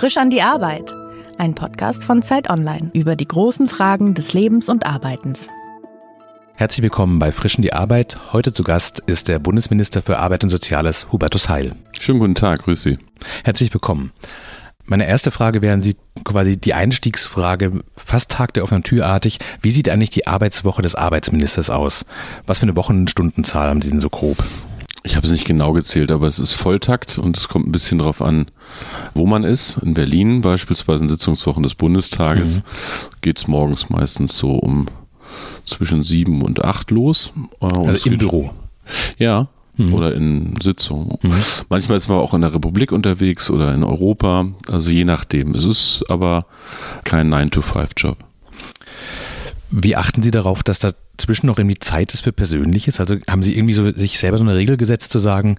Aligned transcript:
Frisch 0.00 0.16
an 0.16 0.30
die 0.30 0.40
Arbeit. 0.40 0.94
Ein 1.36 1.54
Podcast 1.54 2.04
von 2.04 2.22
Zeit 2.22 2.48
Online 2.48 2.90
über 2.94 3.16
die 3.16 3.28
großen 3.28 3.68
Fragen 3.68 4.14
des 4.14 4.32
Lebens 4.32 4.70
und 4.70 4.86
Arbeitens. 4.86 5.48
Herzlich 6.54 6.82
willkommen 6.82 7.18
bei 7.18 7.32
Frisch 7.32 7.56
an 7.56 7.60
die 7.60 7.74
Arbeit. 7.74 8.16
Heute 8.32 8.54
zu 8.54 8.64
Gast 8.64 9.00
ist 9.00 9.28
der 9.28 9.38
Bundesminister 9.38 10.00
für 10.00 10.18
Arbeit 10.18 10.42
und 10.42 10.48
Soziales, 10.48 11.12
Hubertus 11.12 11.50
Heil. 11.50 11.74
Schönen 12.00 12.18
guten 12.18 12.34
Tag, 12.34 12.62
grüß 12.62 12.80
Sie. 12.80 12.98
Herzlich 13.44 13.74
willkommen. 13.74 14.12
Meine 14.86 15.06
erste 15.06 15.30
Frage 15.30 15.60
wäre 15.60 15.74
an 15.74 15.82
Sie 15.82 15.96
quasi 16.24 16.56
die 16.56 16.72
Einstiegsfrage, 16.72 17.82
fast 17.94 18.30
Tag 18.30 18.54
der 18.54 18.64
offenen 18.64 18.84
Türartig. 18.84 19.38
Wie 19.60 19.70
sieht 19.70 19.90
eigentlich 19.90 20.08
die 20.08 20.26
Arbeitswoche 20.26 20.80
des 20.80 20.94
Arbeitsministers 20.94 21.68
aus? 21.68 22.06
Was 22.46 22.60
für 22.60 22.62
eine 22.62 22.76
Wochenstundenzahl 22.76 23.68
haben 23.68 23.82
Sie 23.82 23.90
denn 23.90 24.00
so 24.00 24.08
grob? 24.08 24.38
Ich 25.02 25.16
habe 25.16 25.26
es 25.26 25.32
nicht 25.32 25.46
genau 25.46 25.72
gezählt, 25.72 26.10
aber 26.10 26.26
es 26.28 26.38
ist 26.38 26.52
Volltakt 26.54 27.18
und 27.18 27.36
es 27.36 27.48
kommt 27.48 27.66
ein 27.66 27.72
bisschen 27.72 27.98
darauf 27.98 28.20
an, 28.20 28.46
wo 29.14 29.26
man 29.26 29.44
ist. 29.44 29.78
In 29.78 29.94
Berlin 29.94 30.42
beispielsweise 30.42 31.04
in 31.04 31.08
Sitzungswochen 31.08 31.62
des 31.62 31.74
Bundestages 31.74 32.58
mhm. 32.58 32.62
geht 33.22 33.38
es 33.38 33.48
morgens 33.48 33.88
meistens 33.88 34.36
so 34.36 34.50
um 34.50 34.86
zwischen 35.64 36.02
sieben 36.02 36.42
und 36.42 36.64
acht 36.64 36.90
los. 36.90 37.32
Und 37.58 37.88
also 37.88 38.10
im 38.10 38.18
Büro. 38.18 38.50
Ja, 39.18 39.48
mhm. 39.76 39.94
oder 39.94 40.14
in 40.14 40.54
Sitzungen. 40.62 41.18
Mhm. 41.22 41.34
Manchmal 41.68 41.96
ist 41.96 42.08
man 42.08 42.18
auch 42.18 42.34
in 42.34 42.42
der 42.42 42.52
Republik 42.52 42.92
unterwegs 42.92 43.50
oder 43.50 43.74
in 43.74 43.84
Europa, 43.84 44.48
also 44.68 44.90
je 44.90 45.04
nachdem. 45.04 45.52
Es 45.52 45.64
ist 45.64 46.04
aber 46.08 46.46
kein 47.04 47.32
9-to-5-Job. 47.32 48.18
Wie 49.70 49.96
achten 49.96 50.22
Sie 50.22 50.30
darauf, 50.30 50.62
dass 50.62 50.78
dazwischen 50.78 51.46
noch 51.46 51.58
irgendwie 51.58 51.78
Zeit 51.78 52.12
ist 52.12 52.22
für 52.22 52.32
Persönliches? 52.32 53.00
Also 53.00 53.16
haben 53.28 53.42
Sie 53.42 53.56
irgendwie 53.56 53.74
so 53.74 53.90
sich 53.90 54.18
selber 54.18 54.38
so 54.38 54.44
eine 54.44 54.56
Regel 54.56 54.76
gesetzt 54.76 55.12
zu 55.12 55.18
sagen, 55.18 55.58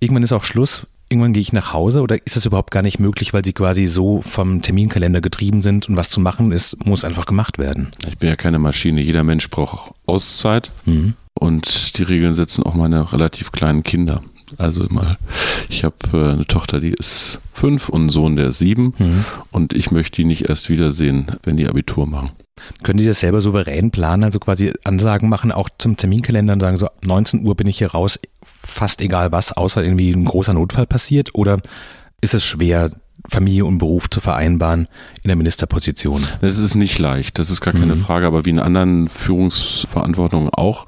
irgendwann 0.00 0.22
ist 0.22 0.32
auch 0.32 0.44
Schluss, 0.44 0.86
irgendwann 1.08 1.32
gehe 1.32 1.42
ich 1.42 1.52
nach 1.52 1.72
Hause 1.72 2.00
oder 2.02 2.24
ist 2.24 2.36
das 2.36 2.46
überhaupt 2.46 2.70
gar 2.70 2.82
nicht 2.82 2.98
möglich, 2.98 3.32
weil 3.34 3.44
Sie 3.44 3.52
quasi 3.52 3.86
so 3.86 4.22
vom 4.22 4.62
Terminkalender 4.62 5.20
getrieben 5.20 5.62
sind 5.62 5.88
und 5.88 5.96
was 5.96 6.08
zu 6.08 6.20
machen 6.20 6.52
ist, 6.52 6.84
muss 6.86 7.04
einfach 7.04 7.26
gemacht 7.26 7.58
werden? 7.58 7.92
Ich 8.08 8.18
bin 8.18 8.28
ja 8.28 8.36
keine 8.36 8.58
Maschine. 8.58 9.00
Jeder 9.00 9.24
Mensch 9.24 9.50
braucht 9.50 9.94
Auszeit 10.06 10.72
mhm. 10.86 11.14
und 11.34 11.98
die 11.98 12.02
Regeln 12.02 12.34
setzen 12.34 12.62
auch 12.62 12.74
meine 12.74 13.12
relativ 13.12 13.52
kleinen 13.52 13.82
Kinder. 13.82 14.22
Also 14.58 14.86
mal, 14.88 15.18
ich 15.68 15.84
habe 15.84 15.96
äh, 16.12 16.32
eine 16.32 16.46
Tochter, 16.46 16.80
die 16.80 16.92
ist 16.92 17.40
fünf 17.52 17.88
und 17.88 18.02
einen 18.02 18.08
Sohn, 18.08 18.36
der 18.36 18.48
ist 18.48 18.58
sieben 18.58 18.94
mhm. 18.98 19.24
und 19.50 19.72
ich 19.72 19.90
möchte 19.90 20.16
die 20.16 20.24
nicht 20.24 20.48
erst 20.48 20.70
wiedersehen, 20.70 21.32
wenn 21.42 21.56
die 21.56 21.68
Abitur 21.68 22.06
machen. 22.06 22.32
Können 22.82 22.98
Sie 22.98 23.06
das 23.06 23.20
selber 23.20 23.40
souverän 23.40 23.90
planen, 23.90 24.24
also 24.24 24.38
quasi 24.38 24.72
Ansagen 24.84 25.28
machen, 25.28 25.52
auch 25.52 25.68
zum 25.78 25.96
Terminkalender 25.96 26.52
und 26.52 26.60
sagen, 26.60 26.76
so 26.76 26.88
19 27.04 27.44
Uhr 27.44 27.56
bin 27.56 27.66
ich 27.66 27.78
hier 27.78 27.90
raus, 27.90 28.18
fast 28.62 29.00
egal 29.00 29.32
was, 29.32 29.52
außer 29.52 29.82
irgendwie 29.82 30.10
ein 30.10 30.24
großer 30.24 30.54
Notfall 30.54 30.86
passiert? 30.86 31.34
Oder 31.34 31.60
ist 32.20 32.34
es 32.34 32.44
schwer, 32.44 32.90
Familie 33.28 33.64
und 33.64 33.78
Beruf 33.78 34.10
zu 34.10 34.20
vereinbaren 34.20 34.88
in 35.22 35.28
der 35.28 35.36
Ministerposition? 35.36 36.24
Das 36.40 36.58
ist 36.58 36.74
nicht 36.74 36.98
leicht, 36.98 37.38
das 37.38 37.50
ist 37.50 37.60
gar 37.60 37.72
keine 37.72 37.94
mhm. 37.94 38.00
Frage, 38.00 38.26
aber 38.26 38.44
wie 38.44 38.50
in 38.50 38.58
anderen 38.58 39.08
Führungsverantwortungen 39.08 40.50
auch. 40.50 40.86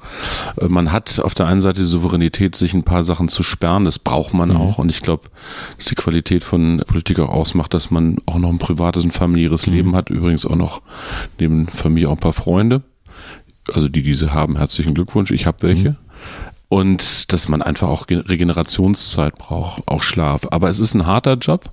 Äh, 0.59 0.67
man 0.67 0.91
hat 0.91 1.19
auf 1.19 1.33
der 1.33 1.47
einen 1.47 1.61
Seite 1.61 1.81
die 1.81 1.87
Souveränität, 1.87 2.55
sich 2.55 2.73
ein 2.73 2.83
paar 2.83 3.03
Sachen 3.03 3.29
zu 3.29 3.43
sperren, 3.43 3.85
das 3.85 3.99
braucht 3.99 4.33
man 4.33 4.49
mhm. 4.49 4.57
auch 4.57 4.77
und 4.77 4.89
ich 4.89 5.01
glaube, 5.01 5.29
dass 5.77 5.87
die 5.87 5.95
Qualität 5.95 6.43
von 6.43 6.83
Politik 6.87 7.19
auch 7.19 7.29
ausmacht, 7.29 7.73
dass 7.73 7.91
man 7.91 8.17
auch 8.25 8.37
noch 8.37 8.49
ein 8.49 8.59
privates 8.59 9.03
und 9.03 9.11
familiäres 9.11 9.67
mhm. 9.67 9.73
Leben 9.73 9.95
hat, 9.95 10.09
übrigens 10.09 10.45
auch 10.45 10.55
noch 10.55 10.81
neben 11.39 11.67
Familie 11.67 12.09
auch 12.09 12.13
ein 12.13 12.19
paar 12.19 12.33
Freunde. 12.33 12.83
Also 13.73 13.89
die 13.89 14.03
diese 14.03 14.31
haben, 14.33 14.57
herzlichen 14.57 14.93
Glückwunsch, 14.93 15.31
ich 15.31 15.47
habe 15.47 15.63
welche. 15.63 15.95
Und 16.67 17.31
dass 17.31 17.47
man 17.47 17.61
einfach 17.61 17.87
auch 17.87 18.07
Regenerationszeit 18.09 19.35
braucht, 19.35 19.87
auch 19.87 20.01
Schlaf. 20.01 20.47
Aber 20.49 20.69
es 20.69 20.79
ist 20.79 20.95
ein 20.95 21.05
harter 21.05 21.35
Job, 21.35 21.69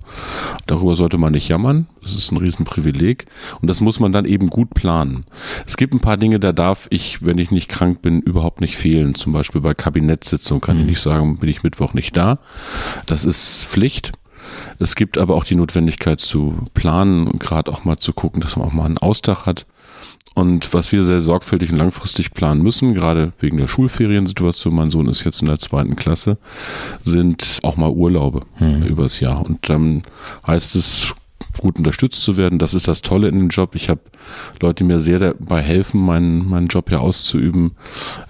darüber 0.67 0.95
sollte 0.95 1.17
man 1.17 1.33
nicht 1.33 1.47
jammern, 1.47 1.87
das 2.01 2.15
ist 2.15 2.31
ein 2.31 2.37
Riesenprivileg 2.37 3.25
und 3.59 3.67
das 3.67 3.81
muss 3.81 3.99
man 3.99 4.11
dann 4.11 4.25
eben 4.25 4.47
gut 4.47 4.73
planen. 4.73 5.25
Es 5.65 5.77
gibt 5.77 5.95
ein 5.95 5.99
paar 5.99 6.17
Dinge, 6.17 6.39
da 6.39 6.51
darf 6.51 6.87
ich, 6.91 7.25
wenn 7.25 7.39
ich 7.39 7.49
nicht 7.49 7.69
krank 7.69 8.01
bin, 8.01 8.21
überhaupt 8.21 8.61
nicht 8.61 8.77
fehlen. 8.77 9.15
Zum 9.15 9.33
Beispiel 9.33 9.61
bei 9.61 9.73
Kabinettssitzungen 9.73 10.61
kann 10.61 10.77
ich 10.77 10.83
mhm. 10.83 10.89
nicht 10.89 11.01
sagen, 11.01 11.37
bin 11.37 11.49
ich 11.49 11.63
Mittwoch 11.63 11.93
nicht 11.93 12.15
da. 12.15 12.39
Das 13.07 13.25
ist 13.25 13.65
Pflicht. 13.65 14.11
Es 14.79 14.95
gibt 14.95 15.17
aber 15.17 15.35
auch 15.35 15.43
die 15.43 15.55
Notwendigkeit 15.55 16.19
zu 16.19 16.55
planen 16.73 17.27
und 17.27 17.39
gerade 17.39 17.71
auch 17.71 17.85
mal 17.85 17.97
zu 17.97 18.13
gucken, 18.13 18.41
dass 18.41 18.57
man 18.57 18.67
auch 18.67 18.73
mal 18.73 18.85
einen 18.85 18.97
Austag 18.97 19.45
hat. 19.45 19.65
Und 20.33 20.73
was 20.73 20.91
wir 20.91 21.03
sehr 21.03 21.19
sorgfältig 21.19 21.71
und 21.71 21.77
langfristig 21.77 22.33
planen 22.33 22.63
müssen, 22.63 22.93
gerade 22.93 23.33
wegen 23.39 23.57
der 23.57 23.67
Schulferiensituation, 23.67 24.73
mein 24.73 24.89
Sohn 24.89 25.07
ist 25.07 25.23
jetzt 25.23 25.41
in 25.41 25.47
der 25.47 25.59
zweiten 25.59 25.95
Klasse, 25.95 26.37
sind 27.03 27.59
auch 27.61 27.77
mal 27.77 27.91
Urlaube 27.91 28.45
hm. 28.55 28.83
übers 28.83 29.19
Jahr. 29.19 29.45
Und 29.45 29.69
dann 29.69 30.03
heißt 30.47 30.75
es, 30.75 31.13
gut 31.57 31.77
unterstützt 31.77 32.21
zu 32.21 32.37
werden. 32.37 32.59
Das 32.59 32.73
ist 32.73 32.87
das 32.87 33.01
Tolle 33.01 33.27
in 33.27 33.37
dem 33.37 33.49
Job. 33.49 33.75
Ich 33.75 33.89
habe 33.89 34.01
Leute, 34.59 34.83
die 34.83 34.87
mir 34.87 34.99
sehr 34.99 35.19
dabei 35.19 35.61
helfen, 35.61 36.01
meinen, 36.01 36.49
meinen 36.49 36.67
Job 36.67 36.91
ja 36.91 36.99
auszuüben 36.99 37.71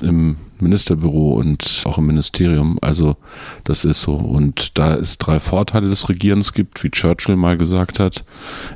im 0.01 0.37
Ministerbüro 0.59 1.33
und 1.33 1.83
auch 1.85 1.97
im 1.97 2.07
Ministerium. 2.07 2.79
Also 2.81 3.17
das 3.63 3.85
ist 3.85 4.01
so. 4.01 4.15
Und 4.15 4.77
da 4.77 4.95
es 4.95 5.17
drei 5.17 5.39
Vorteile 5.39 5.89
des 5.89 6.09
Regierens 6.09 6.53
gibt, 6.53 6.83
wie 6.83 6.89
Churchill 6.89 7.35
mal 7.35 7.57
gesagt 7.57 7.99
hat, 7.99 8.25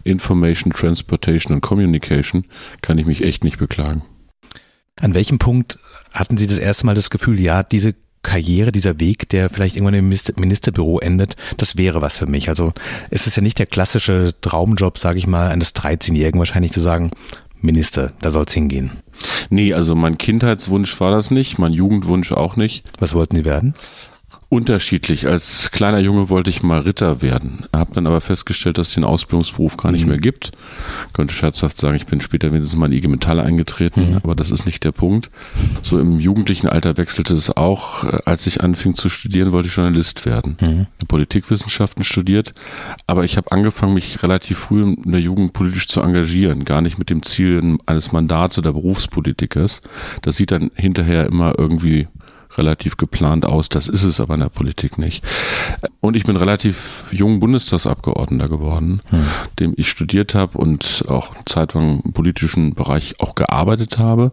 Information, 0.03 0.71
Transportation 0.71 1.55
und 1.55 1.61
Communication, 1.61 2.45
kann 2.81 2.97
ich 2.97 3.05
mich 3.05 3.23
echt 3.23 3.43
nicht 3.43 3.57
beklagen. 3.57 4.03
An 4.99 5.13
welchem 5.13 5.39
Punkt 5.39 5.79
hatten 6.11 6.37
Sie 6.37 6.47
das 6.47 6.59
erste 6.59 6.85
Mal 6.85 6.95
das 6.95 7.09
Gefühl, 7.09 7.39
ja, 7.39 7.63
diese 7.63 7.93
Karriere, 8.27 8.73
dieser 8.73 8.99
Weg, 8.99 9.29
der 9.29 9.49
vielleicht 9.49 9.77
irgendwann 9.77 9.93
im 9.93 10.09
Ministerbüro 10.09 10.99
endet, 10.99 11.37
das 11.55 11.77
wäre 11.77 12.01
was 12.01 12.17
für 12.17 12.25
mich. 12.25 12.49
Also 12.49 12.73
es 13.09 13.25
ist 13.25 13.37
ja 13.37 13.41
nicht 13.41 13.57
der 13.57 13.67
klassische 13.67 14.33
Traumjob, 14.41 14.97
sage 14.97 15.17
ich 15.17 15.27
mal, 15.27 15.47
eines 15.47 15.73
13-Jährigen 15.73 16.37
wahrscheinlich 16.37 16.73
zu 16.73 16.81
sagen, 16.81 17.11
Minister, 17.61 18.11
da 18.19 18.29
soll 18.29 18.43
es 18.45 18.53
hingehen. 18.53 18.91
Nee, 19.49 19.73
also 19.73 19.95
mein 19.95 20.17
Kindheitswunsch 20.17 20.99
war 20.99 21.11
das 21.11 21.31
nicht, 21.31 21.57
mein 21.57 21.71
Jugendwunsch 21.71 22.33
auch 22.33 22.57
nicht. 22.57 22.83
Was 22.99 23.13
wollten 23.13 23.37
Sie 23.37 23.45
werden? 23.45 23.75
Unterschiedlich. 24.49 25.27
Als 25.27 25.71
kleiner 25.71 25.99
Junge 25.99 26.29
wollte 26.29 26.49
ich 26.49 26.63
mal 26.63 26.79
Ritter 26.79 27.21
werden, 27.21 27.65
habe 27.75 27.93
dann 27.93 28.07
aber 28.07 28.21
festgestellt, 28.21 28.77
dass 28.77 28.89
es 28.89 28.93
den 28.93 29.03
Ausbildungsberuf 29.03 29.75
gar 29.75 29.91
nicht 29.91 30.03
mhm. 30.03 30.09
mehr 30.09 30.19
gibt. 30.19 30.51
Ich 31.07 31.13
könnte 31.13 31.33
scherzhaft 31.33 31.75
sagen, 31.75 31.97
ich 31.97 32.05
bin 32.05 32.21
später 32.21 32.49
wenigstens 32.51 32.79
mal 32.79 32.85
in 32.85 32.93
IG 32.93 33.09
Metall 33.09 33.41
eingetreten, 33.41 34.11
mhm. 34.11 34.17
aber 34.23 34.35
das 34.35 34.49
ist 34.49 34.65
nicht 34.65 34.85
der 34.85 34.93
Punkt. 34.93 35.29
So 35.83 35.99
im 35.99 36.17
jugendlichen 36.17 36.69
Alter 36.69 36.95
wechselte 36.95 37.33
es 37.33 37.55
auch. 37.57 38.05
Als 38.25 38.47
ich 38.47 38.61
anfing 38.61 38.95
zu 38.95 39.09
studieren, 39.09 39.51
wollte 39.51 39.67
ich 39.67 39.75
Journalist 39.75 40.25
werden. 40.25 40.55
Mhm. 40.61 40.87
Politikwissenschaften 41.09 42.05
studiert, 42.05 42.53
aber 43.05 43.25
ich 43.25 43.35
habe 43.35 43.51
angefangen, 43.51 43.95
mich 43.95 44.23
relativ 44.23 44.59
früh 44.59 44.81
in 44.81 45.11
der 45.11 45.19
Jugend 45.19 45.51
politisch 45.51 45.87
zu 45.87 46.01
engagieren, 46.01 46.63
gar 46.63 46.81
nicht 46.81 46.97
mit 46.97 47.09
dem 47.09 47.21
Ziel 47.21 47.77
eines 47.85 48.13
Mandats 48.13 48.57
oder 48.57 48.71
Berufspolitikers. 48.71 49.81
Das 50.21 50.37
sieht 50.37 50.51
dann 50.51 50.71
hinterher 50.75 51.25
immer 51.25 51.53
irgendwie 51.57 52.07
relativ 52.57 52.97
geplant 52.97 53.45
aus. 53.45 53.69
Das 53.69 53.87
ist 53.87 54.03
es 54.03 54.19
aber 54.19 54.35
in 54.35 54.41
der 54.41 54.49
Politik 54.49 54.97
nicht. 54.97 55.23
Und 55.99 56.15
ich 56.15 56.23
bin 56.23 56.35
relativ 56.35 57.05
jung 57.11 57.39
Bundestagsabgeordneter 57.39 58.47
geworden, 58.47 59.01
hm. 59.09 59.25
dem 59.59 59.73
ich 59.77 59.89
studiert 59.89 60.35
habe 60.35 60.57
und 60.57 61.05
auch 61.07 61.35
zeitlang 61.45 62.01
im 62.03 62.13
politischen 62.13 62.73
Bereich 62.73 63.15
auch 63.19 63.35
gearbeitet 63.35 63.97
habe. 63.97 64.31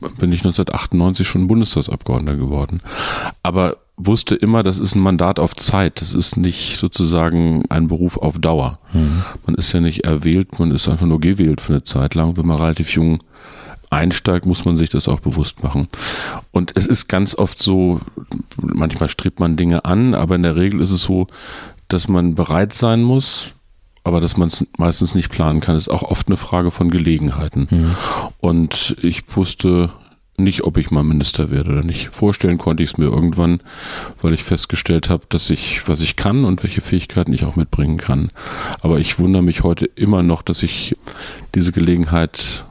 Bin 0.00 0.32
ich 0.32 0.40
1998 0.40 1.26
schon 1.26 1.46
Bundestagsabgeordneter 1.46 2.36
geworden. 2.36 2.80
Aber 3.42 3.76
wusste 3.96 4.34
immer, 4.34 4.62
das 4.62 4.80
ist 4.80 4.94
ein 4.94 5.02
Mandat 5.02 5.38
auf 5.38 5.54
Zeit. 5.56 6.00
Das 6.00 6.14
ist 6.14 6.36
nicht 6.36 6.78
sozusagen 6.78 7.64
ein 7.68 7.88
Beruf 7.88 8.16
auf 8.16 8.38
Dauer. 8.38 8.78
Mhm. 8.92 9.22
Man 9.46 9.54
ist 9.56 9.72
ja 9.72 9.80
nicht 9.80 10.04
erwählt, 10.04 10.58
man 10.58 10.70
ist 10.70 10.88
einfach 10.88 11.06
nur 11.06 11.20
gewählt 11.20 11.60
für 11.60 11.74
eine 11.74 11.84
Zeit 11.84 12.14
lang, 12.14 12.36
wenn 12.36 12.46
man 12.46 12.58
relativ 12.58 12.90
jung 12.90 13.22
einsteigt, 13.92 14.46
muss 14.46 14.64
man 14.64 14.76
sich 14.76 14.90
das 14.90 15.08
auch 15.08 15.20
bewusst 15.20 15.62
machen. 15.62 15.88
Und 16.50 16.72
es 16.74 16.86
ist 16.86 17.08
ganz 17.08 17.34
oft 17.34 17.58
so, 17.58 18.00
manchmal 18.60 19.08
strebt 19.08 19.40
man 19.40 19.56
Dinge 19.56 19.84
an, 19.84 20.14
aber 20.14 20.34
in 20.34 20.42
der 20.42 20.56
Regel 20.56 20.80
ist 20.80 20.92
es 20.92 21.02
so, 21.02 21.26
dass 21.88 22.08
man 22.08 22.34
bereit 22.34 22.72
sein 22.72 23.02
muss, 23.02 23.52
aber 24.04 24.20
dass 24.20 24.36
man 24.36 24.48
es 24.48 24.66
meistens 24.78 25.14
nicht 25.14 25.30
planen 25.30 25.60
kann, 25.60 25.76
ist 25.76 25.88
auch 25.88 26.02
oft 26.02 26.26
eine 26.28 26.36
Frage 26.36 26.70
von 26.70 26.90
Gelegenheiten. 26.90 27.68
Mhm. 27.70 27.96
Und 28.38 28.96
ich 29.02 29.24
wusste 29.36 29.92
nicht, 30.38 30.64
ob 30.64 30.76
ich 30.78 30.90
mal 30.90 31.02
Minister 31.04 31.50
werde 31.50 31.70
oder 31.70 31.82
nicht. 31.84 32.08
Vorstellen 32.08 32.58
konnte 32.58 32.82
ich 32.82 32.92
es 32.92 32.98
mir 32.98 33.04
irgendwann, 33.04 33.60
weil 34.20 34.32
ich 34.32 34.42
festgestellt 34.42 35.10
habe, 35.10 35.24
dass 35.28 35.50
ich, 35.50 35.86
was 35.86 36.00
ich 36.00 36.16
kann 36.16 36.44
und 36.44 36.62
welche 36.62 36.80
Fähigkeiten 36.80 37.32
ich 37.32 37.44
auch 37.44 37.54
mitbringen 37.54 37.98
kann. 37.98 38.30
Aber 38.80 38.98
ich 38.98 39.18
wundere 39.18 39.42
mich 39.42 39.62
heute 39.62 39.84
immer 39.84 40.22
noch, 40.22 40.42
dass 40.42 40.62
ich 40.62 40.96
diese 41.54 41.70
Gelegenheit 41.70 42.64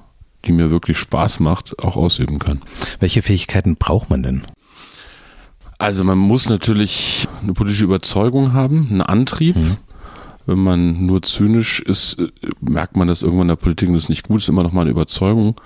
die 0.46 0.52
mir 0.52 0.70
wirklich 0.70 0.98
Spaß 0.98 1.40
macht, 1.40 1.80
auch 1.80 1.96
ausüben 1.96 2.40
kann. 2.40 2.62
Welche 3.00 3.22
Fähigkeiten 3.22 3.76
braucht 3.78 4.10
man 4.10 4.24
denn? 4.24 4.44
Also 5.78 6.04
man 6.04 6.18
muss 6.18 6.48
natürlich 6.48 7.28
eine 7.42 7.54
politische 7.54 7.86
Überzeugung 7.86 8.54
haben, 8.54 8.88
einen 8.92 9.02
Antrieb. 9.02 9.56
Mhm. 9.56 9.78
Wenn 10.46 10.60
man 10.60 11.06
nur 11.06 11.22
zynisch 11.22 11.80
ist, 11.80 12.20
äh, 12.20 12.28
merkt 12.60 12.96
man, 12.96 13.08
dass 13.08 13.22
irgendwann 13.22 13.46
in 13.46 13.50
der 13.50 13.56
Politik 13.56 13.94
das 13.94 14.10
nicht 14.10 14.28
gut 14.28 14.42
ist. 14.42 14.50
Immer 14.50 14.64
noch 14.64 14.74
mal 14.74 14.82
eine 14.82 14.90
Überzeugung. 14.92 15.60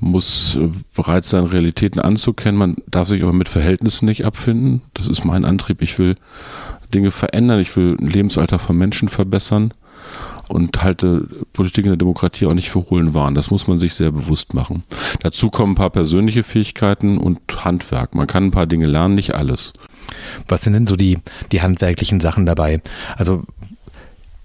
Man 0.00 0.12
muss 0.12 0.56
äh, 0.56 0.68
bereit 0.94 1.24
sein, 1.24 1.44
Realitäten 1.44 2.00
anzukennen. 2.00 2.58
Man 2.58 2.76
darf 2.86 3.08
sich 3.08 3.22
aber 3.22 3.32
mit 3.32 3.48
Verhältnissen 3.48 4.06
nicht 4.06 4.24
abfinden. 4.24 4.82
Das 4.94 5.06
ist 5.06 5.24
mein 5.24 5.44
Antrieb. 5.44 5.82
Ich 5.82 5.98
will 5.98 6.16
Dinge 6.94 7.10
verändern. 7.10 7.60
Ich 7.60 7.76
will 7.76 7.96
ein 8.00 8.06
Lebensalter 8.06 8.58
von 8.58 8.76
Menschen 8.76 9.08
verbessern. 9.08 9.74
Und 10.48 10.82
halte 10.82 11.28
Politik 11.52 11.84
in 11.84 11.90
der 11.90 11.96
Demokratie 11.96 12.46
auch 12.46 12.54
nicht 12.54 12.70
für 12.70 12.88
hohlen 12.90 13.14
Wahn. 13.14 13.34
Das 13.34 13.50
muss 13.50 13.66
man 13.66 13.78
sich 13.78 13.94
sehr 13.94 14.12
bewusst 14.12 14.54
machen. 14.54 14.84
Dazu 15.20 15.50
kommen 15.50 15.72
ein 15.72 15.76
paar 15.76 15.90
persönliche 15.90 16.42
Fähigkeiten 16.42 17.18
und 17.18 17.40
Handwerk. 17.64 18.14
Man 18.14 18.26
kann 18.26 18.44
ein 18.44 18.50
paar 18.50 18.66
Dinge 18.66 18.86
lernen, 18.86 19.14
nicht 19.14 19.34
alles. 19.34 19.72
Was 20.48 20.62
sind 20.62 20.74
denn 20.74 20.86
so 20.86 20.96
die, 20.96 21.18
die 21.52 21.62
handwerklichen 21.62 22.20
Sachen 22.20 22.46
dabei? 22.46 22.80
Also 23.16 23.44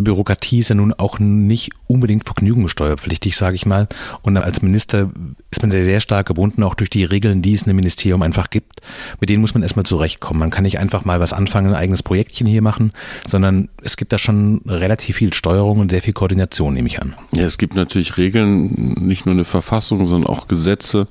Bürokratie 0.03 0.59
ist 0.59 0.69
ja 0.69 0.75
nun 0.75 0.94
auch 0.94 1.19
nicht 1.19 1.71
unbedingt 1.88 2.25
vergnügungssteuerpflichtig, 2.25 3.36
sage 3.36 3.56
ich 3.56 3.65
mal. 3.65 3.88
Und 4.21 4.38
als 4.38 4.62
Minister 4.62 5.12
ist 5.51 5.62
man 5.62 5.71
sehr, 5.71 5.83
sehr 5.83 6.01
stark 6.01 6.27
gebunden, 6.27 6.63
auch 6.63 6.75
durch 6.75 6.89
die 6.89 7.03
Regeln, 7.03 7.42
die 7.42 7.53
es 7.53 7.63
einem 7.63 7.75
Ministerium 7.75 8.21
einfach 8.21 8.50
gibt. 8.50 8.81
Mit 9.19 9.30
denen 9.30 9.42
muss 9.42 9.53
man 9.53 9.63
erstmal 9.63 9.86
zurechtkommen. 9.86 10.39
Man 10.39 10.50
kann 10.50 10.63
nicht 10.63 10.80
einfach 10.80 11.06
mal 11.06 11.19
was 11.19 11.33
anfangen, 11.33 11.68
ein 11.68 11.75
eigenes 11.75 12.03
Projektchen 12.03 12.48
hier 12.48 12.62
machen, 12.62 12.94
sondern 13.27 13.69
es 13.83 13.98
gibt 13.98 14.13
da 14.13 14.18
schon 14.18 14.62
relativ 14.65 15.18
viel 15.18 15.33
Steuerung 15.33 15.80
und 15.80 15.92
sehr 15.92 16.01
viel 16.01 16.13
Koordination, 16.13 16.74
nehme 16.74 16.88
ich 16.88 17.01
an. 17.01 17.15
Ja, 17.33 17.44
es 17.44 17.57
gibt 17.57 17.75
natürlich 17.75 18.18
Regeln, 18.18 18.95
nicht 19.01 19.25
nur 19.25 19.33
eine 19.33 19.45
Verfassung, 19.45 20.06
sondern 20.06 20.30
auch 20.30 20.48
Gesetze. 20.48 21.07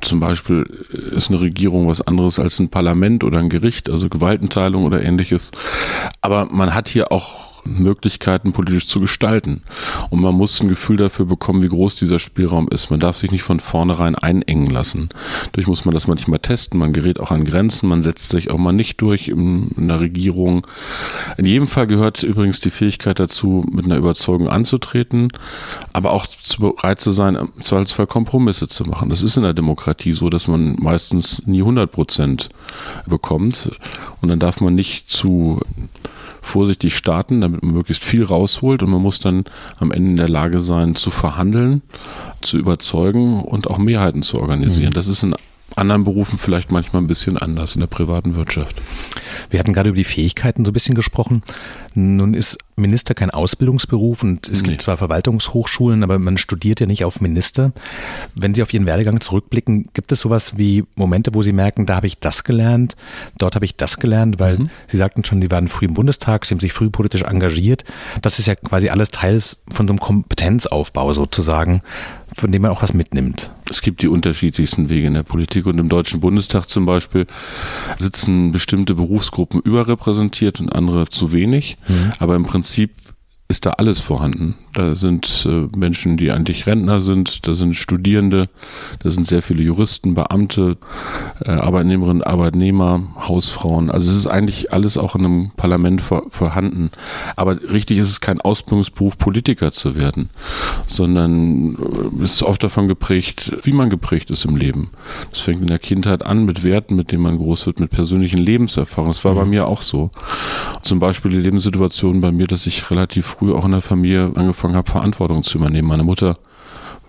Zum 0.00 0.20
Beispiel 0.20 0.62
ist 1.12 1.28
eine 1.28 1.40
Regierung 1.40 1.88
was 1.88 2.00
anderes 2.00 2.38
als 2.38 2.58
ein 2.58 2.68
Parlament 2.68 3.24
oder 3.24 3.40
ein 3.40 3.48
Gericht, 3.48 3.90
also 3.90 4.08
Gewaltenteilung 4.08 4.84
oder 4.84 5.02
ähnliches. 5.02 5.50
Aber 6.20 6.46
man 6.46 6.74
hat 6.74 6.88
hier 6.88 7.12
auch 7.12 7.55
Möglichkeiten 7.66 8.52
politisch 8.52 8.86
zu 8.88 9.00
gestalten. 9.00 9.62
Und 10.10 10.20
man 10.20 10.34
muss 10.34 10.60
ein 10.60 10.68
Gefühl 10.68 10.96
dafür 10.96 11.26
bekommen, 11.26 11.62
wie 11.62 11.68
groß 11.68 11.96
dieser 11.96 12.18
Spielraum 12.18 12.68
ist. 12.68 12.90
Man 12.90 13.00
darf 13.00 13.16
sich 13.16 13.30
nicht 13.30 13.42
von 13.42 13.60
vornherein 13.60 14.14
einengen 14.14 14.66
lassen. 14.66 15.08
Durch 15.52 15.66
muss 15.66 15.84
man 15.84 15.94
das 15.94 16.06
manchmal 16.06 16.38
testen, 16.38 16.78
man 16.78 16.92
gerät 16.92 17.20
auch 17.20 17.30
an 17.30 17.44
Grenzen, 17.44 17.88
man 17.88 18.02
setzt 18.02 18.28
sich 18.28 18.50
auch 18.50 18.58
mal 18.58 18.72
nicht 18.72 19.00
durch 19.00 19.28
in, 19.28 19.68
in 19.76 19.88
der 19.88 20.00
Regierung. 20.00 20.66
In 21.36 21.46
jedem 21.46 21.66
Fall 21.66 21.86
gehört 21.86 22.22
übrigens 22.22 22.60
die 22.60 22.70
Fähigkeit 22.70 23.18
dazu, 23.18 23.64
mit 23.70 23.84
einer 23.84 23.96
Überzeugung 23.96 24.48
anzutreten, 24.48 25.32
aber 25.92 26.12
auch 26.12 26.26
bereit 26.58 27.00
zu 27.00 27.12
sein, 27.12 27.34
im 27.34 27.52
Zweifelsfall 27.60 28.06
Kompromisse 28.06 28.68
zu 28.68 28.84
machen. 28.84 29.10
Das 29.10 29.22
ist 29.22 29.36
in 29.36 29.42
der 29.42 29.54
Demokratie 29.54 30.12
so, 30.12 30.30
dass 30.30 30.48
man 30.48 30.76
meistens 30.78 31.42
nie 31.46 31.60
100 31.60 31.90
Prozent 31.90 32.48
bekommt. 33.06 33.70
Und 34.20 34.28
dann 34.28 34.38
darf 34.38 34.60
man 34.60 34.74
nicht 34.74 35.10
zu 35.10 35.60
vorsichtig 36.46 36.96
starten, 36.96 37.40
damit 37.40 37.62
man 37.62 37.74
möglichst 37.74 38.04
viel 38.04 38.24
rausholt 38.24 38.82
und 38.82 38.90
man 38.90 39.02
muss 39.02 39.18
dann 39.18 39.44
am 39.78 39.90
Ende 39.90 40.10
in 40.10 40.16
der 40.16 40.28
Lage 40.28 40.60
sein, 40.60 40.94
zu 40.94 41.10
verhandeln, 41.10 41.82
zu 42.40 42.58
überzeugen 42.58 43.42
und 43.42 43.66
auch 43.66 43.78
Mehrheiten 43.78 44.22
zu 44.22 44.38
organisieren. 44.38 44.90
Mhm. 44.90 44.94
Das 44.94 45.08
ist 45.08 45.22
in 45.22 45.34
anderen 45.74 46.04
Berufen 46.04 46.38
vielleicht 46.38 46.70
manchmal 46.70 47.02
ein 47.02 47.08
bisschen 47.08 47.36
anders 47.36 47.74
in 47.74 47.80
der 47.80 47.88
privaten 47.88 48.34
Wirtschaft. 48.34 48.80
Wir 49.50 49.58
hatten 49.58 49.72
gerade 49.72 49.90
über 49.90 49.96
die 49.96 50.04
Fähigkeiten 50.04 50.64
so 50.64 50.70
ein 50.70 50.74
bisschen 50.74 50.94
gesprochen. 50.94 51.42
Nun 51.94 52.32
ist 52.32 52.58
Minister 52.76 53.14
kein 53.14 53.30
Ausbildungsberuf 53.30 54.22
und 54.22 54.48
es 54.48 54.62
nee. 54.62 54.68
gibt 54.68 54.82
zwar 54.82 54.98
Verwaltungshochschulen, 54.98 56.02
aber 56.02 56.18
man 56.18 56.36
studiert 56.36 56.80
ja 56.80 56.86
nicht 56.86 57.04
auf 57.04 57.22
Minister. 57.22 57.72
Wenn 58.34 58.54
Sie 58.54 58.62
auf 58.62 58.72
Ihren 58.72 58.84
Werdegang 58.84 59.20
zurückblicken, 59.22 59.88
gibt 59.94 60.12
es 60.12 60.20
sowas 60.20 60.58
wie 60.58 60.84
Momente, 60.94 61.34
wo 61.34 61.42
Sie 61.42 61.52
merken, 61.52 61.86
da 61.86 61.96
habe 61.96 62.06
ich 62.06 62.18
das 62.18 62.44
gelernt, 62.44 62.94
dort 63.38 63.54
habe 63.54 63.64
ich 63.64 63.76
das 63.76 63.98
gelernt, 63.98 64.38
weil 64.38 64.58
mhm. 64.58 64.70
Sie 64.88 64.98
sagten 64.98 65.24
schon, 65.24 65.40
Sie 65.40 65.50
waren 65.50 65.68
früh 65.68 65.86
im 65.86 65.94
Bundestag, 65.94 66.44
Sie 66.44 66.54
haben 66.54 66.60
sich 66.60 66.74
früh 66.74 66.90
politisch 66.90 67.22
engagiert. 67.22 67.84
Das 68.20 68.38
ist 68.38 68.46
ja 68.46 68.54
quasi 68.54 68.90
alles 68.90 69.10
Teil 69.10 69.40
von 69.72 69.88
so 69.88 69.92
einem 69.92 70.00
Kompetenzaufbau 70.00 71.14
sozusagen 71.14 71.80
von 72.36 72.52
dem 72.52 72.62
man 72.62 72.70
auch 72.70 72.82
was 72.82 72.92
mitnimmt. 72.92 73.50
Es 73.70 73.80
gibt 73.80 74.02
die 74.02 74.08
unterschiedlichsten 74.08 74.90
Wege 74.90 75.06
in 75.06 75.14
der 75.14 75.22
Politik 75.22 75.64
und 75.66 75.78
im 75.78 75.88
Deutschen 75.88 76.20
Bundestag 76.20 76.68
zum 76.68 76.84
Beispiel 76.84 77.26
sitzen 77.98 78.52
bestimmte 78.52 78.94
Berufsgruppen 78.94 79.60
überrepräsentiert 79.62 80.60
und 80.60 80.70
andere 80.70 81.08
zu 81.08 81.32
wenig. 81.32 81.78
Mhm. 81.88 82.12
Aber 82.18 82.36
im 82.36 82.44
Prinzip 82.44 82.92
ist 83.48 83.64
da 83.64 83.70
alles 83.70 84.00
vorhanden. 84.00 84.54
Da 84.76 84.94
sind 84.94 85.48
äh, 85.48 85.74
Menschen, 85.74 86.18
die 86.18 86.30
eigentlich 86.30 86.66
Rentner 86.66 87.00
sind, 87.00 87.48
da 87.48 87.54
sind 87.54 87.76
Studierende, 87.76 88.44
da 88.98 89.08
sind 89.08 89.26
sehr 89.26 89.40
viele 89.40 89.62
Juristen, 89.62 90.14
Beamte, 90.14 90.76
äh, 91.42 91.50
Arbeitnehmerinnen, 91.50 92.22
Arbeitnehmer, 92.22 93.02
Hausfrauen. 93.16 93.90
Also 93.90 94.10
es 94.10 94.18
ist 94.18 94.26
eigentlich 94.26 94.74
alles 94.74 94.98
auch 94.98 95.16
in 95.16 95.24
einem 95.24 95.50
Parlament 95.56 96.02
vor, 96.02 96.24
vorhanden. 96.30 96.90
Aber 97.36 97.58
richtig 97.70 97.96
ist 97.96 98.10
es 98.10 98.20
kein 98.20 98.38
Ausbildungsberuf, 98.38 99.16
Politiker 99.16 99.72
zu 99.72 99.96
werden, 99.96 100.28
sondern 100.86 101.76
äh, 101.76 102.22
es 102.22 102.34
ist 102.34 102.42
oft 102.42 102.62
davon 102.62 102.86
geprägt, 102.86 103.56
wie 103.62 103.72
man 103.72 103.88
geprägt 103.88 104.28
ist 104.28 104.44
im 104.44 104.56
Leben. 104.56 104.90
Das 105.30 105.40
fängt 105.40 105.62
in 105.62 105.68
der 105.68 105.78
Kindheit 105.78 106.26
an 106.26 106.44
mit 106.44 106.64
Werten, 106.64 106.96
mit 106.96 107.12
denen 107.12 107.22
man 107.22 107.38
groß 107.38 107.64
wird, 107.64 107.80
mit 107.80 107.92
persönlichen 107.92 108.40
Lebenserfahrungen. 108.40 109.12
Das 109.12 109.24
war 109.24 109.32
mhm. 109.32 109.38
bei 109.38 109.44
mir 109.46 109.68
auch 109.68 109.80
so. 109.80 110.10
Zum 110.82 110.98
Beispiel 110.98 111.30
die 111.30 111.38
Lebenssituation 111.38 112.20
bei 112.20 112.30
mir, 112.30 112.46
dass 112.46 112.66
ich 112.66 112.90
relativ 112.90 113.24
früh 113.24 113.54
auch 113.54 113.64
in 113.64 113.72
der 113.72 113.80
Familie 113.80 114.32
angefangen 114.34 114.65
habe, 114.74 114.90
Verantwortung 114.90 115.42
zu 115.42 115.58
übernehmen. 115.58 115.88
Meine 115.88 116.04
Mutter 116.04 116.38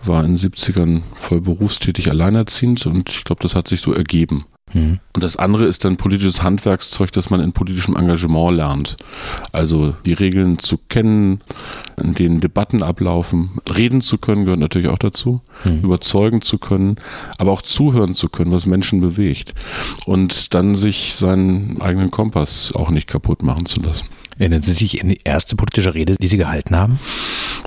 war 0.03 0.23
in 0.23 0.35
den 0.35 0.37
70ern 0.37 1.01
voll 1.15 1.41
berufstätig, 1.41 2.09
alleinerziehend 2.11 2.85
und 2.85 3.09
ich 3.09 3.23
glaube, 3.23 3.41
das 3.41 3.55
hat 3.55 3.67
sich 3.67 3.81
so 3.81 3.93
ergeben. 3.93 4.45
Mhm. 4.73 4.99
Und 5.13 5.23
das 5.23 5.37
andere 5.37 5.65
ist 5.65 5.85
dann 5.85 5.97
politisches 5.97 6.43
Handwerkszeug, 6.43 7.11
das 7.11 7.29
man 7.29 7.39
in 7.39 7.53
politischem 7.53 7.95
Engagement 7.95 8.57
lernt. 8.57 8.97
Also 9.51 9.95
die 10.05 10.13
Regeln 10.13 10.59
zu 10.59 10.77
kennen, 10.89 11.41
in 12.01 12.13
denen 12.13 12.41
Debatten 12.41 12.83
ablaufen, 12.83 13.59
reden 13.73 14.01
zu 14.01 14.17
können, 14.17 14.43
gehört 14.43 14.59
natürlich 14.59 14.89
auch 14.89 14.99
dazu, 14.99 15.41
mhm. 15.63 15.81
überzeugen 15.81 16.41
zu 16.41 16.57
können, 16.57 16.97
aber 17.37 17.51
auch 17.51 17.61
zuhören 17.61 18.13
zu 18.13 18.29
können, 18.29 18.51
was 18.51 18.65
Menschen 18.65 18.99
bewegt. 18.99 19.53
Und 20.05 20.53
dann 20.53 20.75
sich 20.75 21.15
seinen 21.15 21.81
eigenen 21.81 22.11
Kompass 22.11 22.71
auch 22.75 22.91
nicht 22.91 23.07
kaputt 23.07 23.43
machen 23.43 23.65
zu 23.65 23.79
lassen. 23.79 24.05
Erinnern 24.37 24.61
Sie 24.61 24.73
sich 24.73 25.01
an 25.01 25.09
die 25.09 25.19
erste 25.23 25.55
politische 25.55 25.95
Rede, 25.95 26.15
die 26.15 26.27
Sie 26.27 26.37
gehalten 26.37 26.75
haben? 26.75 26.99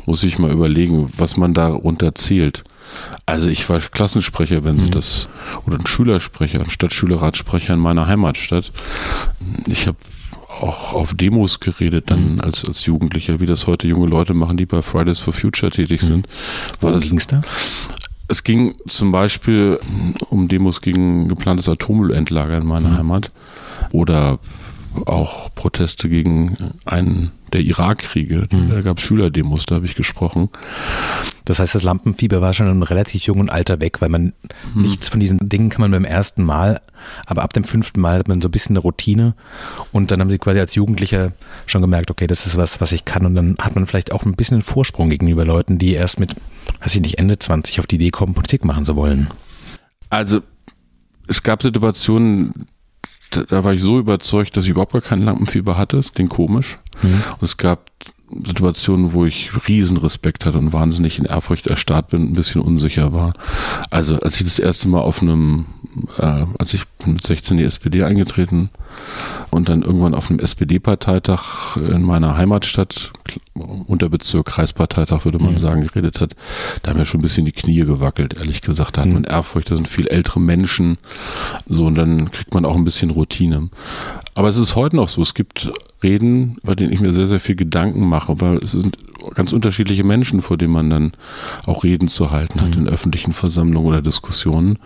Muss 0.07 0.23
ich 0.23 0.39
mal 0.39 0.53
überlegen, 0.53 1.09
was 1.17 1.37
man 1.37 1.53
darunter 1.53 2.15
zählt. 2.15 2.63
Also 3.27 3.51
ich 3.51 3.69
war 3.69 3.79
Klassensprecher, 3.79 4.65
wenn 4.65 4.79
Sie 4.79 4.87
mhm. 4.87 4.91
das, 4.91 5.29
oder 5.67 5.79
ein 5.79 5.87
Schülersprecher, 5.87 6.61
ein 6.61 6.71
Stadtschülerratssprecher 6.71 7.75
in 7.75 7.81
meiner 7.81 8.07
Heimatstadt. 8.07 8.73
Ich 9.67 9.87
habe 9.87 9.97
auch 10.49 10.95
auf 10.95 11.15
Demos 11.15 11.61
geredet 11.61 12.11
dann 12.11 12.35
mhm. 12.35 12.41
als, 12.41 12.65
als 12.65 12.85
Jugendlicher, 12.85 13.41
wie 13.41 13.47
das 13.47 13.67
heute 13.67 13.87
junge 13.87 14.09
Leute 14.09 14.35
machen, 14.35 14.57
die 14.57 14.67
bei 14.67 14.83
Fridays 14.83 15.19
for 15.19 15.33
Future 15.33 15.71
tätig 15.71 16.03
sind. 16.03 16.27
Mhm. 16.27 16.33
Worum 16.81 17.01
ging 17.01 17.19
es 17.19 17.27
da? 17.27 17.41
Es 18.29 18.45
ging 18.45 18.77
zum 18.87 19.11
Beispiel 19.11 19.81
um 20.29 20.47
Demos 20.49 20.81
gegen 20.81 21.29
geplantes 21.29 21.69
Atommüllendlager 21.69 22.59
in 22.59 22.67
meiner 22.67 22.91
mhm. 22.91 22.99
Heimat 22.99 23.33
oder 23.91 24.39
auch 25.07 25.55
Proteste 25.55 26.09
gegen 26.09 26.57
einen 26.85 27.33
der 27.53 27.63
Irakkriege. 27.63 28.47
Mhm. 28.51 28.71
Da 28.71 28.81
gab 28.81 28.99
es 28.99 29.05
Schülerdemos, 29.05 29.67
da 29.67 29.77
habe 29.77 29.87
ich 29.87 29.95
gesprochen. 29.95 30.49
Das 31.45 31.59
heißt, 31.59 31.75
das 31.75 31.83
Lampenfieber 31.83 32.41
war 32.41 32.55
schon 32.55 32.67
in 32.67 32.73
einem 32.73 32.83
relativ 32.83 33.23
jungen 33.25 33.49
Alter 33.51 33.81
weg, 33.81 34.01
weil 34.01 34.09
man 34.09 34.33
mhm. 34.75 34.83
nichts 34.83 35.09
von 35.09 35.21
diesen 35.21 35.49
Dingen 35.49 35.69
kann 35.69 35.81
man 35.81 35.91
beim 35.91 36.05
ersten 36.05 36.45
Mal, 36.45 36.81
aber 37.27 37.43
ab 37.43 37.53
dem 37.53 37.65
fünften 37.65 38.01
Mal 38.01 38.19
hat 38.19 38.29
man 38.29 38.41
so 38.41 38.49
ein 38.49 38.53
bisschen 38.53 38.77
eine 38.77 38.83
Routine 38.83 39.35
und 39.93 40.11
dann 40.11 40.21
haben 40.21 40.31
sie 40.31 40.39
quasi 40.39 40.61
als 40.61 40.75
Jugendlicher 40.75 41.33
schon 41.67 41.83
gemerkt, 41.83 42.11
okay, 42.11 42.27
das 42.27 42.47
ist 42.47 42.57
was, 42.57 42.81
was 42.81 42.93
ich 42.93 43.05
kann 43.05 43.27
und 43.27 43.35
dann 43.35 43.57
hat 43.61 43.75
man 43.75 43.87
vielleicht 43.87 44.13
auch 44.13 44.25
ein 44.25 44.35
bisschen 44.35 44.57
einen 44.57 44.63
Vorsprung 44.63 45.11
gegenüber 45.11 45.45
Leuten, 45.45 45.79
die 45.79 45.93
erst 45.93 46.21
mit, 46.21 46.37
weiß 46.81 46.95
ich 46.95 47.01
nicht, 47.01 47.19
Ende 47.19 47.39
20 47.39 47.81
auf 47.81 47.87
die 47.87 47.97
Idee 47.97 48.11
kommen, 48.11 48.35
Politik 48.35 48.65
machen 48.65 48.85
zu 48.85 48.97
wollen. 48.97 49.29
Also 50.09 50.41
es 51.27 51.43
gab 51.43 51.63
Situationen, 51.63 52.67
da, 53.31 53.65
war 53.65 53.73
ich 53.73 53.83
so 53.83 53.99
überzeugt, 53.99 54.57
dass 54.57 54.65
ich 54.65 54.71
überhaupt 54.71 54.93
gar 54.93 55.03
kein 55.03 55.23
Lampenfieber 55.23 55.77
hatte. 55.77 55.97
Das 55.97 56.13
klingt 56.13 56.31
komisch. 56.31 56.79
Mhm. 57.03 57.23
Und 57.39 57.43
es 57.43 57.57
gab 57.57 57.91
Situationen, 58.47 59.13
wo 59.13 59.25
ich 59.25 59.51
riesen 59.69 59.97
Respekt 59.97 60.47
hatte 60.47 60.59
und 60.59 60.73
wahnsinnig 60.73 61.19
in 61.19 61.25
Ehrfurcht 61.25 61.67
erstarrt 61.67 62.11
bin, 62.11 62.31
ein 62.31 62.35
bisschen 62.35 62.61
unsicher 62.61 63.13
war. 63.13 63.35
Also 63.91 64.21
als 64.21 64.37
ich 64.37 64.45
das 64.45 64.59
erste 64.59 64.89
Mal 64.89 65.01
auf 65.01 65.21
einem, 65.21 65.67
äh, 66.19 66.45
als 66.59 66.75
ich 66.75 66.85
mit 67.05 67.23
16 67.23 67.57
die 67.57 67.65
SPD 67.65 68.05
eingetreten 68.05 68.71
und 69.51 69.69
dann 69.69 69.83
irgendwann 69.83 70.15
auf 70.15 70.31
einem 70.31 70.39
SPD-Parteitag 70.39 71.77
in 71.77 72.03
meiner 72.03 72.37
Heimatstadt, 72.37 73.13
Unterbezirk, 73.55 74.47
Kreisparteitag 74.47 75.25
würde 75.25 75.39
man 75.39 75.53
mhm. 75.53 75.59
sagen, 75.59 75.87
geredet 75.87 76.21
hat, 76.21 76.35
da 76.83 76.91
haben 76.91 76.99
mir 76.99 77.05
schon 77.05 77.21
ein 77.21 77.23
bisschen 77.23 77.45
die 77.45 77.53
Knie 77.53 77.81
gewackelt, 77.81 78.35
ehrlich 78.35 78.63
gesagt. 78.63 78.97
Da 78.97 79.03
hat 79.03 79.09
mhm. 79.09 79.15
man 79.15 79.25
Ehrfurcht, 79.25 79.71
da 79.71 79.77
sind 79.77 79.89
viel 79.89 80.07
ältere 80.07 80.41
Menschen, 80.41 80.99
so 81.67 81.87
und 81.87 81.97
dann 81.97 82.31
kriegt 82.31 82.55
man 82.55 82.65
auch 82.65 82.77
ein 82.77 82.85
bisschen 82.85 83.11
Routine. 83.11 83.71
Aber 84.35 84.49
es 84.49 84.57
ist 84.57 84.77
heute 84.77 84.97
noch 84.97 85.09
so, 85.09 85.21
es 85.23 85.35
gibt 85.35 85.71
Reden, 86.03 86.59
bei 86.63 86.75
denen 86.75 86.93
ich 86.93 87.01
mir 87.01 87.13
sehr, 87.13 87.27
sehr 87.27 87.41
viel 87.41 87.57
Gedanken 87.57 88.09
mache, 88.09 88.41
weil 88.41 88.59
es 88.59 88.73
sind 88.73 88.97
ganz 89.35 89.53
unterschiedliche 89.53 90.05
Menschen, 90.05 90.43
vor 90.43 90.57
denen 90.57 90.73
man 90.73 90.91
dann 90.91 91.13
auch 91.67 91.85
Reden 91.85 92.09
zu 92.09 92.31
halten 92.31 92.61
hat 92.61 92.75
mhm. 92.75 92.87
in 92.87 92.89
öffentlichen 92.89 93.33
Versammlungen 93.33 93.89
oder 93.89 94.03
Diskussionen. 94.03 94.79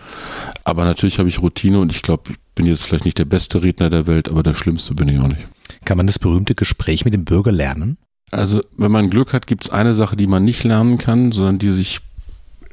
Aber 0.63 0.85
natürlich 0.85 1.19
habe 1.19 1.29
ich 1.29 1.41
Routine 1.41 1.79
und 1.79 1.91
ich 1.91 2.01
glaube, 2.01 2.31
ich 2.31 2.37
bin 2.55 2.65
jetzt 2.65 2.83
vielleicht 2.83 3.05
nicht 3.05 3.17
der 3.17 3.25
beste 3.25 3.63
Redner 3.63 3.89
der 3.89 4.07
Welt, 4.07 4.29
aber 4.29 4.43
der 4.43 4.53
schlimmste 4.53 4.93
bin 4.93 5.09
ich 5.09 5.19
auch 5.19 5.27
nicht. 5.27 5.47
Kann 5.83 5.97
man 5.97 6.07
das 6.07 6.19
berühmte 6.19 6.55
Gespräch 6.55 7.05
mit 7.05 7.13
dem 7.13 7.25
Bürger 7.25 7.51
lernen? 7.51 7.97
Also, 8.31 8.61
wenn 8.77 8.91
man 8.91 9.09
Glück 9.09 9.33
hat, 9.33 9.47
gibt 9.47 9.65
es 9.65 9.69
eine 9.69 9.93
Sache, 9.93 10.15
die 10.15 10.27
man 10.27 10.43
nicht 10.43 10.63
lernen 10.63 10.97
kann, 10.97 11.31
sondern 11.31 11.59
die 11.59 11.71
sich 11.71 12.01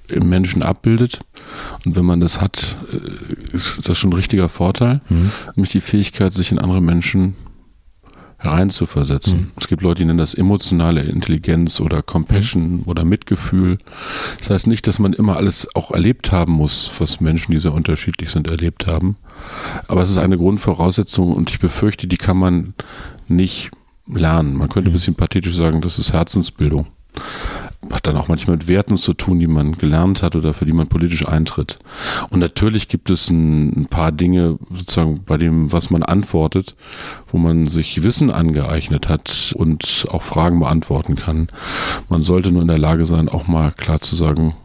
im 0.08 0.28
Menschen 0.28 0.62
abbildet. 0.62 1.20
Und 1.84 1.96
wenn 1.96 2.04
man 2.04 2.20
das 2.20 2.40
hat, 2.40 2.76
äh, 2.92 3.56
ist 3.56 3.88
das 3.88 3.98
schon 3.98 4.10
ein 4.10 4.14
richtiger 4.14 4.48
Vorteil. 4.48 5.00
Mhm. 5.08 5.30
Nämlich 5.56 5.72
die 5.72 5.80
Fähigkeit, 5.80 6.32
sich 6.32 6.52
in 6.52 6.58
andere 6.58 6.80
Menschen 6.80 7.36
hereinzuversetzen. 8.42 9.38
Mhm. 9.38 9.50
Es 9.56 9.68
gibt 9.68 9.82
Leute, 9.82 10.02
die 10.02 10.06
nennen 10.06 10.18
das 10.18 10.34
emotionale 10.34 11.02
Intelligenz 11.02 11.80
oder 11.80 12.02
Compassion 12.02 12.72
mhm. 12.72 12.82
oder 12.86 13.04
Mitgefühl. 13.04 13.78
Das 14.38 14.50
heißt 14.50 14.66
nicht, 14.66 14.86
dass 14.86 14.98
man 14.98 15.12
immer 15.12 15.36
alles 15.36 15.68
auch 15.74 15.90
erlebt 15.90 16.32
haben 16.32 16.52
muss, 16.52 16.90
was 16.98 17.20
Menschen, 17.20 17.52
die 17.52 17.58
sehr 17.58 17.72
unterschiedlich 17.72 18.30
sind, 18.30 18.48
erlebt 18.48 18.86
haben. 18.86 19.16
Aber 19.88 20.02
es 20.02 20.10
ist 20.10 20.18
eine 20.18 20.38
Grundvoraussetzung 20.38 21.32
und 21.32 21.50
ich 21.50 21.60
befürchte, 21.60 22.06
die 22.06 22.16
kann 22.16 22.36
man 22.36 22.74
nicht 23.28 23.70
lernen. 24.06 24.56
Man 24.56 24.68
könnte 24.68 24.90
ein 24.90 24.92
mhm. 24.92 24.96
bisschen 24.96 25.14
pathetisch 25.14 25.54
sagen, 25.54 25.80
das 25.80 25.98
ist 25.98 26.12
Herzensbildung 26.12 26.86
hat 27.92 28.06
dann 28.06 28.16
auch 28.16 28.28
manchmal 28.28 28.56
mit 28.56 28.68
Werten 28.68 28.96
zu 28.96 29.12
tun, 29.12 29.38
die 29.38 29.46
man 29.46 29.72
gelernt 29.72 30.22
hat 30.22 30.34
oder 30.34 30.54
für 30.54 30.64
die 30.64 30.72
man 30.72 30.88
politisch 30.88 31.28
eintritt. 31.28 31.78
Und 32.30 32.40
natürlich 32.40 32.88
gibt 32.88 33.10
es 33.10 33.28
ein, 33.28 33.82
ein, 33.82 33.86
paar 33.86 34.12
Dinge 34.12 34.58
sozusagen 34.70 35.22
bei 35.24 35.36
dem, 35.36 35.70
was 35.72 35.90
man 35.90 36.02
antwortet, 36.02 36.74
wo 37.28 37.36
man 37.36 37.66
sich 37.66 38.02
Wissen 38.02 38.32
angeeignet 38.32 39.08
hat 39.08 39.54
und 39.56 40.06
auch 40.10 40.22
Fragen 40.22 40.58
beantworten 40.58 41.16
kann. 41.16 41.48
Man 42.08 42.22
sollte 42.22 42.50
nur 42.50 42.62
in 42.62 42.68
der 42.68 42.78
Lage 42.78 43.04
sein, 43.04 43.28
auch 43.28 43.46
mal 43.46 43.72
klar 43.72 44.00
zu 44.00 44.16
sagen, 44.16 44.56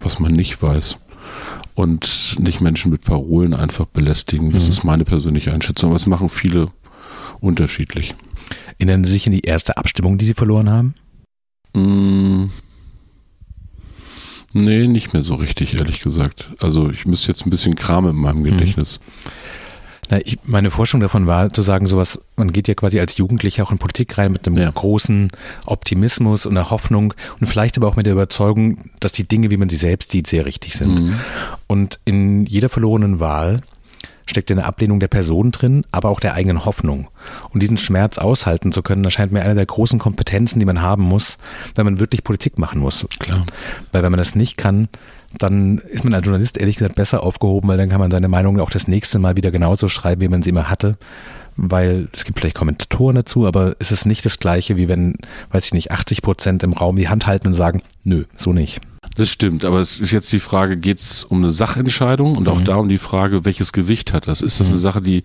was 0.00 0.18
man 0.18 0.32
nicht 0.32 0.60
weiß. 0.60 0.98
Und 1.74 2.36
nicht 2.38 2.60
Menschen 2.60 2.90
mit 2.90 3.02
Parolen 3.02 3.54
einfach 3.54 3.86
belästigen. 3.86 4.50
Das 4.52 4.64
mhm. 4.64 4.70
ist 4.70 4.84
meine 4.84 5.04
persönliche 5.04 5.54
Einschätzung. 5.54 5.90
Aber 5.90 5.96
es 5.96 6.06
machen 6.06 6.28
viele 6.28 6.70
unterschiedlich. 7.40 8.14
Erinnern 8.78 9.04
Sie 9.04 9.12
sich 9.12 9.26
an 9.26 9.32
die 9.32 9.40
erste 9.40 9.76
Abstimmung, 9.76 10.18
die 10.18 10.24
Sie 10.24 10.34
verloren 10.34 10.68
haben? 10.68 10.94
Mm. 11.74 12.50
Nee, 14.52 14.86
nicht 14.86 15.12
mehr 15.12 15.22
so 15.22 15.34
richtig, 15.34 15.74
ehrlich 15.74 16.00
gesagt. 16.00 16.52
Also 16.58 16.90
ich 16.90 17.06
müsste 17.06 17.28
jetzt 17.28 17.46
ein 17.46 17.50
bisschen 17.50 17.74
Kram 17.74 18.08
in 18.08 18.16
meinem 18.16 18.44
Gedächtnis. 18.44 19.00
Mhm. 19.00 19.30
Na, 20.10 20.18
ich, 20.24 20.38
meine 20.44 20.70
Forschung 20.70 21.00
davon 21.00 21.26
war 21.26 21.50
zu 21.52 21.62
sagen, 21.62 21.86
sowas, 21.86 22.18
man 22.36 22.52
geht 22.52 22.68
ja 22.68 22.74
quasi 22.74 23.00
als 23.00 23.16
Jugendlicher 23.16 23.62
auch 23.62 23.72
in 23.72 23.78
Politik 23.78 24.18
rein 24.18 24.32
mit 24.32 24.46
einem 24.46 24.58
ja. 24.58 24.70
großen 24.70 25.30
Optimismus 25.64 26.44
und 26.44 26.56
einer 26.56 26.70
Hoffnung 26.70 27.14
und 27.40 27.46
vielleicht 27.46 27.78
aber 27.78 27.88
auch 27.88 27.96
mit 27.96 28.04
der 28.04 28.12
Überzeugung, 28.12 28.78
dass 29.00 29.12
die 29.12 29.26
Dinge, 29.26 29.50
wie 29.50 29.56
man 29.56 29.70
sie 29.70 29.76
selbst 29.76 30.10
sieht, 30.10 30.26
sehr 30.26 30.44
richtig 30.44 30.74
sind. 30.74 31.00
Mhm. 31.00 31.14
Und 31.66 31.98
in 32.04 32.44
jeder 32.44 32.68
verlorenen 32.68 33.20
Wahl 33.20 33.62
steckt 34.32 34.50
eine 34.50 34.64
Ablehnung 34.64 35.00
der 35.00 35.08
Person 35.08 35.52
drin, 35.52 35.84
aber 35.92 36.08
auch 36.10 36.20
der 36.20 36.34
eigenen 36.34 36.64
Hoffnung. 36.64 37.08
Und 37.50 37.62
diesen 37.62 37.76
Schmerz 37.76 38.18
aushalten 38.18 38.72
zu 38.72 38.82
können, 38.82 39.04
erscheint 39.04 39.32
mir 39.32 39.42
eine 39.42 39.54
der 39.54 39.66
großen 39.66 39.98
Kompetenzen, 39.98 40.58
die 40.58 40.66
man 40.66 40.82
haben 40.82 41.04
muss, 41.04 41.38
wenn 41.74 41.84
man 41.84 42.00
wirklich 42.00 42.24
Politik 42.24 42.58
machen 42.58 42.80
muss. 42.80 43.06
Klar. 43.18 43.46
Weil 43.92 44.02
wenn 44.02 44.10
man 44.10 44.18
das 44.18 44.34
nicht 44.34 44.56
kann, 44.56 44.88
dann 45.38 45.78
ist 45.78 46.04
man 46.04 46.14
als 46.14 46.24
Journalist 46.24 46.58
ehrlich 46.58 46.76
gesagt 46.76 46.96
besser 46.96 47.22
aufgehoben, 47.22 47.68
weil 47.68 47.78
dann 47.78 47.88
kann 47.88 48.00
man 48.00 48.10
seine 48.10 48.28
Meinung 48.28 48.60
auch 48.60 48.70
das 48.70 48.88
nächste 48.88 49.18
Mal 49.18 49.36
wieder 49.36 49.50
genauso 49.50 49.88
schreiben, 49.88 50.20
wie 50.20 50.28
man 50.28 50.42
sie 50.42 50.50
immer 50.50 50.68
hatte. 50.68 50.96
Weil 51.56 52.08
es 52.12 52.24
gibt 52.24 52.38
vielleicht 52.38 52.56
Kommentatoren 52.56 53.16
dazu, 53.16 53.46
aber 53.46 53.76
es 53.78 53.92
ist 53.92 54.06
nicht 54.06 54.24
das 54.24 54.38
Gleiche, 54.38 54.76
wie 54.76 54.88
wenn, 54.88 55.14
weiß 55.50 55.66
ich 55.66 55.74
nicht, 55.74 55.92
80 55.92 56.22
Prozent 56.22 56.62
im 56.62 56.72
Raum 56.72 56.96
die 56.96 57.08
Hand 57.08 57.26
halten 57.26 57.48
und 57.48 57.54
sagen, 57.54 57.82
nö, 58.04 58.24
so 58.36 58.52
nicht. 58.52 58.80
Das 59.14 59.28
stimmt, 59.28 59.64
aber 59.66 59.78
es 59.80 60.00
ist 60.00 60.10
jetzt 60.10 60.32
die 60.32 60.40
Frage, 60.40 60.78
geht 60.78 60.98
es 60.98 61.24
um 61.24 61.38
eine 61.38 61.50
Sachentscheidung 61.50 62.34
und 62.36 62.48
auch 62.48 62.60
mhm. 62.60 62.64
darum 62.64 62.88
die 62.88 62.98
Frage, 62.98 63.44
welches 63.44 63.72
Gewicht 63.72 64.14
hat 64.14 64.26
das? 64.26 64.40
Ist 64.40 64.58
das 64.58 64.68
eine 64.68 64.76
mhm. 64.76 64.80
Sache, 64.80 65.00
die, 65.02 65.22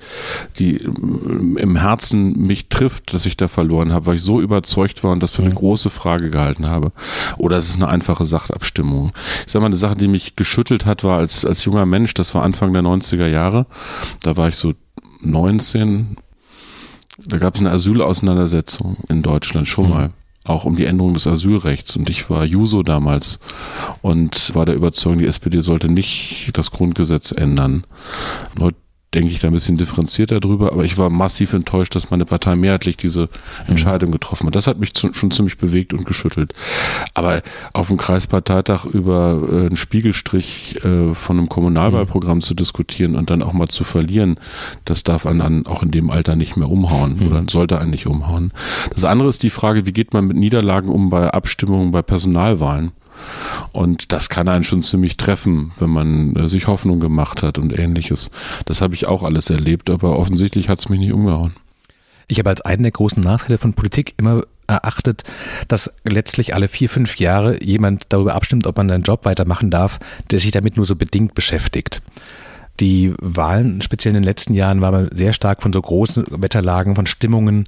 die 0.59 0.75
im 0.75 1.77
Herzen 1.77 2.33
mich 2.33 2.67
trifft, 2.67 3.13
dass 3.13 3.25
ich 3.25 3.37
da 3.37 3.47
verloren 3.47 3.93
habe, 3.93 4.07
weil 4.07 4.15
ich 4.15 4.23
so 4.23 4.41
überzeugt 4.41 5.03
war 5.05 5.11
und 5.11 5.23
das 5.23 5.31
für 5.31 5.41
eine 5.41 5.53
große 5.53 5.89
Frage 5.89 6.29
gehalten 6.29 6.65
habe? 6.67 6.91
Oder 7.37 7.57
ist 7.57 7.69
es 7.69 7.75
eine 7.75 7.87
einfache 7.87 8.25
Sachabstimmung? 8.25 9.13
Ich 9.45 9.53
sag 9.53 9.61
mal, 9.61 9.67
eine 9.67 9.77
Sache, 9.77 9.95
die 9.95 10.09
mich 10.09 10.35
geschüttelt 10.35 10.85
hat, 10.85 11.05
war 11.05 11.19
als, 11.19 11.45
als 11.45 11.63
junger 11.63 11.85
Mensch, 11.85 12.13
das 12.13 12.35
war 12.35 12.43
Anfang 12.43 12.73
der 12.73 12.81
90er 12.81 13.27
Jahre, 13.27 13.67
da 14.21 14.35
war 14.35 14.49
ich 14.49 14.55
so 14.55 14.73
19, 15.21 16.17
da 17.25 17.37
gab 17.37 17.55
es 17.55 17.61
eine 17.61 17.71
Asylauseinandersetzung 17.71 18.97
in 19.07 19.23
Deutschland 19.23 19.67
schon 19.67 19.85
mhm. 19.85 19.91
mal 19.91 20.13
auch 20.47 20.65
um 20.65 20.75
die 20.75 20.85
Änderung 20.85 21.13
des 21.13 21.27
Asylrechts. 21.27 21.95
Und 21.95 22.09
ich 22.09 22.29
war 22.29 22.45
Juso 22.45 22.83
damals 22.83 23.39
und 24.01 24.55
war 24.55 24.65
der 24.65 24.75
Überzeugung, 24.75 25.19
die 25.19 25.25
SPD 25.25 25.61
sollte 25.61 25.89
nicht 25.89 26.51
das 26.53 26.71
Grundgesetz 26.71 27.31
ändern. 27.31 27.85
Heute 28.59 28.77
denke 29.13 29.31
ich 29.31 29.39
da 29.39 29.47
ein 29.47 29.53
bisschen 29.53 29.77
differenzierter 29.77 30.39
drüber, 30.39 30.73
aber 30.73 30.83
ich 30.83 30.97
war 30.97 31.09
massiv 31.09 31.53
enttäuscht, 31.53 31.95
dass 31.95 32.11
meine 32.11 32.25
Partei 32.25 32.55
mehrheitlich 32.55 32.97
diese 32.97 33.21
mhm. 33.21 33.27
Entscheidung 33.69 34.11
getroffen 34.11 34.47
hat. 34.47 34.55
Das 34.55 34.67
hat 34.67 34.79
mich 34.79 34.93
zu, 34.93 35.13
schon 35.13 35.31
ziemlich 35.31 35.57
bewegt 35.57 35.93
und 35.93 36.05
geschüttelt. 36.05 36.53
Aber 37.13 37.41
auf 37.73 37.87
dem 37.87 37.97
Kreisparteitag 37.97 38.85
über 38.85 39.41
äh, 39.49 39.55
einen 39.67 39.77
Spiegelstrich 39.77 40.83
äh, 40.83 41.13
von 41.13 41.37
einem 41.37 41.49
Kommunalwahlprogramm 41.49 42.39
mhm. 42.39 42.41
zu 42.41 42.53
diskutieren 42.53 43.15
und 43.15 43.29
dann 43.29 43.41
auch 43.41 43.53
mal 43.53 43.69
zu 43.69 43.85
verlieren, 43.85 44.39
das 44.83 45.03
darf 45.03 45.25
einen 45.25 45.39
dann 45.39 45.65
auch 45.65 45.83
in 45.83 45.91
dem 45.91 46.09
Alter 46.09 46.35
nicht 46.35 46.57
mehr 46.57 46.69
umhauen 46.69 47.19
mhm. 47.19 47.27
oder 47.27 47.43
sollte 47.49 47.79
einen 47.79 47.91
nicht 47.91 48.07
umhauen. 48.07 48.51
Das 48.93 49.05
andere 49.05 49.29
ist 49.29 49.41
die 49.43 49.49
Frage, 49.49 49.85
wie 49.85 49.93
geht 49.93 50.13
man 50.13 50.27
mit 50.27 50.35
Niederlagen 50.35 50.89
um 50.89 51.09
bei 51.09 51.29
Abstimmungen, 51.29 51.91
bei 51.91 52.01
Personalwahlen? 52.01 52.91
Und 53.71 54.11
das 54.11 54.29
kann 54.29 54.47
einen 54.47 54.63
schon 54.63 54.81
ziemlich 54.81 55.17
treffen, 55.17 55.71
wenn 55.79 55.89
man 55.89 56.35
äh, 56.35 56.49
sich 56.49 56.67
Hoffnung 56.67 56.99
gemacht 56.99 57.43
hat 57.43 57.57
und 57.57 57.77
ähnliches. 57.77 58.31
Das 58.65 58.81
habe 58.81 58.95
ich 58.95 59.07
auch 59.07 59.23
alles 59.23 59.49
erlebt, 59.49 59.89
aber 59.89 60.17
offensichtlich 60.17 60.69
hat 60.69 60.79
es 60.79 60.89
mich 60.89 60.99
nicht 60.99 61.13
umgehauen. 61.13 61.53
Ich 62.27 62.39
habe 62.39 62.49
als 62.49 62.61
einen 62.61 62.83
der 62.83 62.91
großen 62.91 63.21
Nachteile 63.21 63.57
von 63.57 63.73
Politik 63.73 64.13
immer 64.17 64.43
erachtet, 64.67 65.23
dass 65.69 65.93
letztlich 66.03 66.53
alle 66.53 66.67
vier, 66.67 66.89
fünf 66.89 67.15
Jahre 67.17 67.63
jemand 67.63 68.05
darüber 68.09 68.35
abstimmt, 68.35 68.67
ob 68.67 68.77
man 68.77 68.91
einen 68.91 69.03
Job 69.03 69.23
weitermachen 69.23 69.71
darf, 69.71 69.99
der 70.29 70.39
sich 70.39 70.51
damit 70.51 70.75
nur 70.75 70.85
so 70.85 70.95
bedingt 70.95 71.35
beschäftigt. 71.35 72.01
Die 72.79 73.13
Wahlen, 73.19 73.81
speziell 73.81 74.11
in 74.11 74.21
den 74.21 74.23
letzten 74.23 74.53
Jahren, 74.53 74.81
waren 74.81 75.09
sehr 75.11 75.33
stark 75.33 75.61
von 75.61 75.73
so 75.73 75.81
großen 75.81 76.25
Wetterlagen, 76.29 76.95
von 76.95 77.07
Stimmungen 77.07 77.65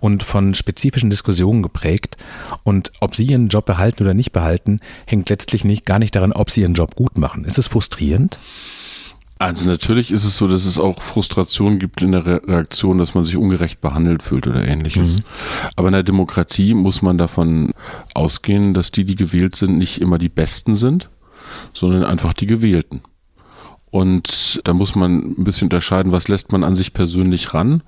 und 0.00 0.22
von 0.22 0.54
spezifischen 0.54 1.10
Diskussionen 1.10 1.62
geprägt. 1.62 2.16
Und 2.64 2.92
ob 3.00 3.14
Sie 3.14 3.26
Ihren 3.26 3.48
Job 3.48 3.66
behalten 3.66 4.02
oder 4.02 4.14
nicht 4.14 4.32
behalten, 4.32 4.80
hängt 5.06 5.28
letztlich 5.30 5.64
nicht, 5.64 5.86
gar 5.86 5.98
nicht 5.98 6.14
daran, 6.14 6.32
ob 6.32 6.50
Sie 6.50 6.62
Ihren 6.62 6.74
Job 6.74 6.96
gut 6.96 7.18
machen. 7.18 7.44
Ist 7.44 7.58
es 7.58 7.68
frustrierend? 7.68 8.40
Also 9.38 9.68
natürlich 9.68 10.10
ist 10.10 10.24
es 10.24 10.36
so, 10.36 10.48
dass 10.48 10.64
es 10.64 10.78
auch 10.78 11.00
Frustration 11.00 11.78
gibt 11.78 12.02
in 12.02 12.10
der 12.10 12.26
Reaktion, 12.26 12.98
dass 12.98 13.14
man 13.14 13.22
sich 13.22 13.36
ungerecht 13.36 13.80
behandelt 13.80 14.24
fühlt 14.24 14.48
oder 14.48 14.66
ähnliches. 14.66 15.16
Mhm. 15.18 15.20
Aber 15.76 15.88
in 15.88 15.94
der 15.94 16.02
Demokratie 16.02 16.74
muss 16.74 17.02
man 17.02 17.18
davon 17.18 17.72
ausgehen, 18.14 18.74
dass 18.74 18.90
die, 18.90 19.04
die 19.04 19.14
gewählt 19.14 19.54
sind, 19.54 19.78
nicht 19.78 20.00
immer 20.00 20.18
die 20.18 20.28
Besten 20.28 20.74
sind, 20.74 21.08
sondern 21.72 22.02
einfach 22.02 22.32
die 22.32 22.46
Gewählten. 22.46 23.02
Und 23.90 24.60
da 24.64 24.74
muss 24.74 24.94
man 24.94 25.34
ein 25.38 25.44
bisschen 25.44 25.66
unterscheiden, 25.66 26.12
was 26.12 26.28
lässt 26.28 26.52
man 26.52 26.64
an 26.64 26.74
sich 26.74 26.92
persönlich 26.92 27.54
ran. 27.54 27.82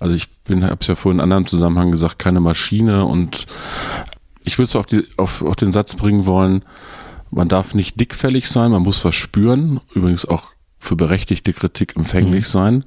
Also 0.00 0.14
ich 0.14 0.28
bin, 0.44 0.64
habe 0.64 0.78
es 0.80 0.86
ja 0.86 0.94
vorhin 0.94 1.18
in 1.18 1.22
einem 1.22 1.32
anderen 1.32 1.46
Zusammenhang 1.46 1.90
gesagt, 1.90 2.18
keine 2.18 2.40
Maschine 2.40 3.04
und 3.06 3.46
ich 4.44 4.58
würde 4.58 4.68
es 4.68 4.76
auf, 4.76 4.86
auf, 5.16 5.42
auf 5.42 5.56
den 5.56 5.72
Satz 5.72 5.96
bringen 5.96 6.26
wollen, 6.26 6.62
man 7.30 7.48
darf 7.48 7.74
nicht 7.74 7.98
dickfällig 7.98 8.48
sein, 8.48 8.70
man 8.70 8.82
muss 8.82 9.04
was 9.04 9.14
spüren, 9.14 9.80
übrigens 9.94 10.24
auch 10.24 10.44
für 10.78 10.96
berechtigte 10.96 11.52
Kritik 11.52 11.96
empfänglich 11.96 12.44
mhm. 12.44 12.48
sein. 12.48 12.84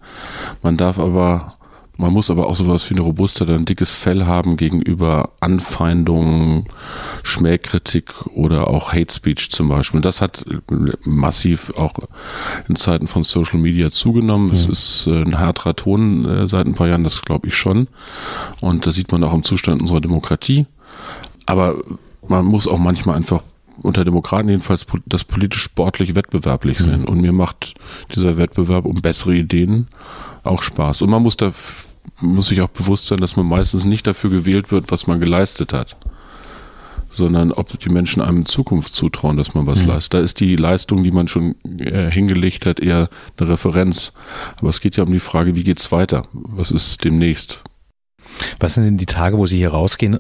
Man 0.61 0.77
darf 0.77 0.99
aber 0.99 1.58
man 1.99 2.13
muss 2.13 2.31
aber 2.31 2.47
auch 2.47 2.55
sowas 2.55 2.89
wie 2.89 2.93
eine 2.93 3.03
Robustheit, 3.03 3.49
ein 3.49 3.65
dickes 3.65 3.93
Fell 3.93 4.25
haben 4.25 4.55
gegenüber 4.55 5.31
Anfeindungen, 5.41 6.63
Schmähkritik 7.23 8.25
oder 8.27 8.69
auch 8.69 8.93
Hate 8.93 9.13
Speech 9.13 9.51
zum 9.51 9.67
Beispiel. 9.67 9.97
Und 9.97 10.05
das 10.05 10.21
hat 10.21 10.45
massiv 11.03 11.73
auch 11.75 11.95
in 12.69 12.77
Zeiten 12.77 13.07
von 13.07 13.23
Social 13.23 13.59
Media 13.59 13.89
zugenommen. 13.89 14.47
Mhm. 14.47 14.53
Es 14.53 14.65
ist 14.65 15.07
äh, 15.07 15.23
ein 15.23 15.37
härterer 15.37 15.75
Ton 15.75 16.23
äh, 16.23 16.47
seit 16.47 16.67
ein 16.67 16.73
paar 16.73 16.87
Jahren, 16.87 17.03
das 17.03 17.21
glaube 17.21 17.49
ich 17.49 17.57
schon. 17.57 17.89
Und 18.61 18.87
da 18.87 18.91
sieht 18.91 19.11
man 19.11 19.21
auch 19.25 19.33
im 19.33 19.43
Zustand 19.43 19.81
unserer 19.81 19.99
Demokratie. 19.99 20.67
Aber 21.47 21.75
man 22.29 22.45
muss 22.45 22.65
auch 22.65 22.79
manchmal 22.79 23.17
einfach 23.17 23.43
unter 23.81 24.05
Demokraten 24.05 24.47
jedenfalls 24.47 24.85
das 25.05 25.25
politisch 25.25 25.63
sportlich 25.63 26.15
wettbewerblich 26.15 26.79
mhm. 26.79 26.83
sehen. 26.85 27.05
Und 27.05 27.19
mir 27.19 27.33
macht 27.33 27.73
dieser 28.15 28.37
Wettbewerb 28.37 28.85
um 28.85 29.01
bessere 29.01 29.35
Ideen 29.35 29.87
auch 30.43 30.61
Spaß. 30.61 31.01
Und 31.01 31.09
man 31.09 31.23
muss 31.23 31.35
da 31.35 31.51
muss 32.19 32.47
sich 32.47 32.61
auch 32.61 32.69
bewusst 32.69 33.07
sein, 33.07 33.19
dass 33.19 33.35
man 33.35 33.45
meistens 33.45 33.85
nicht 33.85 34.07
dafür 34.07 34.29
gewählt 34.29 34.71
wird, 34.71 34.91
was 34.91 35.07
man 35.07 35.19
geleistet 35.19 35.73
hat, 35.73 35.97
sondern 37.11 37.51
ob 37.51 37.77
die 37.79 37.89
Menschen 37.89 38.21
einem 38.21 38.39
in 38.39 38.45
Zukunft 38.45 38.93
zutrauen, 38.93 39.37
dass 39.37 39.53
man 39.53 39.67
was 39.67 39.81
mhm. 39.81 39.89
leistet. 39.89 40.13
Da 40.13 40.19
ist 40.19 40.39
die 40.39 40.55
Leistung, 40.55 41.03
die 41.03 41.11
man 41.11 41.27
schon 41.27 41.55
äh, 41.79 42.09
hingelegt 42.09 42.65
hat, 42.65 42.79
eher 42.79 43.09
eine 43.37 43.49
Referenz. 43.49 44.13
Aber 44.57 44.69
es 44.69 44.81
geht 44.81 44.97
ja 44.97 45.03
um 45.03 45.11
die 45.11 45.19
Frage, 45.19 45.55
wie 45.55 45.63
geht's 45.63 45.91
weiter? 45.91 46.27
Was 46.33 46.71
ist 46.71 47.03
demnächst? 47.03 47.63
Was 48.59 48.75
sind 48.75 48.85
denn 48.85 48.97
die 48.97 49.05
Tage, 49.05 49.37
wo 49.37 49.45
Sie 49.45 49.57
hier 49.57 49.71
rausgehen 49.71 50.19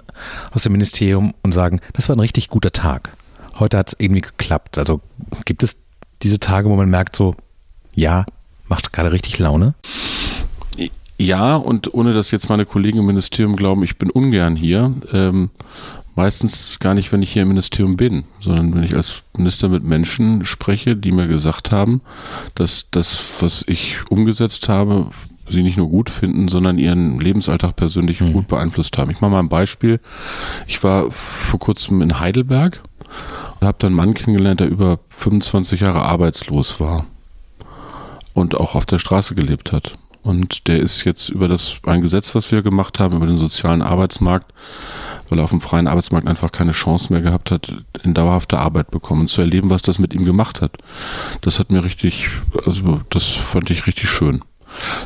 aus 0.51 0.63
dem 0.63 0.71
Ministerium 0.71 1.33
und 1.43 1.53
sagen, 1.53 1.79
das 1.93 2.09
war 2.09 2.15
ein 2.15 2.21
richtig 2.21 2.49
guter 2.49 2.71
Tag? 2.71 3.15
Heute 3.59 3.77
hat 3.77 3.89
es 3.89 3.95
irgendwie 3.99 4.21
geklappt. 4.21 4.77
Also 4.77 5.01
gibt 5.45 5.63
es 5.63 5.77
diese 6.21 6.39
Tage, 6.39 6.69
wo 6.69 6.75
man 6.75 6.89
merkt, 6.89 7.15
so, 7.15 7.35
ja, 7.93 8.25
macht 8.67 8.93
gerade 8.93 9.11
richtig 9.11 9.37
Laune? 9.39 9.73
Ja, 11.19 11.57
und 11.57 11.93
ohne 11.93 12.13
dass 12.13 12.31
jetzt 12.31 12.47
meine 12.47 12.65
Kollegen 12.65 12.99
im 12.99 13.05
Ministerium 13.05 13.57
glauben, 13.57 13.83
ich 13.83 13.97
bin 13.97 14.09
ungern 14.09 14.55
hier. 14.55 14.95
Ähm, 15.11 15.49
meistens 16.15 16.79
gar 16.79 16.93
nicht, 16.93 17.11
wenn 17.11 17.21
ich 17.21 17.33
hier 17.33 17.41
im 17.41 17.49
Ministerium 17.49 17.97
bin, 17.97 18.23
sondern 18.39 18.73
wenn 18.73 18.83
ich 18.83 18.95
als 18.95 19.21
Minister 19.35 19.67
mit 19.67 19.83
Menschen 19.83 20.45
spreche, 20.45 20.95
die 20.95 21.11
mir 21.11 21.27
gesagt 21.27 21.71
haben, 21.71 22.01
dass 22.55 22.87
das, 22.91 23.41
was 23.41 23.65
ich 23.67 23.97
umgesetzt 24.09 24.69
habe, 24.69 25.07
sie 25.49 25.61
nicht 25.61 25.77
nur 25.77 25.89
gut 25.89 26.09
finden, 26.09 26.47
sondern 26.47 26.77
ihren 26.77 27.19
Lebensalltag 27.19 27.75
persönlich 27.75 28.21
mhm. 28.21 28.31
gut 28.31 28.47
beeinflusst 28.47 28.97
haben. 28.97 29.11
Ich 29.11 29.19
mache 29.19 29.31
mal 29.31 29.39
ein 29.39 29.49
Beispiel. 29.49 29.99
Ich 30.67 30.81
war 30.83 31.11
vor 31.11 31.59
kurzem 31.59 32.01
in 32.01 32.19
Heidelberg 32.19 32.81
und 33.59 33.67
habe 33.67 33.77
dann 33.79 33.87
einen 33.87 33.95
Mann 33.97 34.13
kennengelernt, 34.13 34.61
der 34.61 34.69
über 34.69 34.99
25 35.09 35.81
Jahre 35.81 36.03
arbeitslos 36.03 36.79
war 36.79 37.07
und 38.33 38.55
auch 38.55 38.75
auf 38.75 38.85
der 38.85 38.99
Straße 38.99 39.35
gelebt 39.35 39.73
hat. 39.73 39.97
Und 40.29 40.67
der 40.67 40.79
ist 40.79 41.05
jetzt 41.05 41.29
über 41.29 41.47
das 41.47 41.77
ein 41.83 42.01
Gesetz, 42.01 42.35
was 42.35 42.51
wir 42.51 42.61
gemacht 42.61 42.99
haben, 42.99 43.15
über 43.15 43.25
den 43.25 43.39
sozialen 43.39 43.81
Arbeitsmarkt, 43.81 44.53
weil 45.27 45.39
er 45.39 45.43
auf 45.43 45.49
dem 45.49 45.59
freien 45.59 45.87
Arbeitsmarkt 45.87 46.27
einfach 46.27 46.51
keine 46.51 46.71
Chance 46.71 47.11
mehr 47.11 47.23
gehabt 47.23 47.49
hat, 47.49 47.73
in 48.03 48.13
dauerhafte 48.13 48.59
Arbeit 48.59 48.91
bekommen, 48.91 49.27
zu 49.27 49.41
erleben, 49.41 49.71
was 49.71 49.81
das 49.81 49.97
mit 49.97 50.13
ihm 50.13 50.25
gemacht 50.25 50.61
hat. 50.61 50.77
Das 51.41 51.57
hat 51.57 51.71
mir 51.71 51.83
richtig, 51.83 52.29
also 52.63 53.01
das 53.09 53.25
fand 53.25 53.71
ich 53.71 53.87
richtig 53.87 54.09
schön. 54.09 54.43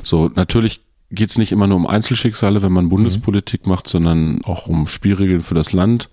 So, 0.03 0.29
natürlich 0.35 0.81
geht 1.09 1.29
es 1.29 1.37
nicht 1.37 1.53
immer 1.53 1.67
nur 1.67 1.77
um 1.77 1.87
Einzelschicksale, 1.87 2.61
wenn 2.61 2.73
man 2.73 2.89
Bundespolitik 2.89 3.65
mhm. 3.65 3.71
macht, 3.71 3.87
sondern 3.87 4.43
auch 4.43 4.67
um 4.67 4.87
Spielregeln 4.87 5.41
für 5.41 5.55
das 5.55 5.71
Land. 5.71 6.09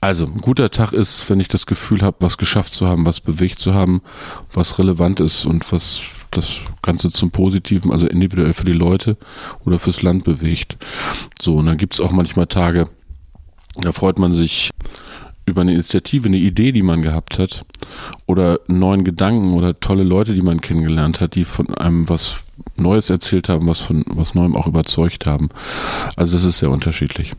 Also, 0.00 0.26
ein 0.26 0.40
guter 0.40 0.70
Tag 0.70 0.92
ist, 0.92 1.28
wenn 1.28 1.40
ich 1.40 1.48
das 1.48 1.66
Gefühl 1.66 2.02
habe, 2.02 2.16
was 2.20 2.38
geschafft 2.38 2.72
zu 2.72 2.86
haben, 2.86 3.06
was 3.06 3.20
bewegt 3.20 3.58
zu 3.58 3.74
haben, 3.74 4.02
was 4.52 4.78
relevant 4.78 5.20
ist 5.20 5.46
und 5.46 5.70
was 5.72 6.02
das 6.36 6.60
Ganze 6.82 7.10
zum 7.10 7.30
Positiven, 7.30 7.92
also 7.92 8.06
individuell 8.06 8.52
für 8.52 8.64
die 8.64 8.72
Leute 8.72 9.16
oder 9.64 9.78
fürs 9.78 10.02
Land 10.02 10.24
bewegt. 10.24 10.76
So, 11.40 11.56
und 11.56 11.66
dann 11.66 11.76
gibt 11.76 11.94
es 11.94 12.00
auch 12.00 12.12
manchmal 12.12 12.46
Tage, 12.46 12.88
da 13.80 13.92
freut 13.92 14.18
man 14.18 14.34
sich 14.34 14.70
über 15.46 15.60
eine 15.60 15.72
Initiative, 15.72 16.28
eine 16.28 16.38
Idee, 16.38 16.72
die 16.72 16.82
man 16.82 17.02
gehabt 17.02 17.38
hat 17.38 17.64
oder 18.26 18.60
neuen 18.66 19.04
Gedanken 19.04 19.54
oder 19.54 19.78
tolle 19.78 20.02
Leute, 20.02 20.32
die 20.32 20.42
man 20.42 20.60
kennengelernt 20.60 21.20
hat, 21.20 21.34
die 21.34 21.44
von 21.44 21.74
einem 21.74 22.08
was 22.08 22.36
Neues 22.76 23.10
erzählt 23.10 23.48
haben, 23.48 23.66
was 23.66 23.80
von 23.80 24.04
was 24.08 24.34
Neuem 24.34 24.56
auch 24.56 24.66
überzeugt 24.66 25.26
haben. 25.26 25.50
Also 26.16 26.32
das 26.32 26.44
ist 26.44 26.58
sehr 26.58 26.70
unterschiedlich. 26.70 27.32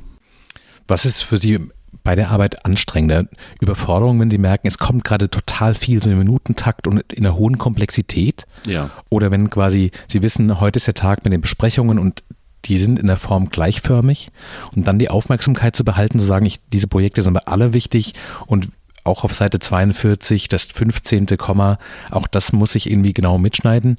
Was 0.87 1.05
ist 1.05 1.23
für 1.23 1.37
Sie 1.37 1.59
bei 2.03 2.15
der 2.15 2.31
Arbeit 2.31 2.65
anstrengender? 2.65 3.25
Überforderung, 3.61 4.19
wenn 4.19 4.31
Sie 4.31 4.37
merken, 4.37 4.67
es 4.67 4.77
kommt 4.77 5.03
gerade 5.03 5.29
total 5.29 5.75
viel, 5.75 6.01
so 6.01 6.09
im 6.09 6.19
Minutentakt 6.19 6.87
und 6.87 7.01
in 7.11 7.25
einer 7.25 7.35
hohen 7.35 7.57
Komplexität? 7.57 8.45
Ja. 8.65 8.89
Oder 9.09 9.31
wenn 9.31 9.49
quasi 9.49 9.91
Sie 10.07 10.21
wissen, 10.21 10.59
heute 10.59 10.77
ist 10.77 10.87
der 10.87 10.93
Tag 10.93 11.23
mit 11.23 11.33
den 11.33 11.41
Besprechungen 11.41 11.99
und 11.99 12.23
die 12.65 12.77
sind 12.77 12.99
in 12.99 13.07
der 13.07 13.17
Form 13.17 13.49
gleichförmig 13.49 14.31
und 14.75 14.87
dann 14.87 14.99
die 14.99 15.09
Aufmerksamkeit 15.09 15.75
zu 15.75 15.85
behalten, 15.85 16.19
zu 16.19 16.25
sagen, 16.25 16.45
ich, 16.45 16.59
diese 16.73 16.87
Projekte 16.87 17.21
sind 17.21 17.35
aber 17.35 17.51
alle 17.51 17.73
wichtig 17.73 18.13
und 18.47 18.69
auch 19.03 19.23
auf 19.23 19.33
Seite 19.33 19.59
42, 19.59 20.47
das 20.47 20.65
15. 20.65 21.27
Komma, 21.37 21.77
auch 22.09 22.27
das 22.27 22.53
muss 22.53 22.75
ich 22.75 22.89
irgendwie 22.89 23.13
genau 23.13 23.37
mitschneiden. 23.37 23.97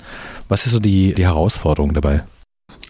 Was 0.49 0.67
ist 0.67 0.73
so 0.73 0.81
die, 0.81 1.15
die 1.15 1.25
Herausforderung 1.25 1.95
dabei? 1.95 2.25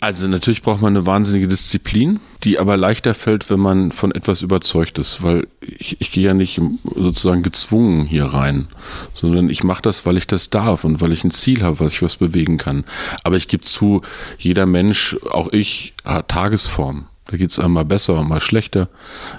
Also 0.00 0.28
natürlich 0.28 0.62
braucht 0.62 0.82
man 0.82 0.94
eine 0.94 1.06
wahnsinnige 1.06 1.48
Disziplin, 1.48 2.20
die 2.44 2.58
aber 2.58 2.76
leichter 2.76 3.14
fällt, 3.14 3.48
wenn 3.48 3.60
man 3.60 3.92
von 3.92 4.12
etwas 4.12 4.42
überzeugt 4.42 4.98
ist, 4.98 5.22
weil 5.22 5.46
ich, 5.60 5.96
ich 6.00 6.12
gehe 6.12 6.24
ja 6.24 6.34
nicht 6.34 6.60
sozusagen 6.94 7.42
gezwungen 7.42 8.06
hier 8.06 8.26
rein, 8.26 8.68
sondern 9.14 9.48
ich 9.48 9.64
mache 9.64 9.82
das, 9.82 10.04
weil 10.04 10.18
ich 10.18 10.26
das 10.26 10.50
darf 10.50 10.84
und 10.84 11.00
weil 11.00 11.12
ich 11.12 11.24
ein 11.24 11.30
Ziel 11.30 11.62
habe, 11.62 11.80
was 11.80 11.94
ich 11.94 12.02
was 12.02 12.16
bewegen 12.16 12.58
kann. 12.58 12.84
Aber 13.24 13.36
ich 13.36 13.48
gebe 13.48 13.62
zu, 13.62 14.02
jeder 14.38 14.66
Mensch, 14.66 15.16
auch 15.30 15.52
ich, 15.52 15.94
hat 16.04 16.28
Tagesform. 16.28 17.06
Da 17.28 17.37
geht 17.37 17.50
es 17.50 17.59
einmal 17.59 17.85
besser, 17.85 18.23
mal 18.23 18.40
schlechter. 18.40 18.88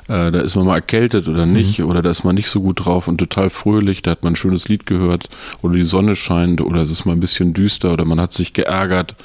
Äh, 0.10 0.32
da 0.32 0.41
ist 0.41 0.56
man 0.56 0.65
mal 0.65 0.75
erkältet 0.75 1.27
oder 1.27 1.46
nicht, 1.46 1.79
mhm. 1.79 1.86
oder 1.86 2.01
da 2.01 2.10
ist 2.10 2.25
man 2.25 2.36
nicht 2.36 2.50
so 2.50 2.62
gut 2.62 2.86
drauf 2.86 3.08
und 3.08 3.17
total 3.17 3.50
fröhlich. 3.50 4.01
Da 4.01 4.12
hat 4.12 4.24
man 4.24 4.34
ein 4.34 4.36
schönes 4.36 4.67
Lied 4.67 4.86
gehört, 4.86 5.29
oder 5.62 5.75
die 5.75 5.84
Sonne 5.84 6.15
scheint, 6.15 6.60
oder 6.60 6.82
es 6.82 6.91
ist 6.91 7.06
mal 7.06 7.13
ein 7.13 7.22
bisschen 7.22 7.53
düster, 7.53 7.94
oder 7.94 8.03
man 8.03 8.20
hat 8.20 8.34
sich 8.34 8.51
geärgert. 8.51 9.15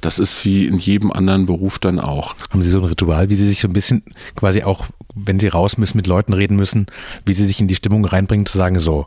Das 0.00 0.18
ist 0.18 0.44
wie 0.46 0.66
in 0.66 0.78
jedem 0.78 1.12
anderen 1.12 1.44
Beruf 1.44 1.78
dann 1.78 2.00
auch. 2.00 2.34
Haben 2.50 2.62
Sie 2.62 2.70
so 2.70 2.78
ein 2.78 2.84
Ritual, 2.84 3.28
wie 3.28 3.34
Sie 3.34 3.46
sich 3.46 3.60
so 3.60 3.68
ein 3.68 3.74
bisschen 3.74 4.02
quasi 4.34 4.62
auch, 4.62 4.86
wenn 5.14 5.38
Sie 5.38 5.48
raus 5.48 5.76
müssen, 5.76 5.98
mit 5.98 6.06
Leuten 6.06 6.32
reden 6.32 6.56
müssen, 6.56 6.86
wie 7.26 7.34
Sie 7.34 7.46
sich 7.46 7.60
in 7.60 7.68
die 7.68 7.74
Stimmung 7.74 8.04
reinbringen, 8.06 8.46
zu 8.46 8.56
sagen, 8.56 8.78
so, 8.78 9.06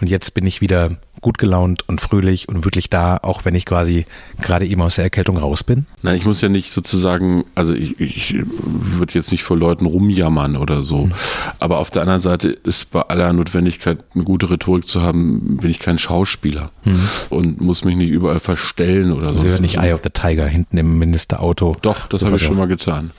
und 0.00 0.10
jetzt 0.10 0.34
bin 0.34 0.46
ich 0.46 0.60
wieder 0.60 0.96
gut 1.24 1.38
gelaunt 1.38 1.88
und 1.88 2.02
fröhlich 2.02 2.50
und 2.50 2.66
wirklich 2.66 2.90
da, 2.90 3.16
auch 3.16 3.46
wenn 3.46 3.54
ich 3.54 3.64
quasi 3.64 4.04
gerade 4.42 4.66
eben 4.66 4.82
aus 4.82 4.96
der 4.96 5.04
Erkältung 5.04 5.38
raus 5.38 5.64
bin? 5.64 5.86
Nein, 6.02 6.16
ich 6.16 6.26
muss 6.26 6.42
ja 6.42 6.50
nicht 6.50 6.70
sozusagen, 6.70 7.46
also 7.54 7.72
ich, 7.72 7.98
ich 7.98 8.36
würde 8.44 9.14
jetzt 9.14 9.32
nicht 9.32 9.42
vor 9.42 9.56
Leuten 9.56 9.86
rumjammern 9.86 10.56
oder 10.56 10.82
so. 10.82 11.06
Mhm. 11.06 11.12
Aber 11.60 11.78
auf 11.78 11.90
der 11.90 12.02
anderen 12.02 12.20
Seite 12.20 12.50
ist 12.50 12.90
bei 12.90 13.00
aller 13.00 13.32
Notwendigkeit, 13.32 14.04
eine 14.14 14.24
gute 14.24 14.50
Rhetorik 14.50 14.86
zu 14.86 15.00
haben, 15.00 15.56
bin 15.56 15.70
ich 15.70 15.78
kein 15.78 15.96
Schauspieler 15.96 16.70
mhm. 16.84 17.08
und 17.30 17.60
muss 17.62 17.84
mich 17.84 17.96
nicht 17.96 18.10
überall 18.10 18.38
verstellen 18.38 19.10
oder 19.10 19.32
so. 19.32 19.38
Sie 19.38 19.48
hören 19.48 19.62
nicht 19.62 19.78
Eye 19.78 19.94
of 19.94 20.02
the 20.04 20.10
Tiger 20.10 20.46
hinten 20.46 20.76
im 20.76 20.98
Ministerauto. 20.98 21.78
Doch, 21.80 22.06
das 22.06 22.22
habe 22.22 22.36
ich 22.36 22.42
schon 22.42 22.58
mal 22.58 22.68
getan. 22.68 23.12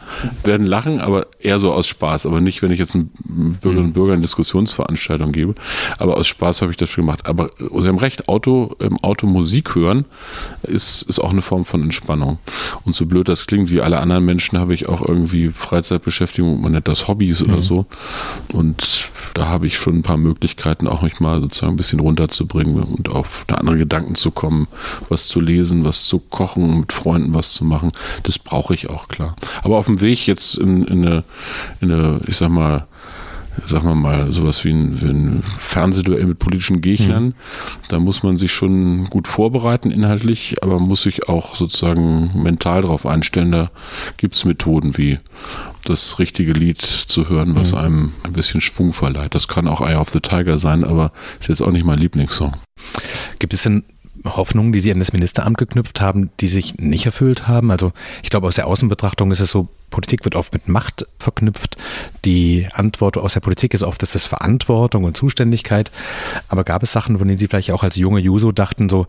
Werden 0.44 0.68
lachen, 0.68 1.02
aber 1.02 1.26
eher 1.40 1.58
so 1.58 1.74
aus 1.74 1.88
Spaß, 1.88 2.28
aber 2.28 2.40
nicht, 2.40 2.62
wenn 2.62 2.70
ich 2.70 2.78
jetzt 2.78 2.94
einen 2.94 3.10
Bürgerinnen 3.62 3.88
und 3.88 3.94
Bürgern 3.94 4.14
eine 4.14 4.22
Diskussionsveranstaltung 4.22 5.32
gebe. 5.32 5.56
Aber 5.98 6.18
aus 6.18 6.28
Spaß 6.28 6.62
habe 6.62 6.70
ich 6.70 6.78
das 6.78 6.90
schon 6.90 7.04
gemacht. 7.04 7.26
Aber 7.26 7.50
Haben 7.96 8.02
recht, 8.02 8.28
Auto, 8.28 8.76
im 8.80 8.98
Auto 8.98 9.26
Musik 9.26 9.74
hören 9.74 10.04
ist, 10.64 11.04
ist 11.04 11.20
auch 11.20 11.32
eine 11.32 11.42
Form 11.42 11.64
von 11.64 11.82
Entspannung. 11.82 12.40
Und 12.84 12.94
so 12.94 13.06
blöd 13.06 13.30
das 13.30 13.48
klingt, 13.48 13.72
wie 13.72 13.80
alle 13.80 14.02
anderen 14.02 14.26
Menschen 14.26 14.60
habe 14.60 14.74
ich 14.74 14.90
auch 14.90 15.02
irgendwie 15.02 15.50
Freizeitbeschäftigung, 15.50 16.60
man 16.60 16.74
nennt 16.74 16.90
das 16.90 17.08
Hobbys 17.08 17.42
mhm. 17.42 17.54
oder 17.54 17.62
so. 17.62 17.86
Und 18.52 19.10
da 19.34 19.46
habe 19.48 19.66
ich 19.68 19.78
schon 19.78 20.00
ein 20.00 20.02
paar 20.02 20.18
Möglichkeiten, 20.18 20.90
auch 20.90 21.04
mich 21.04 21.22
mal 21.22 21.40
sozusagen 21.42 21.74
ein 21.74 21.78
bisschen 21.78 22.02
runterzubringen 22.02 22.84
und 22.84 23.10
auf 23.14 23.46
andere 23.48 23.78
Gedanken 23.78 24.16
zu 24.16 24.32
kommen, 24.32 24.68
was 25.08 25.28
zu 25.28 25.40
lesen, 25.40 25.86
was 25.86 26.06
zu 26.06 26.20
kochen, 26.20 26.82
mit 26.82 26.92
Freunden 26.92 27.34
was 27.34 27.54
zu 27.54 27.64
machen. 27.64 27.94
Das 28.24 28.40
brauche 28.40 28.74
ich 28.74 28.90
auch, 28.90 29.08
klar. 29.08 29.38
Aber 29.64 29.78
auf 29.78 29.86
dem 29.86 30.02
Weg 30.02 30.28
jetzt 30.28 30.58
in, 30.58 30.84
in, 30.84 31.06
eine, 31.06 31.24
in 31.80 31.92
eine, 31.94 32.22
ich 32.28 32.36
sag 32.36 32.50
mal, 32.50 32.88
sagen 33.68 33.88
wir 33.88 33.96
mal, 33.96 34.32
sowas 34.32 34.64
wie 34.64 34.72
ein, 34.72 35.02
wie 35.02 35.08
ein 35.08 35.44
Fernsehduell 35.60 36.26
mit 36.26 36.40
politischen 36.40 36.82
Gegnern. 36.82 37.26
Mhm. 37.26 37.34
Da 37.90 38.00
muss 38.00 38.24
man 38.24 38.38
sich 38.38 38.54
schon 38.54 39.06
gut 39.06 39.28
vorbereiten 39.28 39.92
inhaltlich, 39.92 40.56
aber 40.62 40.80
muss 40.80 41.04
sich 41.04 41.30
auch 41.30 41.56
sozusagen 41.56 42.32
mental 42.42 42.82
darauf 42.82 43.06
einstellen. 43.06 43.52
Da 43.52 43.72
gibt 44.18 44.36
es 44.36 44.46
Methoden 44.46 44.98
wie 44.98 45.20
das 45.84 46.20
richtige 46.20 46.54
Lied 46.54 46.82
zu 46.82 47.30
hören, 47.30 47.56
was 47.56 47.72
mhm. 47.72 47.78
einem 47.78 48.14
ein 48.24 48.34
bisschen 48.34 48.62
Schwung 48.62 48.94
verleiht. 48.94 49.36
Das 49.36 49.48
kann 49.48 49.68
auch 49.68 49.82
Eye 49.82 49.96
of 49.96 50.10
the 50.10 50.20
Tiger 50.20 50.58
sein, 50.58 50.84
aber 50.84 51.12
ist 51.40 51.50
jetzt 51.50 51.62
auch 51.62 51.72
nicht 51.72 51.86
mein 51.86 52.00
Lieblingssong. 52.00 52.54
Gibt 53.40 53.54
es 53.54 53.64
denn 53.64 53.84
Hoffnungen, 54.26 54.72
die 54.72 54.80
Sie 54.80 54.92
an 54.92 55.00
das 55.00 55.14
Ministeramt 55.14 55.58
geknüpft 55.58 56.02
haben, 56.02 56.30
die 56.40 56.48
sich 56.48 56.76
nicht 56.76 57.06
erfüllt 57.06 57.48
haben? 57.48 57.72
Also 57.72 57.92
ich 58.24 58.30
glaube, 58.30 58.48
aus 58.48 58.56
der 58.56 58.68
Außenbetrachtung 58.68 59.32
ist 59.32 59.40
es 59.40 59.52
so, 59.52 59.68
Politik 59.90 60.26
wird 60.26 60.36
oft 60.36 60.54
mit 60.54 60.68
Macht 60.68 61.08
verknüpft. 61.20 61.78
Die 62.26 62.68
Antwort 62.74 63.18
aus 63.18 63.34
der 63.34 63.40
Politik 63.40 63.74
ist 63.74 63.84
oft, 63.84 64.02
das 64.02 64.16
ist 64.16 64.26
Verantwortung 64.26 65.04
und 65.04 65.16
Zuständigkeit. 65.16 65.92
Aber 66.48 66.64
gab 66.64 66.84
es 66.84 66.92
Sachen, 66.92 67.18
von 67.18 67.28
denen 67.28 67.38
Sie 67.38 67.48
vielleicht 67.48 67.72
auch 67.72 67.84
als 67.84 67.96
junge 67.96 68.20
Juso 68.20 68.52
dachten, 68.52 68.90
so, 68.90 69.08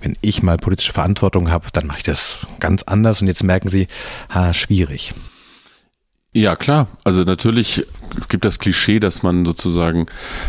wenn 0.00 0.16
ich 0.20 0.42
mal 0.42 0.58
politische 0.58 0.92
Verantwortung 0.92 1.50
habe, 1.50 1.68
dann 1.72 1.86
mache 1.86 1.98
ich 1.98 2.04
das 2.04 2.38
ganz 2.60 2.82
anders 2.82 3.20
und 3.20 3.28
jetzt 3.28 3.42
merken 3.42 3.68
Sie, 3.68 3.86
ha, 4.28 4.52
schwierig. 4.52 5.14
Ja, 6.34 6.56
klar. 6.56 6.88
Also 7.04 7.24
natürlich 7.24 7.86
gibt 8.30 8.46
das 8.46 8.58
Klischee, 8.58 9.00
dass 9.00 9.22
man 9.22 9.44
sozusagen 9.44 10.06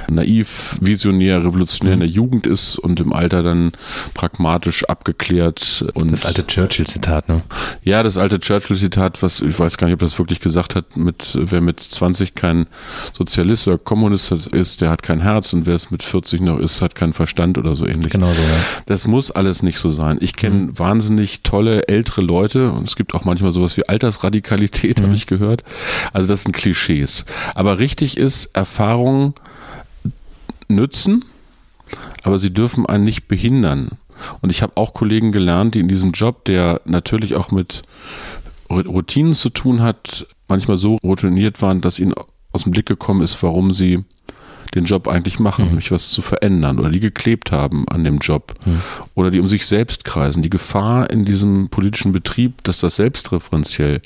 naiv, 0.10 0.78
visionär, 0.80 1.43
revolutionär 1.43 1.93
in 1.96 2.00
der 2.00 2.10
Jugend 2.10 2.48
ist 2.48 2.78
und 2.78 3.02
im 3.02 3.12
Alter 3.12 3.43
dann 3.43 3.74
pragmatisch 4.13 4.86
abgeklärt 4.86 5.86
und 5.93 6.12
das 6.12 6.26
alte 6.26 6.48
Churchill-Zitat, 6.48 7.28
ne? 7.28 7.41
Ja, 7.84 8.02
das 8.02 8.17
alte 8.17 8.39
Churchill-Zitat, 8.39 9.22
was 9.22 9.41
ich 9.41 9.60
weiß 9.60 9.78
gar 9.78 9.88
nicht, 9.88 9.96
ob 9.96 10.00
das 10.00 10.17
wirklich 10.19 10.39
gesagt 10.39 10.76
hat, 10.76 10.96
mit 10.96 11.38
wer 11.38 11.60
mit 11.60 11.82
20 11.82 12.34
kein 12.34 12.67
Sozialist 13.17 13.67
oder 13.67 13.78
Kommunist 13.78 14.32
ist, 14.32 14.80
der 14.80 14.89
hat 14.89 15.04
kein 15.04 15.19
Herz 15.19 15.52
und 15.52 15.65
wer 15.65 15.76
es 15.76 15.91
mit 15.91 16.02
40 16.02 16.41
noch 16.41 16.60
ist, 16.60 16.82
hat 16.82 16.96
keinen 16.96 17.13
Verstand 17.13 17.58
oder 17.58 17.76
so 17.76 17.86
ähnlich. 17.86 18.12
Genau 18.12 18.32
so, 18.32 18.41
ja. 18.41 18.58
Das 18.86 19.06
muss 19.06 19.32
alles 19.32 19.63
nicht 19.63 19.80
so 19.80 19.89
sein. 19.89 20.17
Ich 20.22 20.38
kenne 20.38 20.56
mhm. 20.56 20.80
wahnsinnig 20.80 21.43
tolle 21.43 21.89
ältere 21.89 22.22
Leute 22.22 22.72
und 22.72 22.88
es 22.88 22.96
gibt 22.96 23.13
auch 23.13 23.26
manchmal 23.26 23.52
sowas 23.52 23.76
wie 23.76 23.88
Altersradikalität, 23.88 25.00
mhm. 25.00 25.04
habe 25.04 25.15
ich 25.15 25.28
gehört 25.28 25.63
also 26.12 26.28
das 26.28 26.44
sind 26.44 26.54
Klischees. 26.54 27.26
Aber 27.56 27.80
richtig 27.80 28.18
ist, 28.18 28.46
Erfahrungen 28.54 29.34
nützen, 30.68 31.26
aber 32.24 32.40
sie 32.40 32.54
dürfen 32.54 32.86
einen 32.86 33.04
nicht 33.04 33.28
behindern. 33.28 33.98
Und 34.42 34.52
ich 34.52 34.62
habe 34.62 34.78
auch 34.78 34.94
Kollegen 34.94 35.32
gelernt, 35.32 35.76
die 35.76 35.80
in 35.80 35.88
diesem 35.88 36.12
Job, 36.12 36.46
der 36.46 36.82
natürlich 36.86 37.36
auch 37.36 37.52
mit 37.52 37.84
Routinen 38.70 39.34
zu 39.34 39.50
tun 39.50 39.82
hat, 39.82 40.28
manchmal 40.48 40.78
so 40.78 40.98
routiniert 41.04 41.62
waren, 41.62 41.82
dass 41.82 42.00
ihnen 42.00 42.14
aus 42.52 42.64
dem 42.64 42.72
Blick 42.72 42.86
gekommen 42.86 43.22
ist, 43.22 43.42
warum 43.44 43.74
sie 43.74 44.06
den 44.76 44.86
Job 44.86 45.08
eigentlich 45.08 45.40
machen, 45.40 45.66
mhm. 45.66 45.72
nämlich 45.72 45.92
was 45.92 46.10
zu 46.12 46.22
verändern 46.22 46.80
oder 46.80 46.90
die 46.90 47.00
geklebt 47.00 47.52
haben 47.52 47.88
an 47.88 48.04
dem 48.04 48.18
Job 48.18 48.54
mhm. 48.66 48.82
oder 49.16 49.32
die 49.32 49.40
um 49.40 49.48
sich 49.48 49.66
selbst 49.66 50.06
kreisen. 50.06 50.42
Die 50.42 50.50
Gefahr 50.50 51.10
in 51.10 51.26
diesem 51.26 51.70
politischen 51.70 52.12
Betrieb, 52.12 52.64
dass 52.64 52.80
das 52.80 52.96
selbstreferenziell 52.96 54.02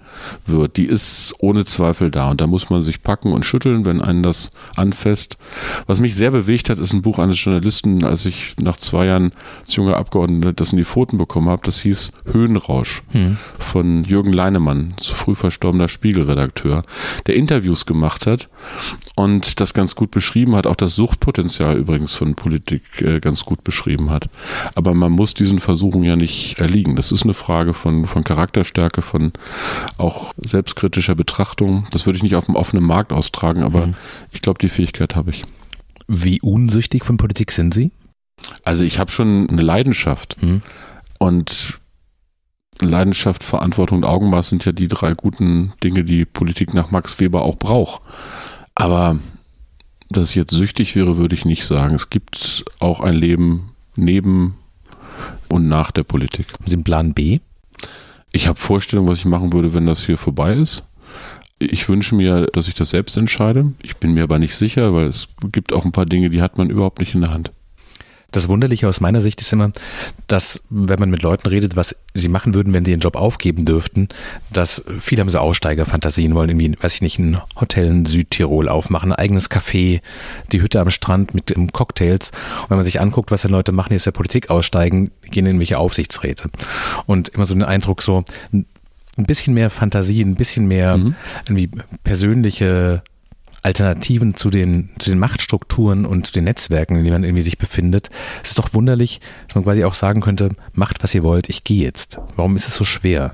wird, 0.46 0.78
die 0.78 0.86
ist 0.86 1.34
ohne 1.40 1.66
Zweifel 1.66 2.12
da 2.12 2.30
und 2.32 2.42
da 2.42 2.48
muss 2.48 2.70
man 2.70 2.82
sich 2.82 3.04
packen 3.04 3.34
und 3.34 3.46
schütteln, 3.46 3.86
wenn 3.86 4.02
einen 4.02 4.24
das 4.24 4.52
anfasst. 4.76 5.38
Was 5.86 6.00
mich 6.00 6.16
sehr 6.16 6.32
bewegt 6.32 6.70
hat, 6.70 6.80
ist 6.80 6.94
ein 6.94 7.02
Buch 7.02 7.20
eines 7.20 7.44
Journalisten, 7.44 8.04
als 8.04 8.26
ich 8.26 8.56
nach 8.60 8.78
zwei 8.78 9.06
Jahren 9.06 9.32
als 9.62 9.76
junger 9.76 9.98
Abgeordneter 9.98 10.54
das 10.54 10.72
in 10.72 10.78
die 10.78 10.86
Pfoten 10.86 11.18
bekommen 11.18 11.50
habe, 11.50 11.62
das 11.64 11.80
hieß 11.82 12.12
Höhenrausch 12.32 13.04
mhm. 13.14 13.38
von 13.58 14.04
Jürgen 14.04 14.34
Leinemann, 14.34 14.94
zu 14.98 15.16
früh 15.16 15.36
verstorbener 15.36 15.88
Spiegelredakteur, 15.88 16.84
der 17.26 17.36
Interviews 17.36 17.86
gemacht 17.86 18.28
hat 18.28 18.50
und 19.16 19.60
das 19.60 19.74
ganz 19.74 19.96
gut 19.96 20.12
beschrieben 20.12 20.56
hat, 20.56 20.57
auch 20.66 20.76
das 20.76 20.96
Suchtpotenzial 20.96 21.78
übrigens 21.78 22.14
von 22.14 22.36
Politik 22.36 23.02
äh, 23.02 23.20
ganz 23.20 23.44
gut 23.44 23.64
beschrieben 23.64 24.10
hat. 24.10 24.30
Aber 24.74 24.94
man 24.94 25.12
muss 25.12 25.34
diesen 25.34 25.60
Versuchen 25.60 26.04
ja 26.04 26.16
nicht 26.16 26.58
erliegen. 26.58 26.96
Das 26.96 27.12
ist 27.12 27.24
eine 27.24 27.34
Frage 27.34 27.74
von, 27.74 28.08
von 28.08 28.24
Charakterstärke, 28.24 29.02
von 29.02 29.34
auch 29.98 30.34
selbstkritischer 30.38 31.16
Betrachtung. 31.16 31.86
Das 31.92 32.06
würde 32.06 32.18
ich 32.18 32.24
nicht 32.24 32.36
auf 32.36 32.46
dem 32.46 32.56
offenen 32.56 32.86
Markt 32.86 33.14
austragen, 33.14 33.64
aber 33.64 33.88
mhm. 33.88 33.96
ich 34.32 34.42
glaube, 34.42 34.60
die 34.60 34.70
Fähigkeit 34.70 35.16
habe 35.16 35.30
ich. 35.30 35.44
Wie 36.08 36.42
unsüchtig 36.42 37.06
von 37.06 37.18
Politik 37.18 37.52
sind 37.52 37.74
Sie? 37.74 37.92
Also 38.64 38.84
ich 38.84 38.98
habe 38.98 39.12
schon 39.12 39.50
eine 39.50 39.62
Leidenschaft. 39.62 40.42
Mhm. 40.42 40.62
Und 41.20 41.80
Leidenschaft, 42.82 43.44
Verantwortung 43.44 44.00
und 44.00 44.06
Augenmaß 44.06 44.50
sind 44.50 44.66
ja 44.66 44.72
die 44.72 44.88
drei 44.88 45.14
guten 45.14 45.74
Dinge, 45.84 46.04
die 46.04 46.26
Politik 46.26 46.74
nach 46.74 46.92
Max 46.92 47.20
Weber 47.20 47.42
auch 47.42 47.58
braucht. 47.58 48.02
Aber 48.76 49.20
dass 50.10 50.30
ich 50.30 50.36
jetzt 50.36 50.52
süchtig 50.52 50.96
wäre, 50.96 51.18
würde 51.18 51.36
ich 51.36 51.46
nicht 51.46 51.66
sagen. 51.66 51.96
Es 51.96 52.10
gibt 52.10 52.66
auch 52.80 53.02
ein 53.02 53.14
Leben 53.14 53.74
neben 53.96 54.58
und 55.50 55.68
nach 55.68 55.92
der 55.92 56.04
Politik. 56.04 56.54
Haben 56.54 56.68
Sie 56.68 56.76
einen 56.76 56.84
Plan 56.84 57.14
B? 57.14 57.40
Ich 58.32 58.48
habe 58.48 58.60
Vorstellungen, 58.60 59.10
was 59.10 59.20
ich 59.20 59.26
machen 59.26 59.54
würde, 59.54 59.74
wenn 59.74 59.86
das 59.86 60.06
hier 60.06 60.18
vorbei 60.18 60.54
ist. 60.54 60.84
Ich 61.60 61.90
wünsche 61.90 62.14
mir, 62.14 62.48
dass 62.54 62.68
ich 62.68 62.76
das 62.76 62.92
selbst 62.92 63.18
entscheide. 63.18 63.74
Ich 63.82 63.98
bin 63.98 64.14
mir 64.14 64.24
aber 64.24 64.38
nicht 64.38 64.56
sicher, 64.56 64.94
weil 64.94 65.08
es 65.08 65.28
gibt 65.52 65.74
auch 65.74 65.86
ein 65.86 65.92
paar 65.92 66.06
Dinge, 66.06 66.30
die 66.30 66.42
hat 66.42 66.58
man 66.58 66.70
überhaupt 66.70 67.00
nicht 67.00 67.16
in 67.16 67.22
der 67.22 67.34
Hand. 67.34 67.52
Das 68.32 68.50
Wunderliche 68.50 68.88
aus 68.88 69.00
meiner 69.00 69.22
Sicht 69.22 69.40
ist 69.40 69.54
immer, 69.54 69.72
dass 70.28 70.62
wenn 70.70 71.00
man 71.00 71.10
mit 71.10 71.22
Leuten 71.22 71.48
redet, 71.48 71.76
was 71.76 71.96
sie 72.14 72.28
machen 72.28 72.54
würden, 72.54 72.74
wenn 72.74 72.84
sie 72.84 72.92
ihren 72.92 73.00
Job 73.00 73.16
aufgeben 73.16 73.66
dürften, 73.66 74.10
dass 74.52 74.84
viele 75.00 75.22
haben 75.22 75.30
so 75.30 75.40
Aussteigerfantasien, 75.40 76.36
wollen 76.36 76.50
irgendwie, 76.50 76.76
weiß 76.82 76.96
ich 76.96 77.02
nicht, 77.02 77.20
ein 77.20 77.40
Hotel 77.60 77.88
in 77.88 78.06
Südtirol 78.06 78.68
aufmachen, 78.68 79.12
ein 79.12 79.18
eigenes 79.18 79.50
Café, 79.50 80.02
die 80.52 80.62
Hütte 80.62 80.82
am 80.82 80.90
Strand 80.90 81.34
mit 81.34 81.54
Cocktails. 81.72 82.32
Und 82.64 82.72
wenn 82.72 82.78
man 82.78 82.86
sich 82.86 83.00
anguckt, 83.00 83.32
was 83.32 83.44
die 83.44 83.48
Leute 83.48 83.72
machen, 83.72 83.90
die 83.92 83.96
aus 83.96 84.04
der 84.04 84.12
Politik 84.12 84.50
aussteigen, 84.50 85.12
gehen 85.24 85.46
in 85.46 85.48
irgendwelche 85.48 85.80
Aufsichtsräte. 85.80 86.50
Und 87.06 87.30
immer 87.30 87.46
so 87.46 87.54
den 87.54 87.64
Eindruck 87.64 88.02
so, 88.02 88.26
ein 89.18 89.26
bisschen 89.26 89.54
mehr 89.54 89.70
Fantasie, 89.70 90.22
ein 90.22 90.36
bisschen 90.36 90.68
mehr 90.68 90.98
mhm. 90.98 91.16
irgendwie 91.48 91.70
persönliche 92.04 93.02
Alternativen 93.64 94.36
zu 94.36 94.50
den, 94.50 94.90
zu 95.00 95.10
den 95.10 95.20
Machtstrukturen 95.20 96.06
und 96.06 96.26
zu 96.28 96.34
den 96.34 96.46
Netzwerken, 96.46 96.96
in 96.96 97.04
denen 97.04 97.16
man 97.16 97.24
irgendwie 97.24 97.44
sich 97.44 97.58
befindet. 97.58 98.10
Es 98.44 98.50
ist 98.50 98.60
doch 98.60 98.74
wunderlich, 98.74 99.20
dass 99.48 99.56
man 99.56 99.64
quasi 99.64 99.84
auch 99.84 99.94
sagen 99.94 100.22
könnte, 100.22 100.50
macht 100.74 101.04
was 101.04 101.14
ihr 101.16 101.24
wollt, 101.24 101.50
ich 101.50 101.64
gehe 101.64 101.84
jetzt. 101.84 102.20
Warum 102.36 102.56
ist 102.56 102.68
es 102.68 102.76
so 102.76 102.84
schwer? 102.84 103.34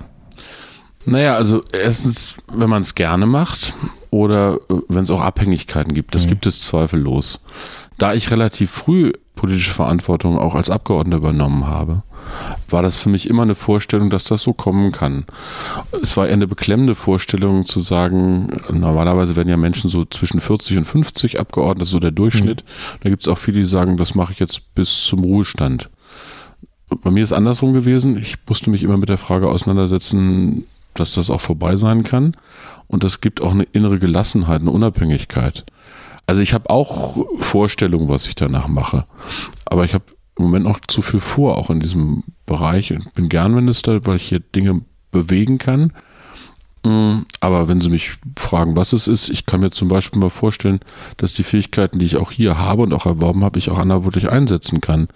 Naja, 1.05 1.35
also 1.35 1.63
erstens, 1.71 2.35
wenn 2.51 2.69
man 2.69 2.81
es 2.81 2.95
gerne 2.95 3.25
macht 3.25 3.73
oder 4.09 4.59
äh, 4.69 4.75
wenn 4.87 5.03
es 5.03 5.11
auch 5.11 5.19
Abhängigkeiten 5.19 5.93
gibt, 5.93 6.15
das 6.15 6.25
mhm. 6.25 6.29
gibt 6.29 6.45
es 6.45 6.61
zweifellos. 6.61 7.41
Da 7.97 8.13
ich 8.13 8.31
relativ 8.31 8.71
früh 8.71 9.11
politische 9.35 9.71
Verantwortung 9.71 10.37
auch 10.37 10.55
als 10.55 10.69
Abgeordneter 10.69 11.17
übernommen 11.17 11.67
habe, 11.67 12.03
war 12.69 12.81
das 12.81 12.97
für 12.97 13.09
mich 13.09 13.29
immer 13.29 13.43
eine 13.43 13.55
Vorstellung, 13.55 14.09
dass 14.09 14.25
das 14.25 14.41
so 14.41 14.53
kommen 14.53 14.91
kann. 14.91 15.25
Es 16.01 16.17
war 16.17 16.27
eher 16.27 16.33
eine 16.33 16.47
beklemmende 16.47 16.95
Vorstellung 16.95 17.65
zu 17.65 17.79
sagen, 17.79 18.61
normalerweise 18.69 19.35
werden 19.35 19.49
ja 19.49 19.57
Menschen 19.57 19.89
so 19.89 20.05
zwischen 20.05 20.41
40 20.41 20.77
und 20.77 20.85
50 20.85 21.39
Abgeordnete, 21.39 21.89
so 21.89 21.99
der 21.99 22.11
Durchschnitt. 22.11 22.63
Mhm. 22.63 22.99
Da 23.01 23.09
gibt 23.09 23.23
es 23.23 23.27
auch 23.27 23.37
viele, 23.37 23.59
die 23.59 23.67
sagen, 23.67 23.97
das 23.97 24.15
mache 24.15 24.33
ich 24.33 24.39
jetzt 24.39 24.73
bis 24.75 25.03
zum 25.03 25.23
Ruhestand. 25.23 25.89
Bei 27.01 27.11
mir 27.11 27.23
ist 27.23 27.33
andersrum 27.33 27.73
gewesen. 27.73 28.17
Ich 28.17 28.37
musste 28.47 28.69
mich 28.69 28.83
immer 28.83 28.97
mit 28.97 29.09
der 29.09 29.17
Frage 29.17 29.49
auseinandersetzen, 29.49 30.65
dass 30.93 31.13
das 31.13 31.29
auch 31.29 31.41
vorbei 31.41 31.75
sein 31.75 32.03
kann. 32.03 32.35
Und 32.87 33.03
das 33.03 33.21
gibt 33.21 33.41
auch 33.41 33.51
eine 33.51 33.63
innere 33.63 33.99
Gelassenheit, 33.99 34.61
eine 34.61 34.71
Unabhängigkeit. 34.71 35.65
Also 36.25 36.41
ich 36.41 36.53
habe 36.53 36.69
auch 36.69 37.25
Vorstellungen, 37.39 38.07
was 38.07 38.27
ich 38.27 38.35
danach 38.35 38.67
mache. 38.67 39.05
Aber 39.65 39.83
ich 39.83 39.93
habe 39.93 40.05
im 40.37 40.45
Moment 40.45 40.65
noch 40.65 40.79
zu 40.87 41.01
viel 41.01 41.19
vor, 41.19 41.57
auch 41.57 41.69
in 41.69 41.79
diesem 41.79 42.23
Bereich. 42.45 42.91
Ich 42.91 43.11
bin 43.13 43.29
gern 43.29 43.53
Minister, 43.53 44.05
weil 44.05 44.17
ich 44.17 44.29
hier 44.29 44.39
Dinge 44.39 44.81
bewegen 45.11 45.57
kann. 45.57 45.93
Mm, 46.83 47.21
aber 47.39 47.67
wenn 47.67 47.81
Sie 47.81 47.89
mich 47.89 48.13
fragen, 48.37 48.75
was 48.75 48.93
es 48.93 49.07
ist, 49.07 49.29
ich 49.29 49.45
kann 49.45 49.61
mir 49.61 49.71
zum 49.71 49.87
Beispiel 49.87 50.19
mal 50.19 50.29
vorstellen, 50.29 50.79
dass 51.17 51.33
die 51.33 51.43
Fähigkeiten, 51.43 51.99
die 51.99 52.05
ich 52.05 52.17
auch 52.17 52.31
hier 52.31 52.57
habe 52.57 52.81
und 52.81 52.93
auch 52.93 53.05
erworben 53.05 53.43
habe, 53.43 53.59
ich 53.59 53.69
auch 53.69 53.77
anderweitig 53.77 54.29
einsetzen 54.29 54.81
kann. 54.81 55.07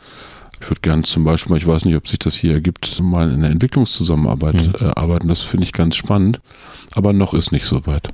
Ich 0.60 0.70
würde 0.70 0.82
gerne 0.82 1.04
zum 1.04 1.24
Beispiel, 1.24 1.58
ich 1.58 1.68
weiß 1.68 1.86
nicht, 1.86 1.96
ob 1.96 2.08
sich 2.08 2.20
das 2.20 2.36
hier 2.36 2.54
ergibt, 2.54 3.00
mal 3.02 3.30
in 3.30 3.42
der 3.42 3.52
Entwicklungszusammenarbeit 3.52 4.56
mhm. 4.56 4.74
äh, 4.80 4.92
arbeiten. 4.96 5.28
Das 5.28 5.42
finde 5.42 5.66
ich 5.66 5.74
ganz 5.74 5.96
spannend. 5.96 6.40
Aber 6.94 7.14
noch 7.14 7.34
ist 7.34 7.52
nicht 7.52 7.66
so 7.66 7.86
weit. 7.86 8.10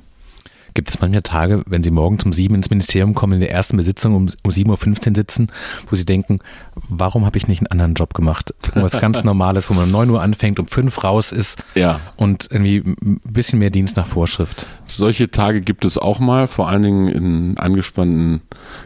Gibt 0.74 0.88
es 0.88 1.00
manchmal 1.00 1.22
Tage, 1.22 1.62
wenn 1.66 1.84
Sie 1.84 1.92
morgen 1.92 2.18
um 2.24 2.32
sieben 2.32 2.56
ins 2.56 2.68
Ministerium 2.68 3.14
kommen, 3.14 3.34
in 3.34 3.40
der 3.40 3.52
ersten 3.52 3.76
Besitzung 3.76 4.14
um, 4.16 4.28
um 4.42 4.50
7.15 4.50 5.08
Uhr 5.10 5.14
sitzen, 5.14 5.48
wo 5.88 5.94
Sie 5.94 6.04
denken, 6.04 6.40
warum 6.88 7.24
habe 7.24 7.38
ich 7.38 7.46
nicht 7.46 7.60
einen 7.60 7.70
anderen 7.70 7.94
Job 7.94 8.12
gemacht? 8.12 8.52
Irgendwas 8.66 9.00
ganz 9.00 9.22
Normales, 9.24 9.70
wo 9.70 9.74
man 9.74 9.84
um 9.84 9.92
9 9.92 10.10
Uhr 10.10 10.20
anfängt, 10.20 10.58
um 10.58 10.66
5 10.66 11.04
raus 11.04 11.30
ist 11.30 11.62
ja. 11.76 12.00
und 12.16 12.48
irgendwie 12.50 12.78
ein 12.84 13.20
bisschen 13.24 13.60
mehr 13.60 13.70
Dienst 13.70 13.96
nach 13.96 14.08
Vorschrift. 14.08 14.66
Solche 14.86 15.30
Tage 15.30 15.60
gibt 15.60 15.84
es 15.84 15.96
auch 15.96 16.18
mal, 16.18 16.48
vor 16.48 16.68
allen 16.68 16.82
Dingen 16.82 17.08
in 17.08 17.58
angespannten 17.58 18.42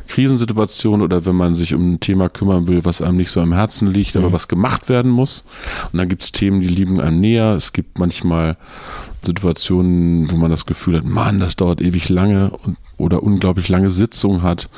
Krisensituationen 0.08 1.02
oder 1.02 1.24
wenn 1.24 1.36
man 1.36 1.54
sich 1.54 1.72
um 1.72 1.94
ein 1.94 2.00
Thema 2.00 2.28
kümmern 2.28 2.66
will, 2.66 2.84
was 2.84 3.00
einem 3.00 3.16
nicht 3.16 3.30
so 3.30 3.40
am 3.40 3.54
Herzen 3.54 3.88
liegt, 3.88 4.14
aber 4.16 4.28
mhm. 4.28 4.32
was 4.32 4.48
gemacht 4.48 4.90
werden 4.90 5.10
muss. 5.10 5.44
Und 5.92 5.98
dann 5.98 6.08
gibt 6.08 6.22
es 6.22 6.32
Themen, 6.32 6.60
die 6.60 6.68
liegen 6.68 7.00
einem 7.00 7.20
näher. 7.20 7.54
Es 7.54 7.72
gibt 7.72 7.98
manchmal 7.98 8.58
Situationen, 9.22 10.30
wo 10.30 10.36
man 10.36 10.50
das 10.50 10.66
Gefühl 10.66 10.96
hat, 10.96 11.04
Mann, 11.04 11.40
das 11.40 11.56
dauert 11.56 11.80
ewig 11.80 12.08
lange 12.08 12.50
und, 12.50 12.76
oder 12.96 13.22
unglaublich 13.22 13.68
lange 13.68 13.90
Sitzungen 13.90 14.42
hat 14.42 14.68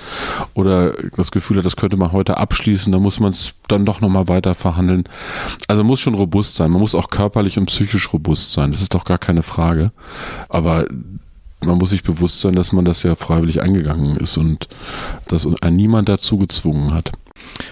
oder 0.54 0.94
das 1.16 1.30
Gefühl 1.30 1.58
hat, 1.58 1.64
das 1.64 1.76
könnte 1.76 1.96
man 1.96 2.12
heute 2.12 2.36
abschließen, 2.36 2.92
da 2.92 2.98
muss 2.98 3.20
man 3.20 3.30
es 3.30 3.54
dann 3.68 3.84
doch 3.84 4.00
nochmal 4.00 4.28
weiter 4.28 4.54
verhandeln. 4.54 5.04
Also 5.68 5.84
muss 5.84 6.00
schon 6.00 6.14
robust 6.14 6.54
sein. 6.54 6.70
Man 6.70 6.80
muss 6.80 6.94
auch 6.94 7.08
körperlich 7.08 7.58
und 7.58 7.66
psychisch 7.66 8.12
robust 8.12 8.52
sein. 8.52 8.72
Das 8.72 8.82
ist 8.82 8.94
doch 8.94 9.04
gar 9.04 9.18
keine 9.18 9.42
Frage. 9.42 9.92
Aber 10.48 10.86
man 11.64 11.78
muss 11.78 11.90
sich 11.90 12.02
bewusst 12.02 12.40
sein, 12.40 12.54
dass 12.54 12.72
man 12.72 12.84
das 12.84 13.02
ja 13.02 13.14
freiwillig 13.14 13.60
eingegangen 13.60 14.16
ist 14.16 14.38
und 14.38 14.68
dass 15.28 15.46
niemand 15.70 16.08
dazu 16.08 16.38
gezwungen 16.38 16.92
hat. 16.92 17.12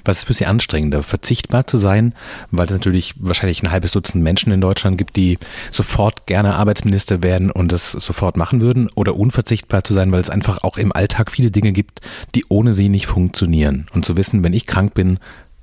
Was 0.04 0.18
ist 0.18 0.24
für 0.24 0.34
Sie 0.34 0.46
anstrengender, 0.46 1.02
verzichtbar 1.02 1.66
zu 1.66 1.78
sein, 1.78 2.14
weil 2.50 2.66
es 2.66 2.72
natürlich 2.72 3.14
wahrscheinlich 3.18 3.62
ein 3.62 3.70
halbes 3.70 3.92
Dutzend 3.92 4.22
Menschen 4.22 4.52
in 4.52 4.60
Deutschland 4.60 4.98
gibt, 4.98 5.16
die 5.16 5.38
sofort 5.70 6.26
gerne 6.26 6.54
Arbeitsminister 6.54 7.22
werden 7.22 7.50
und 7.50 7.72
das 7.72 7.92
sofort 7.92 8.36
machen 8.36 8.60
würden, 8.60 8.88
oder 8.94 9.16
unverzichtbar 9.16 9.84
zu 9.84 9.94
sein, 9.94 10.12
weil 10.12 10.20
es 10.20 10.30
einfach 10.30 10.62
auch 10.62 10.76
im 10.76 10.92
Alltag 10.92 11.30
viele 11.30 11.50
Dinge 11.50 11.72
gibt, 11.72 12.00
die 12.34 12.44
ohne 12.48 12.72
sie 12.72 12.88
nicht 12.88 13.06
funktionieren. 13.06 13.86
Und 13.92 14.04
zu 14.04 14.16
wissen, 14.16 14.42
wenn 14.44 14.52
ich 14.52 14.66
krank 14.66 14.94
bin, 14.94 15.18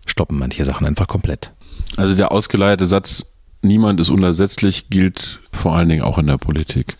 stoppen 0.05 0.37
manche 0.37 0.65
Sachen 0.65 0.85
einfach 0.85 1.07
komplett. 1.07 1.51
Also 1.97 2.15
der 2.15 2.31
ausgeleierte 2.31 2.85
Satz, 2.85 3.25
niemand 3.61 3.99
ist 3.99 4.09
unersetzlich, 4.09 4.89
gilt 4.89 5.39
vor 5.51 5.75
allen 5.75 5.89
Dingen 5.89 6.03
auch 6.03 6.17
in 6.17 6.27
der 6.27 6.37
Politik. 6.37 6.97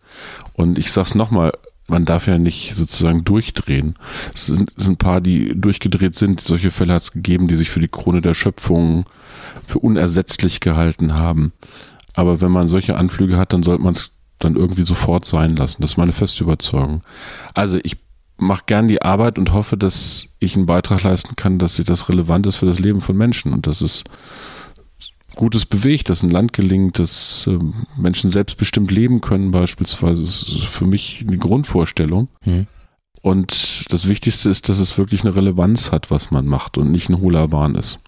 Und 0.54 0.78
ich 0.78 0.91
sage 0.91 1.10
es 1.10 1.15
nochmal, 1.15 1.54
man 1.88 2.06
darf 2.06 2.28
ja 2.28 2.38
nicht 2.38 2.76
sozusagen 2.76 3.24
durchdrehen. 3.24 3.95
Es 4.34 4.48
sind, 4.48 4.71
es 4.76 4.86
sind 4.86 4.93
ein 4.93 4.98
paar, 4.98 5.21
die 5.21 5.54
durchgedreht 5.56 6.15
sind. 6.15 6.41
Solche 6.41 6.71
Fälle 6.71 6.93
hat 6.93 7.04
es 7.04 7.12
gegeben, 7.12 7.48
die 7.48 7.56
sich 7.56 7.69
für 7.69 7.80
die 7.80 7.88
Krone 7.88 8.21
der 8.21 8.34
Schöpfung 8.34 9.06
für 9.67 9.80
unersetzlich 9.80 10.60
gehalten 10.60 11.13
haben. 11.13 11.54
Aber 12.13 12.41
wenn 12.41 12.52
man 12.52 12.67
solche 12.67 12.95
Anflüge 12.95 13.38
hat, 13.38 13.54
dann 13.54 13.63
sollte 13.63 13.84
man 13.84 13.93
es 13.93 14.12
dann 14.39 14.56
irgendwie 14.56 14.84
sofort 14.84 15.26
sein 15.26 15.56
lassen. 15.56 15.82
Das 15.82 15.91
ist 15.91 15.98
meine 15.98 16.12
feste 16.12 16.43
Überzeugung. 16.43 17.04
Also 17.54 17.80
ich 17.84 17.98
mache 18.38 18.63
gern 18.65 18.88
die 18.88 19.02
Arbeit 19.02 19.38
und 19.38 19.54
hoffe, 19.54 19.78
dass 19.78 20.28
ich 20.39 20.56
einen 20.56 20.65
Beitrag 20.65 21.04
leisten 21.04 21.36
kann, 21.36 21.58
dass 21.60 21.78
das 21.78 22.10
relevant 22.10 22.45
ist 22.48 22.58
für 22.58 22.65
das 22.65 22.80
Leben 22.80 23.02
von 23.02 23.15
Menschen 23.15 23.54
und 23.54 23.67
dass 23.67 23.82
es 23.82 24.04
Gutes 25.36 25.65
bewegt, 25.65 26.10
dass 26.10 26.24
ein 26.24 26.30
Land 26.30 26.54
gelingt, 26.54 27.00
dass 27.00 27.48
äh, 27.48 27.58
Menschen 27.98 28.30
selbstbestimmt 28.30 28.91
leben 28.91 29.21
können, 29.21 29.52
beispielsweise, 29.52 30.21
das 30.21 30.43
ist 30.43 30.65
für 30.65 30.86
mich 30.86 31.24
eine 31.28 31.38
Grundvorstellung. 31.38 32.28
Mhm. 32.43 32.67
Und 33.21 33.91
das 33.91 34.08
Wichtigste 34.08 34.50
ist, 34.50 34.69
dass 34.69 34.80
es 34.80 34.98
wirklich 34.98 35.21
eine 35.21 35.36
Relevanz 35.36 35.91
hat, 35.91 36.12
was 36.12 36.32
man 36.32 36.45
macht 36.45 36.78
und 36.78 36.91
nicht 36.91 37.10
ein 37.10 37.19
hohler 37.19 37.52
Wahn 37.52 37.76
ist. 37.76 38.00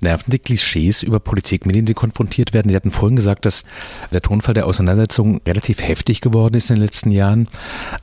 Nerven 0.00 0.30
die 0.30 0.38
Klischees 0.38 1.02
über 1.02 1.20
Politik, 1.20 1.66
mit 1.66 1.76
denen 1.76 1.86
Sie 1.86 1.94
konfrontiert 1.94 2.54
werden? 2.54 2.70
Sie 2.70 2.76
hatten 2.76 2.90
vorhin 2.90 3.16
gesagt, 3.16 3.44
dass 3.44 3.64
der 4.12 4.22
Tonfall 4.22 4.54
der 4.54 4.66
Auseinandersetzung 4.66 5.40
relativ 5.46 5.80
heftig 5.80 6.20
geworden 6.20 6.54
ist 6.54 6.70
in 6.70 6.76
den 6.76 6.84
letzten 6.84 7.10
Jahren. 7.10 7.48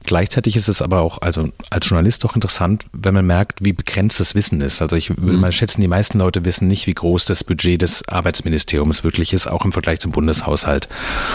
Gleichzeitig 0.04 0.56
ist 0.56 0.68
es 0.68 0.82
aber 0.82 1.02
auch, 1.02 1.22
also 1.22 1.50
als 1.70 1.88
Journalist 1.88 2.26
auch 2.26 2.36
interessant, 2.36 2.86
wenn 2.92 3.14
man 3.14 3.26
merkt, 3.26 3.64
wie 3.64 3.74
begrenzt 3.74 4.20
das 4.20 4.36
Wissen 4.36 4.62
ist. 4.62 4.82
Also 4.82 4.96
ich 4.96 5.10
würde 5.10 5.34
mhm. 5.34 5.40
mal 5.40 5.52
schätzen, 5.52 5.82
die 5.82 5.88
meisten 5.88 6.20
Leute 6.20 6.46
wissen 6.46 6.68
nicht, 6.68 6.88
wie 6.88 6.94
groß 6.94 7.26
das 7.26 7.44
Budget 7.44 7.82
des 7.82 8.08
Arbeitsministeriums 8.08 9.04
wirklich 9.04 9.34
ist, 9.34 9.48
auch 9.48 9.66
im 9.66 9.72
Vergleich 9.72 10.00
zum 10.00 10.12
Bundeshaushalt. 10.12 10.90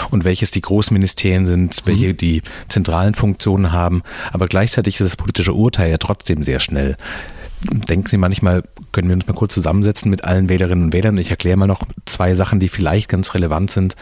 Und 0.09 0.23
welches 0.23 0.51
die 0.51 0.61
großen 0.61 0.93
Ministerien 0.93 1.45
sind, 1.45 1.81
welche 1.85 2.09
mhm. 2.09 2.17
die 2.17 2.41
zentralen 2.67 3.13
Funktionen 3.13 3.71
haben. 3.71 4.03
Aber 4.31 4.47
gleichzeitig 4.47 4.95
ist 4.95 5.05
das 5.05 5.15
politische 5.15 5.53
Urteil 5.53 5.89
ja 5.91 5.97
trotzdem 5.97 6.43
sehr 6.43 6.59
schnell 6.59 6.97
denken 7.61 8.07
Sie 8.07 8.17
manchmal, 8.17 8.63
können 8.91 9.09
wir 9.09 9.15
uns 9.15 9.27
mal 9.27 9.33
kurz 9.33 9.53
zusammensetzen 9.53 10.09
mit 10.09 10.23
allen 10.23 10.49
Wählerinnen 10.49 10.85
und 10.85 10.93
Wählern. 10.93 11.17
Ich 11.17 11.31
erkläre 11.31 11.57
mal 11.57 11.67
noch 11.67 11.83
zwei 12.05 12.35
Sachen, 12.35 12.59
die 12.59 12.69
vielleicht 12.69 13.09
ganz 13.09 13.33
relevant 13.33 13.71
sind 13.71 13.95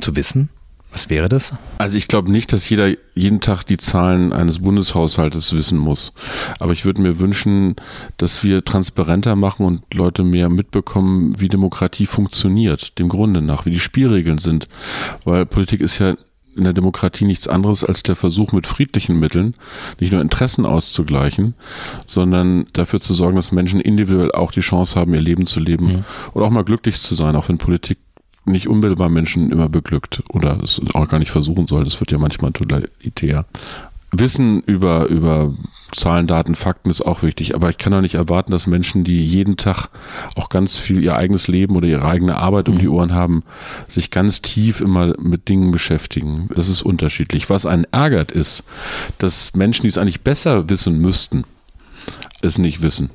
zu 0.00 0.16
wissen. 0.16 0.48
Was 0.94 1.10
wäre 1.10 1.28
das? 1.28 1.52
Also 1.78 1.96
ich 1.96 2.06
glaube 2.06 2.30
nicht, 2.30 2.52
dass 2.52 2.68
jeder 2.68 2.94
jeden 3.16 3.40
Tag 3.40 3.64
die 3.64 3.78
Zahlen 3.78 4.32
eines 4.32 4.60
Bundeshaushaltes 4.60 5.52
wissen 5.52 5.76
muss. 5.76 6.12
Aber 6.60 6.72
ich 6.72 6.84
würde 6.84 7.02
mir 7.02 7.18
wünschen, 7.18 7.74
dass 8.16 8.44
wir 8.44 8.64
transparenter 8.64 9.34
machen 9.34 9.66
und 9.66 9.82
Leute 9.92 10.22
mehr 10.22 10.48
mitbekommen, 10.48 11.34
wie 11.40 11.48
Demokratie 11.48 12.06
funktioniert, 12.06 12.96
dem 13.00 13.08
Grunde 13.08 13.42
nach, 13.42 13.66
wie 13.66 13.72
die 13.72 13.80
Spielregeln 13.80 14.38
sind. 14.38 14.68
Weil 15.24 15.46
Politik 15.46 15.80
ist 15.80 15.98
ja 15.98 16.14
in 16.56 16.64
der 16.64 16.72
Demokratie 16.72 17.24
nichts 17.24 17.48
anderes 17.48 17.84
als 17.84 18.02
der 18.02 18.16
Versuch 18.16 18.52
mit 18.52 18.66
friedlichen 18.66 19.18
Mitteln 19.18 19.54
nicht 20.00 20.12
nur 20.12 20.20
Interessen 20.20 20.66
auszugleichen, 20.66 21.54
sondern 22.06 22.66
dafür 22.72 23.00
zu 23.00 23.14
sorgen, 23.14 23.36
dass 23.36 23.52
Menschen 23.52 23.80
individuell 23.80 24.32
auch 24.32 24.52
die 24.52 24.60
Chance 24.60 24.98
haben, 24.98 25.14
ihr 25.14 25.20
Leben 25.20 25.46
zu 25.46 25.60
leben 25.60 25.90
ja. 25.90 26.04
oder 26.32 26.46
auch 26.46 26.50
mal 26.50 26.64
glücklich 26.64 27.00
zu 27.00 27.14
sein, 27.14 27.36
auch 27.36 27.48
wenn 27.48 27.58
Politik 27.58 27.98
nicht 28.46 28.68
unmittelbar 28.68 29.08
Menschen 29.08 29.50
immer 29.50 29.68
beglückt 29.68 30.22
oder 30.28 30.58
es 30.62 30.80
auch 30.92 31.08
gar 31.08 31.18
nicht 31.18 31.30
versuchen 31.30 31.66
soll. 31.66 31.84
Das 31.84 31.98
wird 32.00 32.10
ja 32.10 32.18
manchmal 32.18 32.52
totalitär. 32.52 33.46
Wissen 34.18 34.60
über, 34.62 35.06
über 35.06 35.52
Zahlen, 35.92 36.26
Daten, 36.26 36.54
Fakten 36.54 36.90
ist 36.90 37.02
auch 37.02 37.22
wichtig, 37.22 37.54
aber 37.54 37.70
ich 37.70 37.78
kann 37.78 37.92
doch 37.92 38.00
nicht 38.00 38.14
erwarten, 38.14 38.52
dass 38.52 38.66
Menschen, 38.66 39.04
die 39.04 39.24
jeden 39.24 39.56
Tag 39.56 39.88
auch 40.34 40.48
ganz 40.48 40.76
viel 40.76 41.02
ihr 41.02 41.16
eigenes 41.16 41.48
Leben 41.48 41.76
oder 41.76 41.86
ihre 41.86 42.04
eigene 42.04 42.36
Arbeit 42.36 42.68
um 42.68 42.78
die 42.78 42.86
mhm. 42.86 42.94
Ohren 42.94 43.14
haben, 43.14 43.42
sich 43.88 44.10
ganz 44.10 44.42
tief 44.42 44.80
immer 44.80 45.14
mit 45.20 45.48
Dingen 45.48 45.70
beschäftigen. 45.70 46.48
Das 46.54 46.68
ist 46.68 46.82
unterschiedlich. 46.82 47.50
Was 47.50 47.66
einen 47.66 47.84
ärgert 47.92 48.32
ist, 48.32 48.64
dass 49.18 49.54
Menschen, 49.54 49.82
die 49.82 49.88
es 49.88 49.98
eigentlich 49.98 50.22
besser 50.22 50.68
wissen 50.68 50.98
müssten, 50.98 51.44
es 52.42 52.58
nicht 52.58 52.82
wissen. 52.82 53.10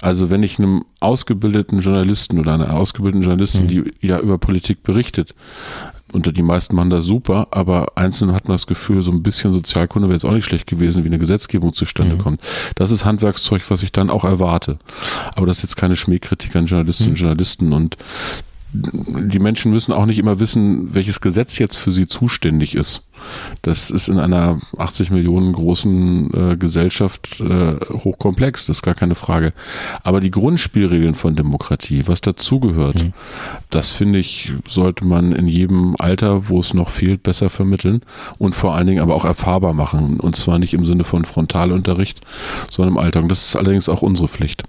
Also 0.00 0.30
wenn 0.30 0.42
ich 0.42 0.58
einem 0.58 0.84
ausgebildeten 1.00 1.80
Journalisten 1.80 2.38
oder 2.38 2.54
einer 2.54 2.74
ausgebildeten 2.74 3.22
Journalistin, 3.22 3.64
mhm. 3.64 3.68
die 3.68 3.94
ja 4.00 4.18
über 4.18 4.38
Politik 4.38 4.82
berichtet, 4.82 5.34
und 6.12 6.36
die 6.36 6.42
meisten 6.42 6.76
machen 6.76 6.90
das 6.90 7.04
super, 7.04 7.48
aber 7.50 7.92
einzeln 7.96 8.32
hat 8.32 8.48
man 8.48 8.54
das 8.54 8.66
Gefühl, 8.66 9.02
so 9.02 9.10
ein 9.10 9.22
bisschen 9.22 9.52
Sozialkunde 9.52 10.08
wäre 10.08 10.16
jetzt 10.16 10.24
auch 10.24 10.32
nicht 10.32 10.44
schlecht 10.44 10.66
gewesen, 10.66 11.04
wie 11.04 11.08
eine 11.08 11.18
Gesetzgebung 11.18 11.72
zustande 11.72 12.14
mhm. 12.14 12.18
kommt. 12.18 12.40
Das 12.74 12.90
ist 12.90 13.04
Handwerkszeug, 13.04 13.62
was 13.68 13.82
ich 13.82 13.92
dann 13.92 14.10
auch 14.10 14.24
erwarte. 14.24 14.78
Aber 15.34 15.46
das 15.46 15.58
ist 15.58 15.62
jetzt 15.62 15.76
keine 15.76 15.96
Schmähkritik 15.96 16.54
an 16.56 16.66
Journalistinnen 16.66 17.12
und 17.12 17.18
mhm. 17.18 17.24
Journalisten 17.24 17.72
und 17.72 17.96
die 18.74 19.38
Menschen 19.38 19.70
müssen 19.70 19.92
auch 19.92 20.06
nicht 20.06 20.18
immer 20.18 20.40
wissen, 20.40 20.94
welches 20.94 21.20
Gesetz 21.20 21.58
jetzt 21.58 21.76
für 21.76 21.92
sie 21.92 22.06
zuständig 22.06 22.74
ist. 22.74 23.02
Das 23.62 23.90
ist 23.90 24.08
in 24.08 24.18
einer 24.18 24.60
80 24.76 25.10
Millionen 25.10 25.52
großen 25.52 26.52
äh, 26.52 26.56
Gesellschaft 26.56 27.40
äh, 27.40 27.76
hochkomplex, 27.90 28.66
das 28.66 28.78
ist 28.78 28.82
gar 28.82 28.94
keine 28.94 29.14
Frage. 29.14 29.52
Aber 30.02 30.20
die 30.20 30.30
Grundspielregeln 30.30 31.14
von 31.14 31.36
Demokratie, 31.36 32.06
was 32.06 32.20
dazugehört, 32.20 33.02
mhm. 33.02 33.12
das 33.70 33.92
finde 33.92 34.18
ich, 34.18 34.52
sollte 34.66 35.04
man 35.04 35.32
in 35.32 35.48
jedem 35.48 35.96
Alter, 35.98 36.48
wo 36.48 36.60
es 36.60 36.74
noch 36.74 36.88
fehlt, 36.88 37.22
besser 37.22 37.50
vermitteln 37.50 38.02
und 38.38 38.54
vor 38.54 38.74
allen 38.74 38.86
Dingen 38.86 39.02
aber 39.02 39.14
auch 39.14 39.24
erfahrbar 39.24 39.74
machen. 39.74 40.20
Und 40.20 40.36
zwar 40.36 40.58
nicht 40.58 40.74
im 40.74 40.84
Sinne 40.84 41.04
von 41.04 41.24
Frontalunterricht, 41.24 42.20
sondern 42.70 42.94
im 42.94 42.98
Alltag. 42.98 43.22
Und 43.22 43.28
das 43.28 43.46
ist 43.46 43.56
allerdings 43.56 43.88
auch 43.88 44.02
unsere 44.02 44.28
Pflicht. 44.28 44.64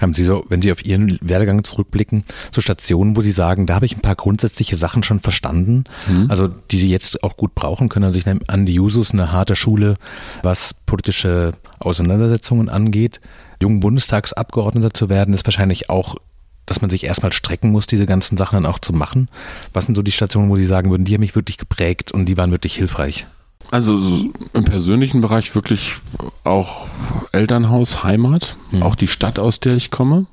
Haben 0.00 0.14
Sie 0.14 0.24
so, 0.24 0.44
wenn 0.48 0.62
Sie 0.62 0.72
auf 0.72 0.84
Ihren 0.84 1.18
Werdegang 1.20 1.64
zurückblicken, 1.64 2.24
so 2.54 2.60
Stationen, 2.60 3.16
wo 3.16 3.20
Sie 3.20 3.32
sagen, 3.32 3.66
da 3.66 3.74
habe 3.74 3.86
ich 3.86 3.96
ein 3.96 4.02
paar 4.02 4.14
grundsätzliche 4.14 4.76
Sachen 4.76 5.02
schon 5.02 5.20
verstanden, 5.20 5.84
mhm. 6.06 6.30
also 6.30 6.48
die 6.48 6.78
Sie 6.78 6.90
jetzt 6.90 7.22
auch 7.22 7.36
gut 7.36 7.54
brauchen 7.54 7.88
können. 7.88 8.04
Also 8.04 8.18
ich 8.18 8.26
nehme 8.26 8.40
an, 8.46 8.66
die 8.66 8.74
Jusos 8.74 9.12
eine 9.12 9.32
harte 9.32 9.56
Schule, 9.56 9.96
was 10.42 10.74
politische 10.74 11.54
Auseinandersetzungen 11.78 12.68
angeht. 12.68 13.20
Jungen 13.62 13.80
Bundestagsabgeordneter 13.80 14.92
zu 14.92 15.08
werden, 15.08 15.34
ist 15.34 15.46
wahrscheinlich 15.46 15.88
auch 15.90 16.16
dass 16.66 16.80
man 16.80 16.90
sich 16.90 17.04
erstmal 17.04 17.32
strecken 17.32 17.70
muss, 17.70 17.86
diese 17.86 18.06
ganzen 18.06 18.36
Sachen 18.36 18.56
dann 18.56 18.66
auch 18.66 18.80
zu 18.80 18.92
machen. 18.92 19.28
Was 19.72 19.86
sind 19.86 19.94
so 19.94 20.02
die 20.02 20.10
Stationen, 20.10 20.50
wo 20.50 20.56
Sie 20.56 20.66
sagen 20.66 20.90
würden, 20.90 21.04
die 21.04 21.14
haben 21.14 21.20
mich 21.20 21.36
wirklich 21.36 21.58
geprägt 21.58 22.10
und 22.10 22.26
die 22.26 22.36
waren 22.36 22.50
wirklich 22.50 22.74
hilfreich? 22.74 23.28
Also 23.70 24.30
im 24.52 24.64
persönlichen 24.64 25.20
Bereich 25.20 25.54
wirklich 25.54 25.96
auch 26.44 26.86
Elternhaus, 27.32 28.04
Heimat, 28.04 28.56
mhm. 28.70 28.82
auch 28.82 28.94
die 28.94 29.08
Stadt, 29.08 29.38
aus 29.38 29.60
der 29.60 29.76
ich 29.76 29.90
komme. 29.90 30.26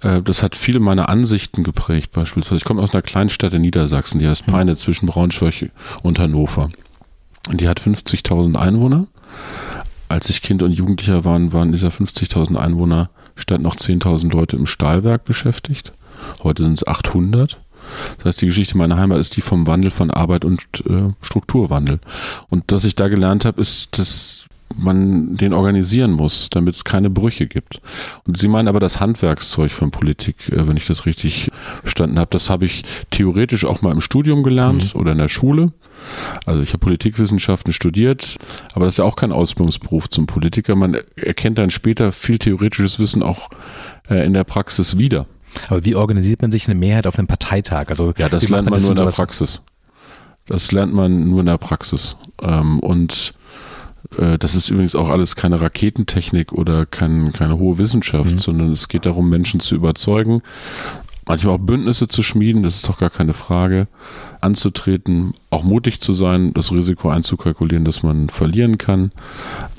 Äh, 0.00 0.22
das 0.22 0.42
hat 0.42 0.56
viele 0.56 0.80
meiner 0.80 1.08
Ansichten 1.08 1.62
geprägt, 1.62 2.12
beispielsweise. 2.12 2.56
Ich 2.56 2.64
komme 2.64 2.82
aus 2.82 2.92
einer 2.92 3.02
kleinen 3.02 3.30
Stadt 3.30 3.52
in 3.52 3.62
Niedersachsen, 3.62 4.18
die 4.18 4.28
heißt 4.28 4.46
Peine, 4.46 4.76
zwischen 4.76 5.06
Braunschweig 5.06 5.70
und 6.02 6.18
Hannover. 6.18 6.70
Und 7.48 7.60
die 7.60 7.68
hat 7.68 7.80
50.000 7.80 8.56
Einwohner. 8.56 9.06
Als 10.08 10.30
ich 10.30 10.42
Kind 10.42 10.62
und 10.62 10.72
Jugendlicher 10.72 11.24
war, 11.24 11.52
waren 11.52 11.72
dieser 11.72 11.88
50.000 11.88 12.56
Einwohner 12.56 13.10
Stadt 13.34 13.60
noch 13.60 13.76
10.000 13.76 14.30
Leute 14.30 14.56
im 14.56 14.66
Stahlwerk 14.66 15.24
beschäftigt. 15.24 15.92
Heute 16.42 16.62
sind 16.64 16.74
es 16.74 16.86
800. 16.86 17.58
Das 18.18 18.26
heißt, 18.26 18.42
die 18.42 18.46
Geschichte 18.46 18.76
meiner 18.76 18.96
Heimat 18.96 19.18
ist 19.18 19.36
die 19.36 19.40
vom 19.40 19.66
Wandel 19.66 19.90
von 19.90 20.10
Arbeit 20.10 20.44
und 20.44 20.62
äh, 20.88 21.12
Strukturwandel. 21.20 22.00
Und 22.48 22.64
was 22.68 22.84
ich 22.84 22.96
da 22.96 23.08
gelernt 23.08 23.44
habe, 23.44 23.60
ist, 23.60 23.98
dass 23.98 24.46
man 24.76 25.36
den 25.36 25.52
organisieren 25.52 26.12
muss, 26.12 26.48
damit 26.50 26.74
es 26.74 26.84
keine 26.84 27.10
Brüche 27.10 27.46
gibt. 27.46 27.80
Und 28.26 28.38
Sie 28.38 28.48
meinen 28.48 28.68
aber 28.68 28.80
das 28.80 29.00
Handwerkszeug 29.00 29.70
von 29.70 29.90
Politik, 29.90 30.48
äh, 30.50 30.66
wenn 30.66 30.76
ich 30.76 30.86
das 30.86 31.06
richtig 31.06 31.48
verstanden 31.80 32.18
habe. 32.18 32.30
Das 32.30 32.50
habe 32.50 32.64
ich 32.64 32.82
theoretisch 33.10 33.64
auch 33.64 33.82
mal 33.82 33.92
im 33.92 34.00
Studium 34.00 34.42
gelernt 34.42 34.94
mhm. 34.94 35.00
oder 35.00 35.12
in 35.12 35.18
der 35.18 35.28
Schule. 35.28 35.72
Also 36.46 36.62
ich 36.62 36.70
habe 36.70 36.78
Politikwissenschaften 36.78 37.72
studiert, 37.72 38.36
aber 38.74 38.86
das 38.86 38.94
ist 38.94 38.98
ja 38.98 39.04
auch 39.04 39.16
kein 39.16 39.32
Ausbildungsberuf 39.32 40.10
zum 40.10 40.26
Politiker. 40.26 40.74
Man 40.74 40.96
erkennt 41.16 41.58
dann 41.58 41.70
später 41.70 42.12
viel 42.12 42.38
theoretisches 42.38 42.98
Wissen 42.98 43.22
auch 43.22 43.50
äh, 44.08 44.24
in 44.26 44.34
der 44.34 44.44
Praxis 44.44 44.98
wieder. 44.98 45.26
Aber 45.68 45.84
wie 45.84 45.94
organisiert 45.94 46.42
man 46.42 46.52
sich 46.52 46.66
eine 46.66 46.74
Mehrheit 46.74 47.06
auf 47.06 47.18
einem 47.18 47.28
Parteitag? 47.28 47.86
Also 47.88 48.12
ja, 48.16 48.28
das 48.28 48.48
lernt 48.48 48.70
man, 48.70 48.74
das 48.74 48.84
nur 48.84 48.92
in 48.92 49.04
der 49.04 49.10
Praxis. 49.12 49.60
Das 50.46 50.72
lernt 50.72 50.94
man 50.94 51.28
nur 51.28 51.40
in 51.40 51.46
der 51.46 51.58
Praxis. 51.58 52.16
Ähm, 52.42 52.80
und 52.80 53.34
äh, 54.18 54.38
das 54.38 54.54
ist 54.54 54.68
übrigens 54.70 54.94
auch 54.94 55.08
alles 55.08 55.36
keine 55.36 55.60
Raketentechnik 55.60 56.52
oder 56.52 56.86
kein, 56.86 57.32
keine 57.32 57.58
hohe 57.58 57.78
Wissenschaft, 57.78 58.32
mhm. 58.32 58.38
sondern 58.38 58.72
es 58.72 58.88
geht 58.88 59.06
darum, 59.06 59.28
Menschen 59.28 59.60
zu 59.60 59.74
überzeugen, 59.74 60.42
manchmal 61.26 61.54
auch 61.54 61.60
Bündnisse 61.60 62.08
zu 62.08 62.22
schmieden, 62.22 62.62
das 62.62 62.76
ist 62.76 62.88
doch 62.88 62.98
gar 62.98 63.10
keine 63.10 63.32
Frage, 63.32 63.86
anzutreten, 64.40 65.34
auch 65.50 65.62
mutig 65.62 66.00
zu 66.00 66.12
sein, 66.12 66.52
das 66.52 66.72
Risiko 66.72 67.10
einzukalkulieren, 67.10 67.84
dass 67.84 68.02
man 68.02 68.28
verlieren 68.28 68.78
kann. 68.78 69.12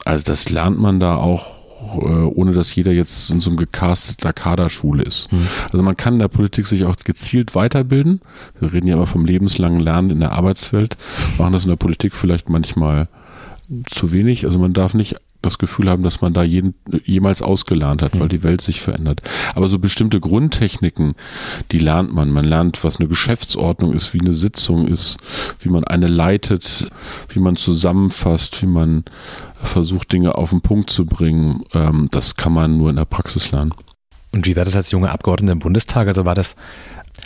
Also 0.06 0.24
das 0.24 0.50
lernt 0.50 0.80
man 0.80 1.00
da 1.00 1.16
auch 1.16 1.63
äh, 2.02 2.24
ohne 2.24 2.54
dass 2.54 2.74
jeder 2.76 2.92
jetzt 2.92 3.30
in 3.30 3.40
so 3.40 3.50
einem 3.50 3.58
gecasteter 3.58 4.34
Kaderschule 4.34 5.04
ist. 5.04 5.32
Mhm. 5.32 5.48
Also 5.72 5.84
man 5.84 5.98
kann 5.98 6.14
in 6.14 6.20
der 6.20 6.28
Politik 6.28 6.68
sich 6.68 6.86
auch 6.86 6.96
gezielt 7.04 7.56
weiterbilden. 7.56 8.22
Wir 8.60 8.74
reden 8.74 8.88
ja 8.88 8.96
immer 8.96 9.08
vom 9.08 9.26
lebenslangen 9.26 9.80
Lernen 9.80 10.10
in 10.10 10.20
der 10.20 10.32
Arbeitswelt, 10.32 10.98
machen 11.38 11.54
das 11.54 11.64
in 11.64 11.70
der 11.70 11.78
Politik 11.78 12.16
vielleicht 12.16 12.50
manchmal 12.50 13.08
zu 13.88 14.12
wenig. 14.12 14.46
Also 14.46 14.60
man 14.60 14.74
darf 14.74 14.94
nicht 14.94 15.16
das 15.44 15.58
Gefühl 15.58 15.90
haben, 15.90 16.04
dass 16.04 16.22
man 16.22 16.34
da 16.34 16.44
jeden, 16.44 16.74
jemals 17.06 17.42
ausgelernt 17.42 18.02
hat, 18.02 18.14
weil 18.14 18.26
mhm. 18.26 18.30
die 18.30 18.44
Welt 18.44 18.62
sich 18.62 18.82
verändert. 18.82 19.22
Aber 19.54 19.68
so 19.68 19.78
bestimmte 19.78 20.20
Grundtechniken, 20.20 21.14
die 21.72 21.80
lernt 21.80 22.14
man. 22.14 22.32
Man 22.32 22.46
lernt, 22.46 22.84
was 22.84 22.98
eine 22.98 23.08
Geschäftsordnung 23.08 23.94
ist, 23.94 24.14
wie 24.14 24.22
eine 24.22 24.34
Sitzung 24.34 24.88
ist, 24.88 25.18
wie 25.60 25.70
man 25.70 25.84
eine 25.84 26.08
leitet, 26.08 26.90
wie 27.30 27.40
man 27.40 27.56
zusammenfasst, 27.56 28.62
wie 28.62 28.68
man 28.68 29.04
versucht, 29.62 30.12
Dinge 30.12 30.36
auf 30.36 30.50
den 30.50 30.62
Punkt 30.62 30.90
zu 30.90 31.06
bringen. 31.06 31.64
Ähm, 31.74 32.08
das 32.12 32.36
kann 32.36 32.54
man 32.54 32.78
nur 32.78 32.90
in 32.90 32.96
der 32.96 33.06
Praxis 33.06 33.52
lernen. 33.52 33.74
Und 34.32 34.48
wie 34.48 34.56
war 34.56 34.66
das 34.66 34.76
als 34.76 34.92
junge 34.92 35.12
Abgeordnete 35.12 35.52
im 35.52 35.60
Bundestag? 35.60 36.08
Also 36.08 36.26
war 36.26 36.36
das, 36.36 36.56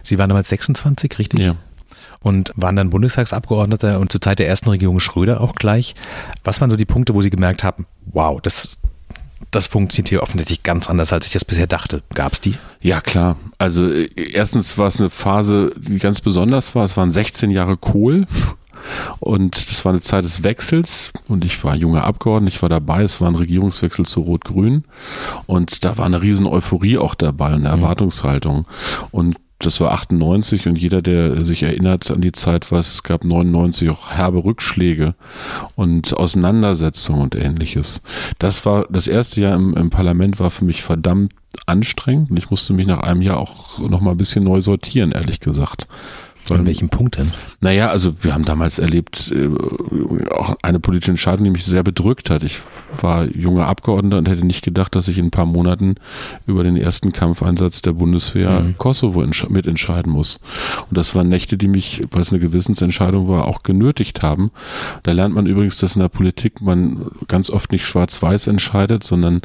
Sie 0.04 0.18
waren 0.18 0.30
damals 0.30 0.50
26, 0.50 1.20
richtig? 1.20 1.40
Ja. 1.40 1.56
Und 2.28 2.52
waren 2.58 2.76
dann 2.76 2.90
Bundestagsabgeordneter 2.90 4.02
und 4.02 4.12
zur 4.12 4.20
Zeit 4.20 4.40
der 4.40 4.50
ersten 4.50 4.70
Regierung 4.70 5.00
Schröder 5.00 5.40
auch 5.40 5.56
gleich. 5.56 5.96
Was 6.44 6.60
waren 6.60 6.70
so 6.70 6.76
die 6.76 6.84
Punkte, 6.84 7.14
wo 7.14 7.22
Sie 7.22 7.30
gemerkt 7.30 7.64
haben, 7.64 7.86
wow, 8.08 8.42
das, 8.42 8.78
das 9.52 9.66
funktioniert 9.66 10.10
hier 10.10 10.24
offensichtlich 10.24 10.62
ganz 10.62 10.90
anders, 10.90 11.14
als 11.14 11.28
ich 11.28 11.32
das 11.32 11.46
bisher 11.46 11.68
dachte. 11.68 12.04
Gab 12.14 12.34
es 12.34 12.42
die? 12.42 12.56
Ja, 12.82 13.00
klar. 13.00 13.38
Also 13.58 13.90
äh, 13.90 14.10
erstens 14.34 14.78
war 14.78 14.88
es 14.88 15.00
eine 15.00 15.10
Phase, 15.10 15.72
die 15.78 16.00
ganz 16.00 16.20
besonders 16.20 16.76
war. 16.76 16.84
Es 16.84 16.98
waren 16.98 17.12
16 17.12 17.50
Jahre 17.50 17.78
Kohl. 17.78 18.28
Und 19.20 19.56
das 19.56 19.86
war 19.86 19.92
eine 19.92 20.02
Zeit 20.02 20.24
des 20.24 20.44
Wechsels 20.44 21.12
und 21.28 21.44
ich 21.44 21.64
war 21.64 21.76
junger 21.76 22.04
Abgeordneter, 22.04 22.56
ich 22.56 22.62
war 22.62 22.70
dabei, 22.70 23.02
es 23.02 23.20
war 23.20 23.28
ein 23.28 23.36
Regierungswechsel 23.36 24.06
zu 24.06 24.22
Rot-Grün 24.22 24.84
und 25.46 25.84
da 25.84 25.98
war 25.98 26.06
eine 26.06 26.22
riesen 26.22 26.46
Euphorie 26.46 26.98
auch 26.98 27.16
dabei 27.16 27.48
und 27.48 27.66
eine 27.66 27.76
mhm. 27.76 27.82
Erwartungshaltung. 27.82 28.66
Und 29.12 29.38
das 29.60 29.82
war 29.82 29.92
98 29.92 30.68
und 30.68 30.78
jeder, 30.78 31.02
der 31.02 31.44
sich 31.44 31.64
erinnert 31.64 32.12
an 32.12 32.22
die 32.22 32.32
Zeit, 32.32 32.72
was 32.72 33.02
gab 33.02 33.24
99 33.24 33.90
auch 33.90 34.12
herbe 34.12 34.44
Rückschläge 34.44 35.16
und 35.76 36.16
Auseinandersetzungen 36.16 37.22
und 37.22 37.36
ähnliches. 37.36 38.02
Das 38.38 38.66
war 38.66 38.86
das 38.90 39.08
erste 39.08 39.42
Jahr 39.42 39.56
im, 39.56 39.76
im 39.76 39.90
Parlament 39.90 40.40
war 40.40 40.52
für 40.52 40.66
mich 40.66 40.84
verdammt 40.84 41.34
anstrengend 41.66 42.30
und 42.30 42.38
ich 42.38 42.52
musste 42.52 42.74
mich 42.74 42.86
nach 42.86 43.00
einem 43.00 43.22
Jahr 43.22 43.38
auch 43.38 43.80
noch 43.80 44.02
mal 44.02 44.12
ein 44.12 44.18
bisschen 44.18 44.44
neu 44.44 44.62
sortieren, 44.62 45.12
ehrlich 45.12 45.40
gesagt. 45.40 45.88
An 46.52 46.66
welchem 46.66 46.90
Punkt 46.90 47.18
denn? 47.18 47.32
Naja, 47.60 47.90
also 47.90 48.14
wir 48.24 48.34
haben 48.34 48.46
damals 48.46 48.80
erlebt, 48.80 49.32
äh, 49.32 49.50
auch 50.32 50.56
eine 50.62 50.80
politische 50.80 51.12
Entscheidung, 51.12 51.44
die 51.44 51.50
mich 51.50 51.66
sehr 51.66 51.84
bedrückt 51.84 52.30
hat. 52.30 52.44
Ich 52.44 52.60
war 53.02 53.26
junger 53.26 53.68
Abgeordneter 53.68 54.18
und 54.18 54.30
hätte 54.30 54.46
nicht 54.46 54.64
gedacht, 54.64 54.96
dass 54.96 55.08
ich 55.08 55.18
in 55.18 55.26
ein 55.26 55.32
paar 55.32 55.46
Monaten 55.46 55.96
über 56.46 56.64
den 56.64 56.78
ersten 56.78 57.12
Kampfeinsatz 57.12 57.82
der 57.82 57.94
Bundeswehr 57.94 58.62
mhm. 58.62 58.78
Kosovo 58.78 59.24
mitentscheiden 59.50 60.12
muss. 60.12 60.40
Und 60.90 60.98
das 60.98 61.16
waren 61.16 61.28
Nächte, 61.28 61.58
die 61.58 61.68
mich, 61.68 62.02
weil 62.12 62.22
es 62.22 62.32
eine 62.32 62.40
Gewissensentscheidung 62.40 63.28
war, 63.28 63.46
auch 63.46 63.64
genötigt 63.64 64.22
haben. 64.22 64.52
Da 65.04 65.12
lernt 65.12 65.36
man 65.36 65.46
übrigens, 65.46 65.78
dass 65.80 65.96
in 65.96 66.02
der 66.02 66.10
Politik 66.10 66.62
man 66.62 67.06
ganz 67.28 67.50
oft 67.50 67.72
nicht 67.72 67.86
schwarz-weiß 67.86 68.48
entscheidet, 68.48 69.04
sondern 69.04 69.42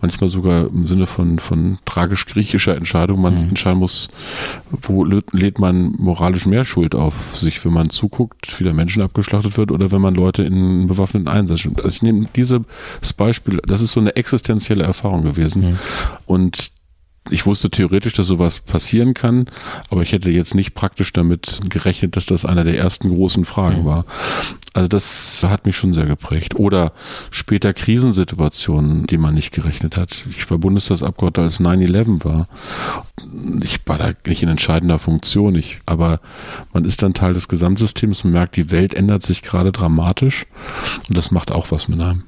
manchmal 0.00 0.28
sogar 0.28 0.66
im 0.66 0.86
Sinne 0.86 1.06
von, 1.06 1.38
von 1.38 1.78
tragisch-griechischer 1.86 2.76
Entscheidung 2.76 3.20
man 3.20 3.34
mhm. 3.34 3.50
entscheiden 3.50 3.78
muss, 3.78 4.08
wo 4.70 5.04
lädt 5.04 5.58
man 5.58 5.94
moralisch 5.98 6.41
automatisch 6.42 6.46
mehr 6.46 6.64
Schuld 6.64 6.94
auf 6.94 7.36
sich, 7.36 7.64
wenn 7.64 7.72
man 7.72 7.90
zuguckt, 7.90 8.58
wie 8.58 8.64
der 8.64 8.74
Menschen 8.74 9.02
abgeschlachtet 9.02 9.56
wird 9.56 9.70
oder 9.70 9.90
wenn 9.90 10.00
man 10.00 10.14
Leute 10.14 10.42
in 10.42 10.86
bewaffneten 10.86 11.28
Einsatz. 11.28 11.66
Also 11.76 11.88
ich 11.88 12.02
nehme 12.02 12.28
dieses 12.34 12.60
Beispiel, 13.16 13.60
das 13.66 13.80
ist 13.80 13.92
so 13.92 14.00
eine 14.00 14.16
existenzielle 14.16 14.84
Erfahrung 14.84 15.22
gewesen. 15.22 15.62
Mhm. 15.62 15.78
Und 16.26 16.70
ich 17.30 17.46
wusste 17.46 17.70
theoretisch, 17.70 18.14
dass 18.14 18.26
sowas 18.26 18.60
passieren 18.60 19.14
kann, 19.14 19.46
aber 19.90 20.02
ich 20.02 20.12
hätte 20.12 20.30
jetzt 20.30 20.54
nicht 20.54 20.74
praktisch 20.74 21.12
damit 21.12 21.60
gerechnet, 21.70 22.16
dass 22.16 22.26
das 22.26 22.44
einer 22.44 22.64
der 22.64 22.76
ersten 22.76 23.10
großen 23.10 23.44
Fragen 23.44 23.82
mhm. 23.82 23.86
war. 23.86 24.04
Also 24.74 24.88
das 24.88 25.44
hat 25.44 25.66
mich 25.66 25.76
schon 25.76 25.92
sehr 25.92 26.06
geprägt. 26.06 26.56
Oder 26.56 26.92
später 27.30 27.74
Krisensituationen, 27.74 29.06
die 29.06 29.18
man 29.18 29.34
nicht 29.34 29.52
gerechnet 29.52 29.96
hat. 29.96 30.26
Ich 30.30 30.50
war 30.50 30.58
Bundestagsabgeordneter, 30.58 31.42
als 31.44 31.60
9-11 31.60 32.24
war. 32.24 32.48
Ich 33.62 33.80
war 33.86 33.98
da 33.98 34.12
nicht 34.26 34.42
in 34.42 34.48
entscheidender 34.48 34.98
Funktion, 34.98 35.54
ich, 35.54 35.80
aber 35.86 36.20
man 36.72 36.84
ist 36.84 37.02
dann 37.02 37.14
Teil 37.14 37.34
des 37.34 37.48
Gesamtsystems, 37.48 38.24
man 38.24 38.32
merkt, 38.32 38.56
die 38.56 38.70
Welt 38.70 38.94
ändert 38.94 39.22
sich 39.22 39.42
gerade 39.42 39.72
dramatisch 39.72 40.46
und 41.08 41.16
das 41.16 41.30
macht 41.30 41.52
auch 41.52 41.70
was 41.70 41.88
mit 41.88 42.00
einem. 42.00 42.24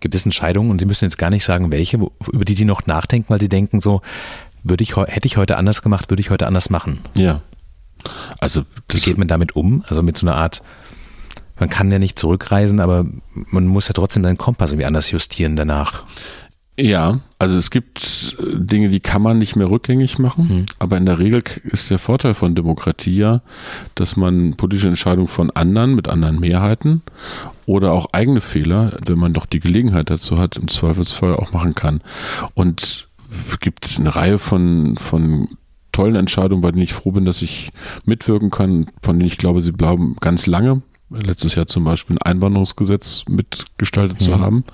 Gibt 0.00 0.14
es 0.14 0.24
Entscheidungen, 0.24 0.70
und 0.70 0.78
Sie 0.80 0.86
müssen 0.86 1.04
jetzt 1.04 1.18
gar 1.18 1.30
nicht 1.30 1.44
sagen, 1.44 1.72
welche, 1.72 1.98
über 2.32 2.44
die 2.44 2.54
Sie 2.54 2.64
noch 2.64 2.86
nachdenken, 2.86 3.30
weil 3.30 3.40
Sie 3.40 3.48
denken 3.48 3.80
so, 3.80 4.00
würde 4.62 4.82
ich, 4.82 4.96
hätte 4.96 5.26
ich 5.26 5.36
heute 5.36 5.56
anders 5.56 5.82
gemacht, 5.82 6.10
würde 6.10 6.20
ich 6.20 6.30
heute 6.30 6.46
anders 6.46 6.70
machen? 6.70 7.00
Ja. 7.16 7.42
Also, 8.38 8.64
wie 8.88 9.00
geht 9.00 9.18
man 9.18 9.28
damit 9.28 9.56
um? 9.56 9.84
Also 9.88 10.02
mit 10.02 10.16
so 10.16 10.26
einer 10.26 10.36
Art, 10.36 10.62
man 11.58 11.68
kann 11.68 11.90
ja 11.90 11.98
nicht 11.98 12.18
zurückreisen, 12.18 12.80
aber 12.80 13.06
man 13.50 13.66
muss 13.66 13.88
ja 13.88 13.92
trotzdem 13.92 14.22
seinen 14.22 14.38
Kompass 14.38 14.70
irgendwie 14.70 14.86
anders 14.86 15.10
justieren 15.10 15.56
danach. 15.56 16.04
Ja, 16.80 17.18
also 17.40 17.58
es 17.58 17.70
gibt 17.70 18.36
äh, 18.38 18.56
Dinge, 18.56 18.88
die 18.88 19.00
kann 19.00 19.20
man 19.20 19.38
nicht 19.38 19.56
mehr 19.56 19.68
rückgängig 19.68 20.20
machen, 20.20 20.48
hm. 20.48 20.66
aber 20.78 20.96
in 20.96 21.06
der 21.06 21.18
Regel 21.18 21.42
ist 21.64 21.90
der 21.90 21.98
Vorteil 21.98 22.34
von 22.34 22.54
Demokratie 22.54 23.16
ja, 23.16 23.42
dass 23.96 24.16
man 24.16 24.56
politische 24.56 24.86
Entscheidungen 24.86 25.26
von 25.26 25.50
anderen 25.50 25.96
mit 25.96 26.06
anderen 26.06 26.38
Mehrheiten 26.38 27.02
oder 27.66 27.92
auch 27.92 28.06
eigene 28.12 28.40
Fehler, 28.40 28.96
wenn 29.04 29.18
man 29.18 29.32
doch 29.32 29.46
die 29.46 29.58
Gelegenheit 29.58 30.08
dazu 30.08 30.38
hat, 30.38 30.56
im 30.56 30.68
Zweifelsfall 30.68 31.34
auch 31.34 31.52
machen 31.52 31.74
kann. 31.74 32.00
Und 32.54 33.08
es 33.50 33.58
gibt 33.58 33.96
eine 33.98 34.14
Reihe 34.14 34.38
von, 34.38 34.96
von 34.96 35.48
tollen 35.90 36.14
Entscheidungen, 36.14 36.62
bei 36.62 36.70
denen 36.70 36.82
ich 36.82 36.94
froh 36.94 37.10
bin, 37.10 37.24
dass 37.24 37.42
ich 37.42 37.70
mitwirken 38.04 38.50
kann, 38.50 38.86
von 39.02 39.18
denen 39.18 39.26
ich 39.26 39.36
glaube, 39.36 39.60
sie 39.60 39.72
bleiben 39.72 40.16
ganz 40.20 40.46
lange 40.46 40.82
letztes 41.10 41.54
Jahr 41.54 41.66
zum 41.66 41.84
Beispiel 41.84 42.16
ein 42.16 42.34
Einwanderungsgesetz 42.34 43.24
mitgestaltet 43.28 44.20
mhm. 44.20 44.24
zu 44.24 44.40
haben. 44.40 44.64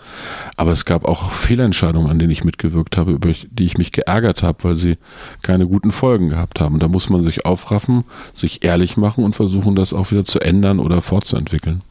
Aber 0.56 0.72
es 0.72 0.84
gab 0.84 1.04
auch 1.04 1.30
Fehlentscheidungen, 1.30 2.10
an 2.10 2.18
denen 2.18 2.30
ich 2.30 2.44
mitgewirkt 2.44 2.96
habe, 2.96 3.12
über 3.12 3.32
die 3.32 3.64
ich 3.64 3.78
mich 3.78 3.92
geärgert 3.92 4.42
habe, 4.42 4.64
weil 4.64 4.76
sie 4.76 4.98
keine 5.42 5.66
guten 5.66 5.92
Folgen 5.92 6.28
gehabt 6.28 6.60
haben. 6.60 6.74
Und 6.74 6.82
da 6.82 6.88
muss 6.88 7.08
man 7.08 7.22
sich 7.22 7.44
aufraffen, 7.46 8.04
sich 8.34 8.64
ehrlich 8.64 8.96
machen 8.96 9.24
und 9.24 9.36
versuchen, 9.36 9.76
das 9.76 9.92
auch 9.92 10.10
wieder 10.10 10.24
zu 10.24 10.40
ändern 10.40 10.80
oder 10.80 11.02
fortzuentwickeln. 11.02 11.82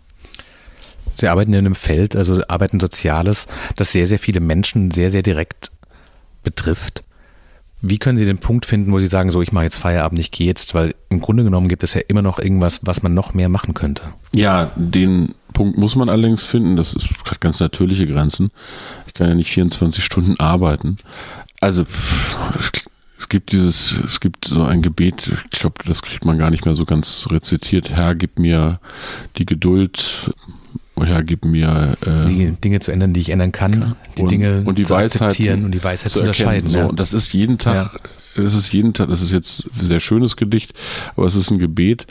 Sie 1.16 1.28
arbeiten 1.28 1.54
in 1.54 1.60
einem 1.60 1.76
Feld, 1.76 2.16
also 2.16 2.42
arbeiten 2.48 2.80
Soziales, 2.80 3.48
das 3.76 3.92
sehr, 3.92 4.08
sehr 4.08 4.20
viele 4.20 4.40
Menschen 4.40 4.92
sehr, 4.92 5.12
sehr 5.12 5.22
direkt 5.22 5.72
betrifft. 6.44 7.04
Wie 7.86 7.98
können 7.98 8.18
Sie 8.18 8.26
den 8.26 8.38
Punkt 8.38 8.66
finden, 8.66 8.94
wo 8.94 9.00
Sie 9.00 9.08
sagen, 9.08 9.30
so 9.30 9.42
ich 9.42 9.52
mache 9.52 9.66
jetzt 9.66 9.76
Feierabend, 9.76 10.18
ich 10.18 10.32
gehe 10.32 10.48
jetzt, 10.48 10.74
weil 10.74 10.96
im 11.10 11.20
Grunde 11.20 11.44
genommen 11.44 11.68
gibt 11.68 11.84
es 11.84 11.94
ja 11.94 12.02
immer 12.08 12.22
noch 12.22 12.40
irgendwas, 12.40 12.80
was 12.84 13.04
man 13.04 13.14
noch 13.14 13.34
mehr 13.34 13.50
machen 13.50 13.74
könnte. 13.74 14.04
Ja, 14.34 14.72
den 14.78 15.36
Punkt 15.52 15.78
muss 15.78 15.98
man 15.98 16.08
allerdings 16.08 16.46
finden. 16.46 16.78
Das 16.78 16.94
ist 16.94 17.10
gerade 17.26 17.40
ganz 17.42 17.60
natürliche 17.60 18.08
Grenzen. 18.08 18.52
Ich 19.06 19.14
kann 19.14 19.28
ja 19.28 19.36
nicht 19.36 19.52
24 19.52 20.02
Stunden 20.02 20.40
arbeiten. 20.40 20.96
Also 21.60 21.86
es 23.20 23.28
gibt 23.28 23.52
dieses, 23.52 23.94
es 24.06 24.22
gibt 24.22 24.46
so 24.46 24.64
ein 24.64 24.82
Gebet, 24.82 25.30
ich 25.52 25.60
glaube, 25.60 25.84
das 25.86 26.02
kriegt 26.04 26.24
man 26.24 26.38
gar 26.38 26.52
nicht 26.52 26.64
mehr 26.64 26.76
so 26.76 26.86
ganz 26.86 27.28
rezitiert. 27.30 27.90
Herr, 27.90 28.16
gib 28.16 28.40
mir 28.40 28.80
die 29.38 29.46
Geduld, 29.46 30.34
ja, 31.02 31.22
gib 31.22 31.46
mir 31.46 31.98
äh, 32.06 32.26
die 32.26 32.52
Dinge 32.52 32.80
zu 32.80 32.92
ändern, 32.92 33.14
die 33.14 33.22
ich 33.22 33.30
ändern 33.30 33.52
kann, 33.52 33.96
die 34.18 34.24
und, 34.24 34.32
Dinge 34.32 34.64
und 34.66 34.78
die 34.78 34.84
zu 34.84 34.94
Weisheit, 34.94 35.24
akzeptieren 35.24 35.66
und 35.66 35.72
die 35.72 35.84
Weisheit 35.84 36.12
zu, 36.12 36.18
zu 36.18 36.22
unterscheiden. 36.22 36.70
So, 36.70 36.78
ja. 36.78 36.86
Und 36.86 37.00
das 37.00 37.14
ist 37.14 37.34
jeden 37.34 37.58
Tag, 37.58 37.94
ja. 38.36 38.44
das 38.44 38.54
ist 38.54 38.72
jeden 38.72 38.94
Tag, 38.94 39.10
das 39.10 39.22
ist 39.22 39.32
jetzt 39.32 39.66
ein 39.66 39.86
sehr 39.86 40.00
schönes 40.00 40.38
Gedicht, 40.38 40.74
aber 41.16 41.26
es 41.26 41.36
ist 41.36 41.50
ein 41.50 41.60
Gebet 41.60 42.06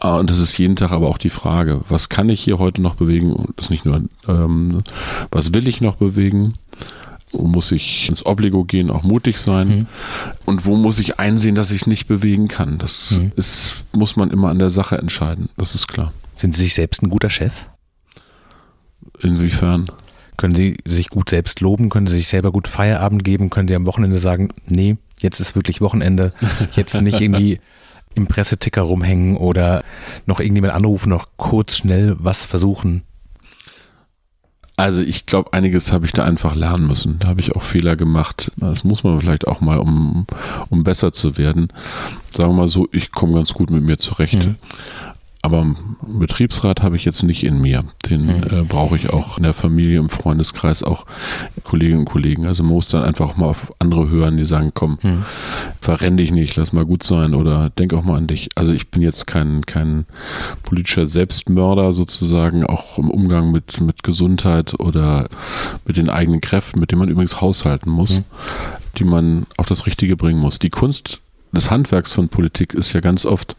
ah, 0.00 0.18
und 0.18 0.30
das 0.30 0.40
ist 0.40 0.58
jeden 0.58 0.76
Tag 0.76 0.92
aber 0.92 1.08
auch 1.08 1.18
die 1.18 1.30
Frage, 1.30 1.80
was 1.88 2.08
kann 2.08 2.28
ich 2.28 2.40
hier 2.40 2.58
heute 2.58 2.82
noch 2.82 2.96
bewegen? 2.96 3.32
Und 3.32 3.54
das 3.56 3.66
ist 3.66 3.70
nicht 3.70 3.84
nur, 3.84 4.02
ähm, 4.28 4.82
was 5.30 5.54
will 5.54 5.66
ich 5.66 5.80
noch 5.80 5.96
bewegen? 5.96 6.52
Wo 7.30 7.46
muss 7.46 7.72
ich 7.72 8.08
ins 8.08 8.24
Obligo 8.24 8.64
gehen, 8.64 8.90
auch 8.90 9.02
mutig 9.02 9.36
sein? 9.36 9.68
Mhm. 9.68 9.86
Und 10.46 10.64
wo 10.64 10.76
muss 10.76 10.98
ich 10.98 11.18
einsehen, 11.18 11.54
dass 11.54 11.70
ich 11.70 11.82
es 11.82 11.86
nicht 11.86 12.06
bewegen 12.06 12.48
kann? 12.48 12.78
Das 12.78 13.18
mhm. 13.18 13.32
ist, 13.36 13.84
muss 13.94 14.16
man 14.16 14.30
immer 14.30 14.48
an 14.48 14.58
der 14.58 14.70
Sache 14.70 14.96
entscheiden. 14.96 15.50
Das 15.58 15.74
ist 15.74 15.88
klar. 15.88 16.14
Sind 16.34 16.54
Sie 16.54 16.62
sich 16.62 16.74
selbst 16.74 17.02
ein 17.02 17.10
guter 17.10 17.28
Chef? 17.28 17.52
Inwiefern? 19.20 19.86
Können 20.36 20.54
Sie 20.54 20.76
sich 20.84 21.08
gut 21.08 21.30
selbst 21.30 21.60
loben? 21.60 21.88
Können 21.88 22.06
Sie 22.06 22.16
sich 22.16 22.28
selber 22.28 22.52
gut 22.52 22.68
Feierabend 22.68 23.24
geben? 23.24 23.50
Können 23.50 23.68
Sie 23.68 23.74
am 23.74 23.86
Wochenende 23.86 24.18
sagen, 24.18 24.50
nee, 24.66 24.96
jetzt 25.20 25.40
ist 25.40 25.56
wirklich 25.56 25.80
Wochenende, 25.80 26.32
jetzt 26.72 27.00
nicht 27.00 27.20
irgendwie 27.20 27.60
im 28.14 28.26
Presseticker 28.26 28.82
rumhängen 28.82 29.36
oder 29.36 29.82
noch 30.26 30.40
irgendjemand 30.40 30.74
anrufen, 30.74 31.08
noch 31.10 31.28
kurz 31.36 31.76
schnell 31.76 32.16
was 32.18 32.44
versuchen? 32.44 33.02
Also 34.76 35.02
ich 35.02 35.26
glaube, 35.26 35.52
einiges 35.54 35.90
habe 35.90 36.06
ich 36.06 36.12
da 36.12 36.22
einfach 36.22 36.54
lernen 36.54 36.86
müssen. 36.86 37.18
Da 37.18 37.28
habe 37.28 37.40
ich 37.40 37.56
auch 37.56 37.62
Fehler 37.62 37.96
gemacht. 37.96 38.52
Das 38.56 38.84
muss 38.84 39.02
man 39.02 39.18
vielleicht 39.18 39.48
auch 39.48 39.60
mal, 39.60 39.78
um, 39.78 40.24
um 40.70 40.84
besser 40.84 41.12
zu 41.12 41.36
werden. 41.36 41.72
Sagen 42.32 42.50
wir 42.50 42.58
mal 42.58 42.68
so, 42.68 42.86
ich 42.92 43.10
komme 43.10 43.34
ganz 43.34 43.52
gut 43.52 43.70
mit 43.70 43.82
mir 43.82 43.98
zurecht. 43.98 44.46
Mhm. 44.46 44.54
Aber 45.48 45.62
einen 45.62 46.18
Betriebsrat 46.18 46.82
habe 46.82 46.96
ich 46.96 47.06
jetzt 47.06 47.22
nicht 47.22 47.42
in 47.42 47.58
mir. 47.58 47.82
Den 48.10 48.26
mhm. 48.26 48.42
äh, 48.42 48.62
brauche 48.64 48.96
ich 48.96 49.08
auch 49.08 49.38
in 49.38 49.44
der 49.44 49.54
Familie, 49.54 49.98
im 49.98 50.10
Freundeskreis, 50.10 50.82
auch 50.82 51.06
Kolleginnen 51.64 52.00
und 52.00 52.04
Kollegen. 52.04 52.44
Also 52.44 52.62
man 52.64 52.74
muss 52.74 52.90
dann 52.90 53.02
einfach 53.02 53.30
auch 53.30 53.36
mal 53.38 53.46
auf 53.46 53.72
andere 53.78 54.10
hören, 54.10 54.36
die 54.36 54.44
sagen, 54.44 54.72
komm, 54.74 54.98
mhm. 55.00 55.24
verrenn 55.80 56.18
dich 56.18 56.32
nicht, 56.32 56.54
lass 56.56 56.74
mal 56.74 56.84
gut 56.84 57.02
sein 57.02 57.34
oder 57.34 57.70
denk 57.70 57.94
auch 57.94 58.04
mal 58.04 58.18
an 58.18 58.26
dich. 58.26 58.50
Also 58.56 58.74
ich 58.74 58.90
bin 58.90 59.00
jetzt 59.00 59.26
kein, 59.26 59.64
kein 59.64 60.04
politischer 60.64 61.06
Selbstmörder 61.06 61.92
sozusagen, 61.92 62.66
auch 62.66 62.98
im 62.98 63.10
Umgang 63.10 63.50
mit, 63.50 63.80
mit 63.80 64.02
Gesundheit 64.02 64.78
oder 64.78 65.30
mit 65.86 65.96
den 65.96 66.10
eigenen 66.10 66.42
Kräften, 66.42 66.78
mit 66.78 66.90
denen 66.90 66.98
man 66.98 67.08
übrigens 67.08 67.40
haushalten 67.40 67.88
muss, 67.88 68.18
mhm. 68.18 68.24
die 68.98 69.04
man 69.04 69.46
auf 69.56 69.66
das 69.66 69.86
Richtige 69.86 70.14
bringen 70.14 70.40
muss. 70.40 70.58
Die 70.58 70.68
Kunst 70.68 71.22
des 71.52 71.70
Handwerks 71.70 72.12
von 72.12 72.28
Politik 72.28 72.74
ist 72.74 72.92
ja 72.92 73.00
ganz 73.00 73.24
oft 73.24 73.56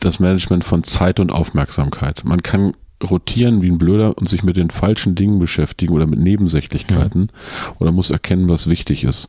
das 0.00 0.20
Management 0.20 0.64
von 0.64 0.84
Zeit 0.84 1.20
und 1.20 1.32
Aufmerksamkeit. 1.32 2.22
Man 2.24 2.42
kann 2.42 2.74
rotieren 3.02 3.60
wie 3.60 3.70
ein 3.70 3.78
Blöder 3.78 4.16
und 4.16 4.28
sich 4.28 4.42
mit 4.42 4.56
den 4.56 4.70
falschen 4.70 5.14
Dingen 5.14 5.38
beschäftigen 5.38 5.92
oder 5.92 6.06
mit 6.06 6.18
Nebensächlichkeiten 6.18 7.30
ja. 7.30 7.74
oder 7.78 7.92
muss 7.92 8.10
erkennen, 8.10 8.48
was 8.48 8.70
wichtig 8.70 9.04
ist. 9.04 9.28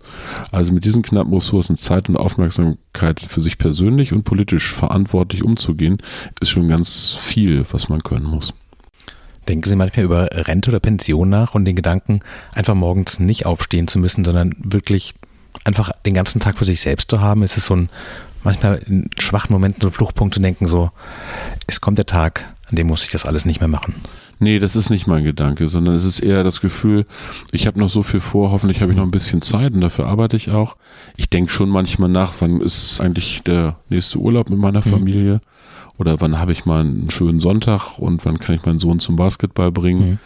Also 0.51 0.71
mit 0.71 0.86
diesen 0.86 1.01
knappen 1.01 1.34
Ressourcen 1.34 1.77
Zeit 1.77 2.08
und 2.08 2.15
Aufmerksamkeit 2.15 3.19
für 3.19 3.41
sich 3.41 3.58
persönlich 3.58 4.13
und 4.13 4.23
politisch 4.23 4.73
verantwortlich 4.73 5.43
umzugehen, 5.43 5.97
ist 6.39 6.49
schon 6.49 6.69
ganz 6.69 7.17
viel, 7.19 7.65
was 7.71 7.89
man 7.89 8.03
können 8.03 8.25
muss. 8.25 8.53
Denken 9.49 9.67
Sie 9.67 9.75
manchmal 9.75 10.06
über 10.06 10.30
Rente 10.32 10.69
oder 10.69 10.80
Pension 10.80 11.30
nach 11.30 11.53
und 11.53 11.65
den 11.65 11.75
Gedanken, 11.75 12.21
einfach 12.53 12.75
morgens 12.75 13.19
nicht 13.19 13.45
aufstehen 13.45 13.88
zu 13.88 13.99
müssen, 13.99 14.24
sondern 14.24 14.55
wirklich 14.59 15.13
einfach 15.63 15.91
den 16.05 16.13
ganzen 16.13 16.39
Tag 16.39 16.57
für 16.57 16.65
sich 16.65 16.82
selbst 16.82 17.09
zu 17.11 17.22
haben? 17.22 17.43
Ist 17.43 17.57
es 17.57 17.65
so 17.65 17.76
ein 17.76 17.89
manchmal 18.48 18.78
in 18.88 19.10
schwachen 19.20 19.52
Momenten 19.52 19.82
so 19.82 19.91
Fluchtpunkte 19.91 20.39
denken, 20.39 20.68
so, 20.68 20.89
es 21.68 21.82
kommt 21.82 21.98
der 21.98 22.06
Tag, 22.06 22.54
an 22.70 22.78
dem 22.78 22.88
muss 22.88 23.04
ich 23.04 23.12
das 23.12 23.26
alles 23.26 23.45
nicht 23.45 23.60
mehr 23.60 23.68
machen. 23.68 23.95
Nee, 24.39 24.60
das 24.60 24.76
ist 24.76 24.89
nicht 24.89 25.06
mein 25.06 25.24
Gedanke, 25.24 25.68
sondern 25.68 25.95
es 25.95 26.06
ist 26.06 26.20
eher 26.20 26.43
das 26.43 26.62
Gefühl, 26.62 27.06
ich 27.52 27.68
habe 27.68 27.80
noch 27.80 27.89
so 27.89 28.04
viel 28.04 28.20
vor, 28.20 28.52
hoffentlich 28.52 28.82
habe 28.82 28.91
ich 28.91 28.98
noch 28.98 29.04
ein 29.04 29.12
bisschen 29.12 29.41
Zeit 29.41 29.74
und 29.74 29.82
dafür 29.82 30.06
arbeite 30.06 30.38
ich 30.38 30.52
auch. 30.52 30.78
Ich 31.18 31.30
denke 31.30 31.52
schon 31.52 31.70
manchmal 31.70 32.10
nach, 32.10 32.34
wann 32.39 32.62
ist 32.62 33.02
eigentlich 33.02 33.41
der 33.43 33.78
nächste 33.89 34.20
Urlaub 34.20 34.50
mit 34.50 34.60
meiner 34.60 34.86
mhm. 34.86 34.89
Familie 34.89 35.34
mhm. 35.34 35.39
oder 35.98 36.22
wann 36.22 36.39
habe 36.39 36.54
ich 36.54 36.66
mal 36.66 36.82
einen 36.82 37.12
schönen 37.12 37.41
Sonntag 37.41 38.00
und 38.00 38.24
wann 38.26 38.39
kann 38.39 38.56
ich 38.56 38.66
meinen 38.66 38.80
Sohn 38.80 39.00
zum 39.00 39.18
Basketball 39.18 39.72
bringen. 39.72 40.12
Mhm. 40.12 40.20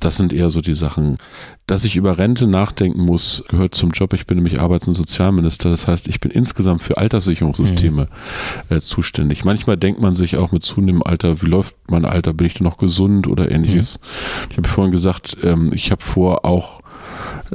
Das 0.00 0.16
sind 0.16 0.32
eher 0.32 0.50
so 0.50 0.60
die 0.60 0.74
Sachen. 0.74 1.18
Dass 1.66 1.84
ich 1.84 1.96
über 1.96 2.18
Rente 2.18 2.46
nachdenken 2.46 3.02
muss, 3.02 3.44
gehört 3.48 3.74
zum 3.74 3.90
Job. 3.90 4.12
Ich 4.14 4.26
bin 4.26 4.36
nämlich 4.36 4.60
Arbeits- 4.60 4.88
und 4.88 4.94
Sozialminister. 4.94 5.70
Das 5.70 5.86
heißt, 5.86 6.08
ich 6.08 6.20
bin 6.20 6.30
insgesamt 6.30 6.82
für 6.82 6.96
Alterssicherungssysteme 6.96 8.08
mhm. 8.70 8.76
äh, 8.76 8.80
zuständig. 8.80 9.44
Manchmal 9.44 9.76
denkt 9.76 10.00
man 10.00 10.14
sich 10.14 10.36
auch 10.36 10.52
mit 10.52 10.62
zunehmendem 10.62 11.02
Alter, 11.02 11.42
wie 11.42 11.46
läuft 11.46 11.74
mein 11.88 12.04
Alter? 12.04 12.32
Bin 12.32 12.46
ich 12.46 12.54
denn 12.54 12.64
noch 12.64 12.78
gesund 12.78 13.26
oder 13.26 13.50
ähnliches? 13.50 13.98
Mhm. 13.98 14.46
Ich 14.50 14.56
habe 14.56 14.68
vorhin 14.68 14.92
gesagt, 14.92 15.36
ähm, 15.42 15.72
ich 15.74 15.90
habe 15.90 16.02
vor, 16.02 16.44
auch 16.44 16.80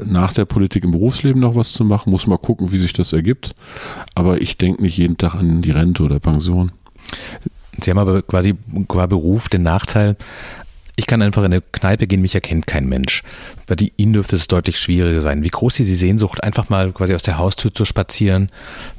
nach 0.06 0.34
der 0.34 0.46
Politik 0.46 0.84
im 0.84 0.92
Berufsleben 0.92 1.42
noch 1.42 1.56
was 1.56 1.74
zu 1.74 1.84
machen. 1.84 2.12
Muss 2.12 2.28
mal 2.28 2.38
gucken, 2.38 2.72
wie 2.72 2.80
sich 2.80 2.94
das 2.94 3.14
ergibt. 3.14 3.56
Aber 4.16 4.42
ich 4.42 4.58
denke 4.58 4.82
nicht 4.82 4.98
jeden 4.98 5.18
Tag 5.18 5.36
an 5.36 5.62
die 5.62 5.72
Rente 5.72 6.04
oder 6.04 6.20
Pension. 6.20 6.72
Sie 7.80 7.90
haben 7.90 7.98
aber 7.98 8.22
quasi 8.22 8.56
qua 8.88 9.08
Beruf 9.08 9.50
den 9.50 9.64
Nachteil, 9.64 10.16
ich 10.96 11.08
kann 11.08 11.22
einfach 11.22 11.42
in 11.44 11.54
eine 11.54 11.62
Kneipe 11.62 12.06
gehen, 12.06 12.22
mich 12.22 12.36
erkennt 12.36 12.68
kein 12.68 12.88
Mensch. 12.88 13.24
Bei 13.66 13.76
Ihnen 13.98 14.14
dürfte 14.14 14.36
es 14.36 14.48
deutlich 14.48 14.80
schwieriger 14.80 15.22
sein. 15.22 15.44
Wie 15.44 15.50
groß 15.50 15.80
ist 15.80 15.88
die 15.88 15.96
Sehnsucht, 15.96 16.44
einfach 16.44 16.70
mal 16.70 16.92
quasi 16.92 17.16
aus 17.16 17.24
der 17.24 17.38
Haustür 17.38 17.74
zu 17.74 17.84
spazieren? 17.86 18.50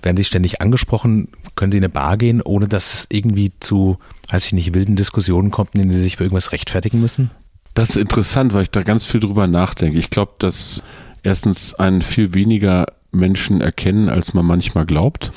Werden 0.02 0.16
Sie 0.16 0.24
ständig 0.24 0.60
angesprochen? 0.60 1.28
Können 1.54 1.70
Sie 1.70 1.78
in 1.78 1.84
eine 1.84 1.92
Bar 1.92 2.16
gehen, 2.16 2.42
ohne 2.42 2.66
dass 2.66 2.94
es 2.94 3.06
irgendwie 3.10 3.52
zu, 3.60 3.98
weiß 4.30 4.46
ich 4.46 4.52
nicht, 4.54 4.74
wilden 4.74 4.96
Diskussionen 4.96 5.52
kommt, 5.52 5.74
in 5.74 5.82
denen 5.82 5.92
Sie 5.92 6.00
sich 6.00 6.16
für 6.16 6.24
irgendwas 6.24 6.50
rechtfertigen 6.50 7.00
müssen? 7.00 7.30
Das 7.74 7.90
ist 7.90 7.96
interessant, 7.96 8.54
weil 8.54 8.64
ich 8.64 8.70
da 8.70 8.82
ganz 8.82 9.06
viel 9.06 9.20
drüber 9.20 9.46
nachdenke. 9.46 9.98
Ich 9.98 10.10
glaube, 10.10 10.32
dass 10.38 10.82
erstens 11.22 11.74
einen 11.74 12.02
viel 12.02 12.34
weniger 12.34 12.86
Menschen 13.12 13.60
erkennen, 13.60 14.08
als 14.08 14.34
man 14.34 14.44
manchmal 14.44 14.86
glaubt. 14.86 15.32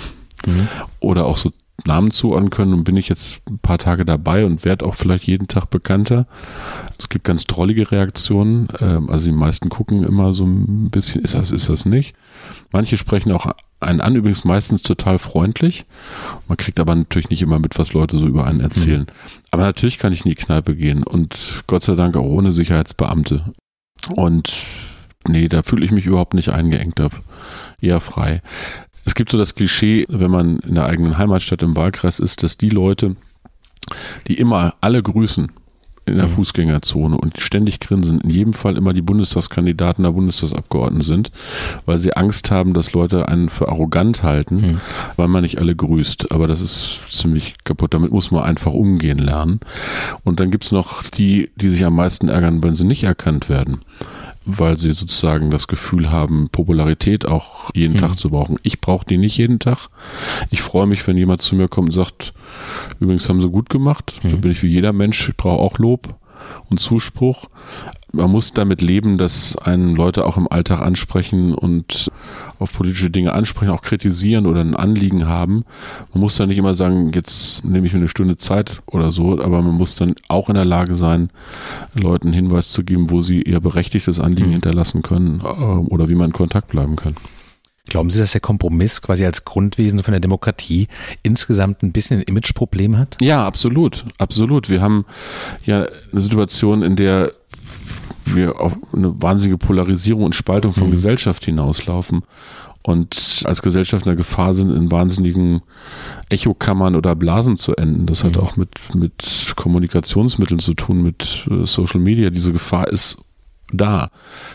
Mhm. 0.45 0.67
Oder 0.99 1.25
auch 1.25 1.37
so 1.37 1.51
Namen 1.85 2.11
zuordnen 2.11 2.49
können 2.49 2.73
und 2.73 2.83
bin 2.83 2.97
ich 2.97 3.07
jetzt 3.07 3.41
ein 3.49 3.59
paar 3.59 3.77
Tage 3.77 4.03
dabei 4.03 4.45
und 4.45 4.65
werde 4.65 4.85
auch 4.85 4.95
vielleicht 4.95 5.25
jeden 5.25 5.47
Tag 5.47 5.69
bekannter. 5.69 6.25
Es 6.97 7.07
gibt 7.07 7.23
ganz 7.23 7.45
drollige 7.45 7.91
Reaktionen. 7.91 8.67
Ähm, 8.79 9.09
also 9.09 9.25
die 9.25 9.35
meisten 9.35 9.69
gucken 9.69 10.03
immer 10.03 10.33
so 10.33 10.43
ein 10.45 10.89
bisschen, 10.89 11.21
ist 11.21 11.35
das, 11.35 11.51
ist 11.51 11.69
das 11.69 11.85
nicht? 11.85 12.15
Manche 12.71 12.97
sprechen 12.97 13.31
auch 13.31 13.51
einen 13.79 14.01
an, 14.01 14.15
übrigens 14.15 14.43
meistens 14.43 14.81
total 14.81 15.19
freundlich. 15.19 15.85
Man 16.47 16.57
kriegt 16.57 16.79
aber 16.79 16.95
natürlich 16.95 17.29
nicht 17.29 17.43
immer 17.43 17.59
mit, 17.59 17.77
was 17.77 17.93
Leute 17.93 18.17
so 18.17 18.25
über 18.25 18.45
einen 18.45 18.59
erzählen. 18.59 19.01
Mhm. 19.01 19.07
Aber 19.51 19.63
natürlich 19.63 19.99
kann 19.99 20.13
ich 20.13 20.25
in 20.25 20.29
die 20.29 20.35
Kneipe 20.35 20.75
gehen 20.75 21.03
und 21.03 21.63
Gott 21.67 21.83
sei 21.83 21.95
Dank 21.95 22.17
auch 22.17 22.25
ohne 22.25 22.51
Sicherheitsbeamte. 22.51 23.53
Und 24.15 24.53
nee, 25.27 25.47
da 25.47 25.61
fühle 25.61 25.85
ich 25.85 25.91
mich 25.91 26.05
überhaupt 26.05 26.33
nicht 26.33 26.49
eingeengt 26.49 26.99
ab. 26.99 27.21
Eher 27.79 27.99
frei. 27.99 28.41
Es 29.07 29.15
gibt 29.15 29.31
so 29.31 29.37
das 29.37 29.55
Klischee, 29.55 30.05
wenn 30.09 30.29
man 30.29 30.59
in 30.59 30.75
der 30.75 30.85
eigenen 30.85 31.17
Heimatstadt 31.17 31.63
im 31.63 31.77
Wahlkreis 31.77 32.19
ist, 32.19 32.43
dass 32.43 32.57
die 32.57 32.69
Leute, 32.69 33.15
die 34.27 34.33
immer 34.33 34.75
alle 34.81 35.01
grüßen 35.01 35.49
in 36.05 36.17
der 36.17 36.27
mhm. 36.27 36.31
Fußgängerzone 36.31 37.17
und 37.17 37.39
ständig 37.39 37.79
grinsen, 37.79 38.19
in 38.19 38.29
jedem 38.29 38.53
Fall 38.53 38.75
immer 38.75 38.91
die 38.91 39.01
Bundestagskandidaten 39.01 40.03
der 40.03 40.11
Bundestagsabgeordneten 40.11 41.01
sind, 41.01 41.31
weil 41.85 41.99
sie 41.99 42.17
Angst 42.17 42.51
haben, 42.51 42.73
dass 42.73 42.91
Leute 42.91 43.29
einen 43.29 43.47
für 43.47 43.69
arrogant 43.69 44.23
halten, 44.23 44.55
mhm. 44.55 44.81
weil 45.15 45.29
man 45.29 45.41
nicht 45.41 45.57
alle 45.57 45.75
grüßt. 45.75 46.31
Aber 46.33 46.47
das 46.47 46.59
ist 46.59 47.01
ziemlich 47.09 47.55
kaputt. 47.63 47.93
Damit 47.93 48.11
muss 48.11 48.31
man 48.31 48.43
einfach 48.43 48.73
umgehen 48.73 49.19
lernen. 49.19 49.61
Und 50.25 50.41
dann 50.41 50.51
gibt's 50.51 50.73
noch 50.73 51.03
die, 51.03 51.49
die 51.55 51.69
sich 51.69 51.85
am 51.85 51.95
meisten 51.95 52.27
ärgern, 52.27 52.61
wenn 52.61 52.75
sie 52.75 52.85
nicht 52.85 53.03
erkannt 53.03 53.47
werden 53.47 53.81
weil 54.47 54.77
sie 54.77 54.91
sozusagen 54.91 55.51
das 55.51 55.67
Gefühl 55.67 56.09
haben, 56.09 56.49
Popularität 56.49 57.25
auch 57.25 57.69
jeden 57.73 57.95
mhm. 57.95 57.99
Tag 57.99 58.17
zu 58.17 58.29
brauchen. 58.29 58.57
Ich 58.63 58.81
brauche 58.81 59.05
die 59.05 59.17
nicht 59.17 59.37
jeden 59.37 59.59
Tag. 59.59 59.89
Ich 60.49 60.61
freue 60.61 60.87
mich, 60.87 61.05
wenn 61.05 61.17
jemand 61.17 61.41
zu 61.41 61.55
mir 61.55 61.67
kommt 61.67 61.89
und 61.89 61.93
sagt, 61.93 62.33
übrigens 62.99 63.27
haben 63.27 63.41
sie 63.41 63.49
gut 63.49 63.69
gemacht. 63.69 64.19
Mhm. 64.23 64.31
Da 64.31 64.35
bin 64.37 64.51
ich 64.51 64.63
wie 64.63 64.67
jeder 64.67 64.93
Mensch, 64.93 65.29
ich 65.29 65.35
brauche 65.35 65.61
auch 65.61 65.77
Lob 65.77 66.17
und 66.69 66.79
Zuspruch 66.79 67.49
man 68.11 68.31
muss 68.31 68.53
damit 68.53 68.81
leben, 68.81 69.17
dass 69.17 69.55
einen 69.57 69.95
Leute 69.95 70.25
auch 70.25 70.37
im 70.37 70.49
Alltag 70.49 70.81
ansprechen 70.81 71.53
und 71.53 72.11
auf 72.59 72.73
politische 72.73 73.09
Dinge 73.09 73.33
ansprechen, 73.33 73.71
auch 73.71 73.81
kritisieren 73.81 74.45
oder 74.47 74.61
ein 74.61 74.75
Anliegen 74.75 75.27
haben. 75.27 75.65
Man 76.13 76.21
muss 76.21 76.37
dann 76.37 76.49
nicht 76.49 76.57
immer 76.57 76.73
sagen, 76.73 77.11
jetzt 77.13 77.63
nehme 77.63 77.85
ich 77.85 77.93
mir 77.93 77.99
eine 77.99 78.07
Stunde 78.07 78.37
Zeit 78.37 78.81
oder 78.87 79.11
so, 79.11 79.39
aber 79.39 79.61
man 79.61 79.75
muss 79.75 79.95
dann 79.95 80.15
auch 80.27 80.49
in 80.49 80.55
der 80.55 80.65
Lage 80.65 80.95
sein, 80.95 81.29
Leuten 81.93 82.33
Hinweis 82.33 82.69
zu 82.69 82.83
geben, 82.83 83.11
wo 83.11 83.21
sie 83.21 83.41
ihr 83.41 83.59
berechtigtes 83.59 84.19
Anliegen 84.19 84.49
mhm. 84.49 84.53
hinterlassen 84.53 85.01
können 85.03 85.41
äh, 85.41 85.45
oder 85.45 86.09
wie 86.09 86.15
man 86.15 86.27
in 86.27 86.33
Kontakt 86.33 86.69
bleiben 86.69 86.95
kann. 86.95 87.15
Glauben 87.87 88.09
Sie, 88.09 88.19
dass 88.19 88.31
der 88.33 88.41
Kompromiss 88.41 89.01
quasi 89.01 89.25
als 89.25 89.45
Grundwesen 89.45 90.03
von 90.03 90.11
der 90.11 90.19
Demokratie 90.19 90.87
insgesamt 91.23 91.83
ein 91.83 91.91
bisschen 91.91 92.19
ein 92.19 92.23
Imageproblem 92.23 92.97
hat? 92.97 93.17
Ja, 93.21 93.45
absolut, 93.45 94.05
absolut. 94.17 94.69
Wir 94.69 94.81
haben 94.81 95.05
ja 95.63 95.87
eine 96.11 96.21
Situation, 96.21 96.83
in 96.83 96.95
der 96.95 97.33
wir 98.25 98.59
auf 98.59 98.75
eine 98.93 99.21
wahnsinnige 99.21 99.57
Polarisierung 99.57 100.23
und 100.23 100.35
Spaltung 100.35 100.73
von 100.73 100.87
mhm. 100.87 100.91
Gesellschaft 100.91 101.45
hinauslaufen 101.45 102.23
und 102.87 103.43
als 103.43 103.61
Gesellschaft 103.61 104.05
in 104.05 104.11
der 104.11 104.15
Gefahr 104.15 104.53
sind, 104.53 104.73
in 104.73 104.91
wahnsinnigen 104.91 105.61
Echokammern 106.29 106.95
oder 106.95 107.15
Blasen 107.15 107.57
zu 107.57 107.75
enden. 107.75 108.05
Das 108.05 108.23
mhm. 108.23 108.27
hat 108.27 108.37
auch 108.37 108.55
mit, 108.55 108.95
mit 108.95 109.53
Kommunikationsmitteln 109.55 110.59
zu 110.59 110.73
tun, 110.73 111.03
mit 111.03 111.47
äh, 111.51 111.65
Social 111.65 111.99
Media. 111.99 112.29
Diese 112.29 112.53
Gefahr 112.53 112.87
ist 112.87 113.17
da, 113.71 114.09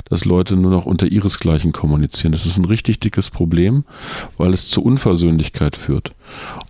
dass 0.08 0.24
Leute 0.24 0.56
nur 0.56 0.70
noch 0.70 0.86
unter 0.86 1.06
ihresgleichen 1.06 1.72
kommunizieren. 1.72 2.32
Das 2.32 2.46
ist 2.46 2.56
ein 2.56 2.64
richtig 2.64 3.00
dickes 3.00 3.30
Problem, 3.30 3.84
weil 4.36 4.54
es 4.54 4.68
zu 4.68 4.82
Unversöhnlichkeit 4.82 5.76
führt. 5.76 6.12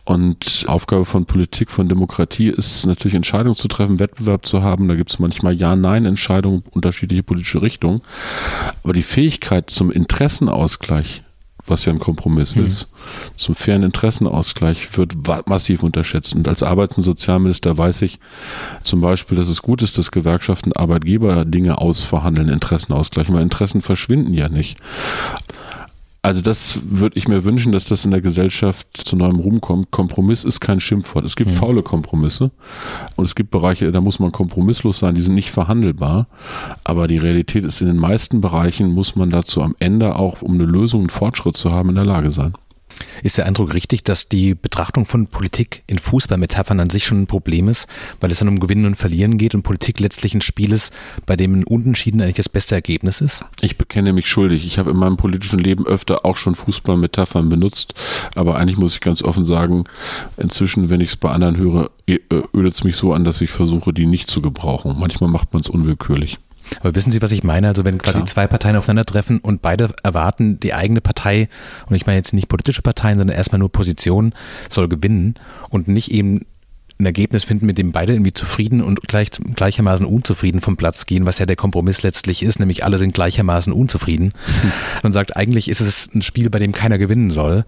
Und 0.04 0.64
Aufgabe 0.66 1.04
von 1.04 1.26
Politik, 1.26 1.70
von 1.70 1.88
Demokratie 1.88 2.48
ist 2.48 2.86
natürlich 2.86 3.14
Entscheidungen 3.14 3.54
zu 3.54 3.68
treffen, 3.68 4.00
Wettbewerb 4.00 4.44
zu 4.44 4.62
haben. 4.62 4.88
Da 4.88 4.96
gibt 4.96 5.10
es 5.10 5.18
manchmal 5.18 5.54
Ja-Nein-Entscheidungen, 5.54 6.64
unterschiedliche 6.70 7.22
politische 7.22 7.62
Richtungen. 7.62 8.02
Aber 8.82 8.92
die 8.92 9.02
Fähigkeit 9.02 9.70
zum 9.70 9.92
Interessenausgleich 9.92 11.22
was 11.66 11.84
ja 11.84 11.92
ein 11.92 11.98
Kompromiss 11.98 12.56
mhm. 12.56 12.66
ist, 12.66 12.88
zum 13.36 13.54
fairen 13.54 13.82
Interessenausgleich 13.82 14.96
wird 14.96 15.14
massiv 15.46 15.82
unterschätzt. 15.82 16.34
Und 16.34 16.48
als 16.48 16.62
Arbeits- 16.62 16.96
und 16.96 17.04
Sozialminister 17.04 17.76
weiß 17.76 18.02
ich 18.02 18.18
zum 18.82 19.00
Beispiel, 19.00 19.36
dass 19.36 19.48
es 19.48 19.62
gut 19.62 19.82
ist, 19.82 19.98
dass 19.98 20.10
Gewerkschaften 20.10 20.72
Arbeitgeber 20.72 21.44
Dinge 21.44 21.78
ausverhandeln, 21.78 22.48
Interessenausgleich, 22.48 23.32
weil 23.32 23.42
Interessen 23.42 23.80
verschwinden 23.80 24.34
ja 24.34 24.48
nicht. 24.48 24.78
Also 26.24 26.40
das 26.40 26.78
würde 26.88 27.18
ich 27.18 27.26
mir 27.26 27.42
wünschen, 27.42 27.72
dass 27.72 27.84
das 27.84 28.04
in 28.04 28.12
der 28.12 28.20
Gesellschaft 28.20 28.86
zu 28.96 29.16
neuem 29.16 29.40
Ruhm 29.40 29.60
kommt. 29.60 29.90
Kompromiss 29.90 30.44
ist 30.44 30.60
kein 30.60 30.78
Schimpfwort. 30.78 31.24
Es 31.24 31.34
gibt 31.34 31.50
mhm. 31.50 31.56
faule 31.56 31.82
Kompromisse 31.82 32.52
und 33.16 33.24
es 33.24 33.34
gibt 33.34 33.50
Bereiche, 33.50 33.90
da 33.90 34.00
muss 34.00 34.20
man 34.20 34.30
kompromisslos 34.30 35.00
sein, 35.00 35.16
die 35.16 35.22
sind 35.22 35.34
nicht 35.34 35.50
verhandelbar. 35.50 36.28
Aber 36.84 37.08
die 37.08 37.18
Realität 37.18 37.64
ist, 37.64 37.80
in 37.80 37.88
den 37.88 37.96
meisten 37.96 38.40
Bereichen 38.40 38.94
muss 38.94 39.16
man 39.16 39.30
dazu 39.30 39.62
am 39.62 39.74
Ende 39.80 40.14
auch, 40.14 40.42
um 40.42 40.54
eine 40.54 40.64
Lösung, 40.64 41.00
einen 41.00 41.10
Fortschritt 41.10 41.56
zu 41.56 41.72
haben, 41.72 41.88
in 41.88 41.96
der 41.96 42.06
Lage 42.06 42.30
sein. 42.30 42.54
Ist 43.22 43.38
der 43.38 43.46
Eindruck 43.46 43.74
richtig, 43.74 44.04
dass 44.04 44.28
die 44.28 44.54
Betrachtung 44.54 45.06
von 45.06 45.26
Politik 45.26 45.82
in 45.86 45.98
Fußballmetaphern 45.98 46.80
an 46.80 46.90
sich 46.90 47.04
schon 47.04 47.22
ein 47.22 47.26
Problem 47.26 47.68
ist, 47.68 47.86
weil 48.20 48.30
es 48.30 48.38
dann 48.38 48.48
um 48.48 48.60
Gewinnen 48.60 48.86
und 48.86 48.96
Verlieren 48.96 49.38
geht 49.38 49.54
und 49.54 49.62
Politik 49.62 50.00
letztlich 50.00 50.34
ein 50.34 50.40
Spiel 50.40 50.72
ist, 50.72 50.92
bei 51.26 51.36
dem 51.36 51.54
ein 51.54 51.64
Unentschieden 51.64 52.20
eigentlich 52.20 52.36
das 52.36 52.48
beste 52.48 52.74
Ergebnis 52.74 53.20
ist? 53.20 53.44
Ich 53.60 53.78
bekenne 53.78 54.12
mich 54.12 54.28
schuldig. 54.28 54.66
Ich 54.66 54.78
habe 54.78 54.90
in 54.90 54.96
meinem 54.96 55.16
politischen 55.16 55.58
Leben 55.58 55.86
öfter 55.86 56.24
auch 56.24 56.36
schon 56.36 56.54
Fußballmetaphern 56.54 57.48
benutzt, 57.48 57.94
aber 58.34 58.56
eigentlich 58.56 58.78
muss 58.78 58.94
ich 58.94 59.00
ganz 59.00 59.22
offen 59.22 59.44
sagen, 59.44 59.84
inzwischen, 60.36 60.90
wenn 60.90 61.00
ich 61.00 61.08
es 61.08 61.16
bei 61.16 61.30
anderen 61.30 61.56
höre, 61.56 61.90
ödet 62.08 62.74
es 62.74 62.84
mich 62.84 62.96
so 62.96 63.12
an, 63.12 63.24
dass 63.24 63.40
ich 63.40 63.50
versuche, 63.50 63.92
die 63.92 64.06
nicht 64.06 64.28
zu 64.28 64.42
gebrauchen. 64.42 64.96
Manchmal 64.98 65.30
macht 65.30 65.52
man 65.52 65.62
es 65.62 65.68
unwillkürlich. 65.68 66.38
Aber 66.80 66.94
wissen 66.94 67.12
Sie, 67.12 67.22
was 67.22 67.32
ich 67.32 67.44
meine? 67.44 67.68
Also 67.68 67.84
wenn 67.84 67.98
quasi 67.98 68.18
Klar. 68.18 68.26
zwei 68.26 68.46
Parteien 68.46 68.76
aufeinandertreffen 68.76 69.38
und 69.38 69.62
beide 69.62 69.90
erwarten, 70.02 70.60
die 70.60 70.74
eigene 70.74 71.00
Partei, 71.00 71.48
und 71.86 71.96
ich 71.96 72.06
meine 72.06 72.18
jetzt 72.18 72.32
nicht 72.32 72.48
politische 72.48 72.82
Parteien, 72.82 73.18
sondern 73.18 73.36
erstmal 73.36 73.58
nur 73.58 73.70
Position, 73.70 74.34
soll 74.68 74.88
gewinnen 74.88 75.34
und 75.70 75.88
nicht 75.88 76.10
eben 76.10 76.46
ein 76.98 77.06
Ergebnis 77.06 77.44
finden, 77.44 77.66
mit 77.66 77.78
dem 77.78 77.92
beide 77.92 78.12
irgendwie 78.12 78.32
zufrieden 78.32 78.80
und 78.80 79.02
gleich, 79.08 79.30
gleichermaßen 79.30 80.06
unzufrieden 80.06 80.60
vom 80.60 80.76
Platz 80.76 81.06
gehen, 81.06 81.26
was 81.26 81.38
ja 81.38 81.46
der 81.46 81.56
Kompromiss 81.56 82.02
letztlich 82.02 82.42
ist, 82.42 82.60
nämlich 82.60 82.84
alle 82.84 82.98
sind 82.98 83.14
gleichermaßen 83.14 83.72
unzufrieden. 83.72 84.32
Man 85.02 85.12
sagt, 85.12 85.36
eigentlich 85.36 85.68
ist 85.68 85.80
es 85.80 86.10
ein 86.14 86.22
Spiel, 86.22 86.48
bei 86.50 86.58
dem 86.58 86.72
keiner 86.72 86.98
gewinnen 86.98 87.30
soll. 87.30 87.64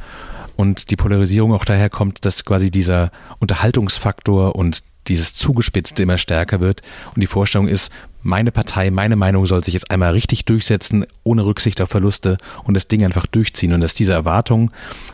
Und 0.56 0.92
die 0.92 0.96
Polarisierung 0.96 1.52
auch 1.52 1.64
daher 1.64 1.90
kommt, 1.90 2.24
dass 2.24 2.44
quasi 2.44 2.70
dieser 2.70 3.10
Unterhaltungsfaktor 3.40 4.54
und 4.54 4.84
dieses 5.08 5.34
Zugespitzte 5.34 6.04
immer 6.04 6.16
stärker 6.16 6.60
wird. 6.60 6.82
Und 7.14 7.20
die 7.20 7.26
Vorstellung 7.26 7.66
ist, 7.66 7.90
meine 8.24 8.50
Partei, 8.50 8.90
meine 8.90 9.16
Meinung 9.16 9.46
soll 9.46 9.62
sich 9.62 9.74
jetzt 9.74 9.90
einmal 9.90 10.12
richtig 10.12 10.44
durchsetzen, 10.44 11.06
ohne 11.22 11.44
Rücksicht 11.44 11.80
auf 11.80 11.90
Verluste 11.90 12.38
und 12.64 12.74
das 12.74 12.88
Ding 12.88 13.04
einfach 13.04 13.26
durchziehen. 13.26 13.72
Und 13.72 13.80
dass 13.80 13.94
diese 13.94 14.12
Erwartung, 14.12 14.70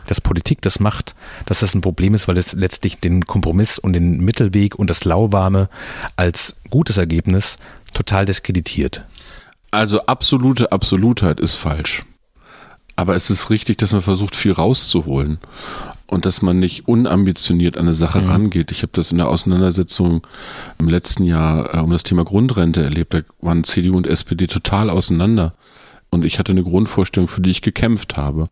dass 0.07 0.21
Politik 0.21 0.61
das 0.61 0.79
macht, 0.79 1.15
dass 1.45 1.59
das 1.59 1.75
ein 1.75 1.81
Problem 1.81 2.13
ist, 2.13 2.27
weil 2.27 2.37
es 2.37 2.53
letztlich 2.53 2.99
den 2.99 3.25
Kompromiss 3.25 3.77
und 3.79 3.93
den 3.93 4.19
Mittelweg 4.21 4.75
und 4.75 4.89
das 4.89 5.03
Lauwarme 5.03 5.69
als 6.15 6.55
gutes 6.69 6.97
Ergebnis 6.97 7.57
total 7.93 8.25
diskreditiert. 8.25 9.03
Also 9.71 10.05
absolute 10.05 10.71
Absolutheit 10.71 11.39
ist 11.39 11.55
falsch. 11.55 12.03
Aber 13.01 13.15
es 13.15 13.31
ist 13.31 13.49
richtig, 13.49 13.79
dass 13.79 13.93
man 13.93 14.01
versucht, 14.01 14.35
viel 14.35 14.51
rauszuholen 14.51 15.39
und 16.05 16.27
dass 16.27 16.43
man 16.43 16.59
nicht 16.59 16.87
unambitioniert 16.87 17.75
an 17.75 17.85
eine 17.85 17.95
Sache 17.95 18.21
mhm. 18.21 18.29
rangeht. 18.29 18.69
Ich 18.69 18.83
habe 18.83 18.91
das 18.93 19.11
in 19.11 19.17
der 19.17 19.27
Auseinandersetzung 19.27 20.21
im 20.77 20.87
letzten 20.87 21.23
Jahr 21.23 21.73
äh, 21.73 21.79
um 21.79 21.89
das 21.89 22.03
Thema 22.03 22.23
Grundrente 22.23 22.83
erlebt. 22.83 23.15
Da 23.15 23.21
waren 23.41 23.63
CDU 23.63 23.97
und 23.97 24.05
SPD 24.05 24.45
total 24.45 24.91
auseinander. 24.91 25.55
Und 26.11 26.25
ich 26.25 26.37
hatte 26.37 26.51
eine 26.51 26.61
Grundvorstellung, 26.61 27.27
für 27.27 27.41
die 27.41 27.49
ich 27.49 27.63
gekämpft 27.63 28.17
habe. 28.17 28.49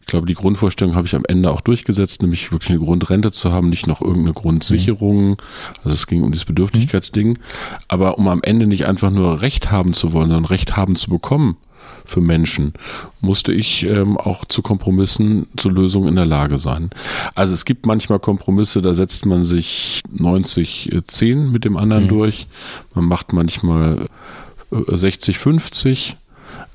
Ich 0.00 0.06
glaube, 0.06 0.26
die 0.26 0.34
Grundvorstellung 0.34 0.96
habe 0.96 1.06
ich 1.06 1.14
am 1.14 1.24
Ende 1.28 1.52
auch 1.52 1.60
durchgesetzt, 1.60 2.20
nämlich 2.20 2.50
wirklich 2.50 2.70
eine 2.70 2.80
Grundrente 2.80 3.30
zu 3.30 3.52
haben, 3.52 3.68
nicht 3.68 3.86
noch 3.86 4.00
irgendeine 4.00 4.34
Grundsicherung. 4.34 5.28
Mhm. 5.28 5.36
Also 5.84 5.94
es 5.94 6.08
ging 6.08 6.24
um 6.24 6.32
dieses 6.32 6.46
Bedürftigkeitsding. 6.46 7.28
Mhm. 7.28 7.38
Aber 7.86 8.18
um 8.18 8.26
am 8.26 8.42
Ende 8.42 8.66
nicht 8.66 8.86
einfach 8.86 9.10
nur 9.10 9.40
Recht 9.40 9.70
haben 9.70 9.92
zu 9.92 10.12
wollen, 10.12 10.30
sondern 10.30 10.46
Recht 10.46 10.76
haben 10.76 10.96
zu 10.96 11.10
bekommen 11.10 11.58
für 12.04 12.20
Menschen, 12.20 12.74
musste 13.20 13.52
ich 13.52 13.84
ähm, 13.84 14.16
auch 14.16 14.44
zu 14.44 14.62
Kompromissen, 14.62 15.46
zu 15.56 15.68
Lösungen 15.68 16.08
in 16.08 16.16
der 16.16 16.26
Lage 16.26 16.58
sein. 16.58 16.90
Also 17.34 17.54
es 17.54 17.64
gibt 17.64 17.86
manchmal 17.86 18.18
Kompromisse, 18.18 18.82
da 18.82 18.94
setzt 18.94 19.26
man 19.26 19.44
sich 19.44 20.02
90, 20.12 21.00
10 21.06 21.50
mit 21.50 21.64
dem 21.64 21.76
anderen 21.76 22.04
mhm. 22.04 22.08
durch. 22.08 22.46
Man 22.94 23.06
macht 23.06 23.32
manchmal 23.32 24.08
60, 24.70 25.34
äh, 25.34 25.38
50, 25.38 26.16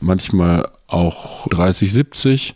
manchmal 0.01 0.69
auch 0.87 1.47
30, 1.47 1.93
70. 1.93 2.55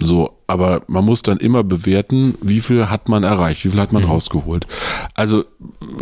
So, 0.00 0.38
aber 0.46 0.82
man 0.86 1.04
muss 1.04 1.22
dann 1.22 1.38
immer 1.38 1.64
bewerten, 1.64 2.36
wie 2.40 2.60
viel 2.60 2.90
hat 2.90 3.08
man 3.08 3.24
erreicht, 3.24 3.64
wie 3.64 3.70
viel 3.70 3.80
hat 3.80 3.92
man 3.92 4.04
mhm. 4.04 4.10
rausgeholt. 4.10 4.66
Also 5.14 5.44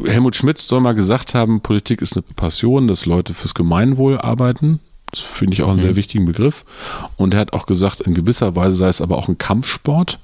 Helmut 0.05 0.37
Schmidt 0.37 0.59
soll 0.59 0.81
mal 0.81 0.95
gesagt 0.95 1.35
haben, 1.35 1.61
Politik 1.61 2.03
ist 2.03 2.17
eine 2.17 2.23
Passion, 2.23 2.89
dass 2.89 3.07
Leute 3.07 3.35
fürs 3.35 3.55
Gemeinwohl 3.55 4.19
arbeiten. 4.19 4.81
Das 5.13 5.21
finde 5.21 5.53
ich 5.53 5.63
auch 5.63 5.69
einen 5.69 5.77
sehr 5.77 5.91
mhm. 5.91 5.97
wichtigen 5.97 6.25
Begriff. 6.25 6.65
Und 7.19 7.35
er 7.35 7.41
hat 7.41 7.53
auch 7.53 7.67
gesagt, 7.67 8.01
in 8.01 8.15
gewisser 8.15 8.57
Weise 8.57 8.77
sei 8.77 8.89
es 8.89 9.03
aber 9.03 9.19
auch 9.19 9.29
ein 9.29 9.37
Kampfsport. 9.37 10.19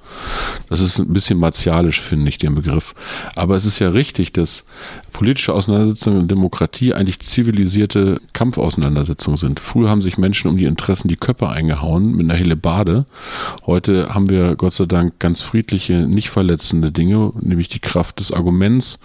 Das 0.67 0.81
ist 0.81 0.97
ein 0.97 1.13
bisschen 1.13 1.37
martialisch, 1.37 2.01
finde 2.01 2.27
ich, 2.29 2.39
den 2.39 2.55
Begriff. 2.55 2.95
Aber 3.35 3.55
es 3.55 3.67
ist 3.67 3.77
ja 3.77 3.89
richtig, 3.89 4.33
dass 4.33 4.65
politische 5.13 5.53
Auseinandersetzungen 5.53 6.21
und 6.21 6.31
Demokratie 6.31 6.95
eigentlich 6.95 7.19
zivilisierte 7.19 8.19
Kampfauseinandersetzungen 8.33 9.37
sind. 9.37 9.59
Früher 9.59 9.91
haben 9.91 10.01
sich 10.01 10.17
Menschen 10.17 10.49
um 10.49 10.57
die 10.57 10.65
Interessen 10.65 11.07
die 11.07 11.17
Köpfe 11.17 11.49
eingehauen 11.49 12.15
mit 12.15 12.25
einer 12.25 12.39
Hellebade. 12.39 13.05
Heute 13.67 14.15
haben 14.15 14.29
wir 14.29 14.55
Gott 14.55 14.73
sei 14.73 14.85
Dank 14.85 15.19
ganz 15.19 15.41
friedliche, 15.41 16.07
nicht 16.07 16.31
verletzende 16.31 16.91
Dinge, 16.91 17.31
nämlich 17.39 17.67
die 17.67 17.79
Kraft 17.79 18.19
des 18.19 18.31
Arguments 18.31 18.97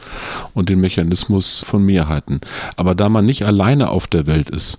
und 0.54 0.70
den 0.70 0.80
Mechanismus 0.80 1.62
von 1.66 1.82
Mehrheiten. 1.84 2.40
Aber 2.76 2.94
da 2.94 3.10
man 3.10 3.26
nicht 3.26 3.44
alleine 3.44 3.90
auf 3.90 4.06
der 4.06 4.26
Welt 4.26 4.48
ist 4.48 4.78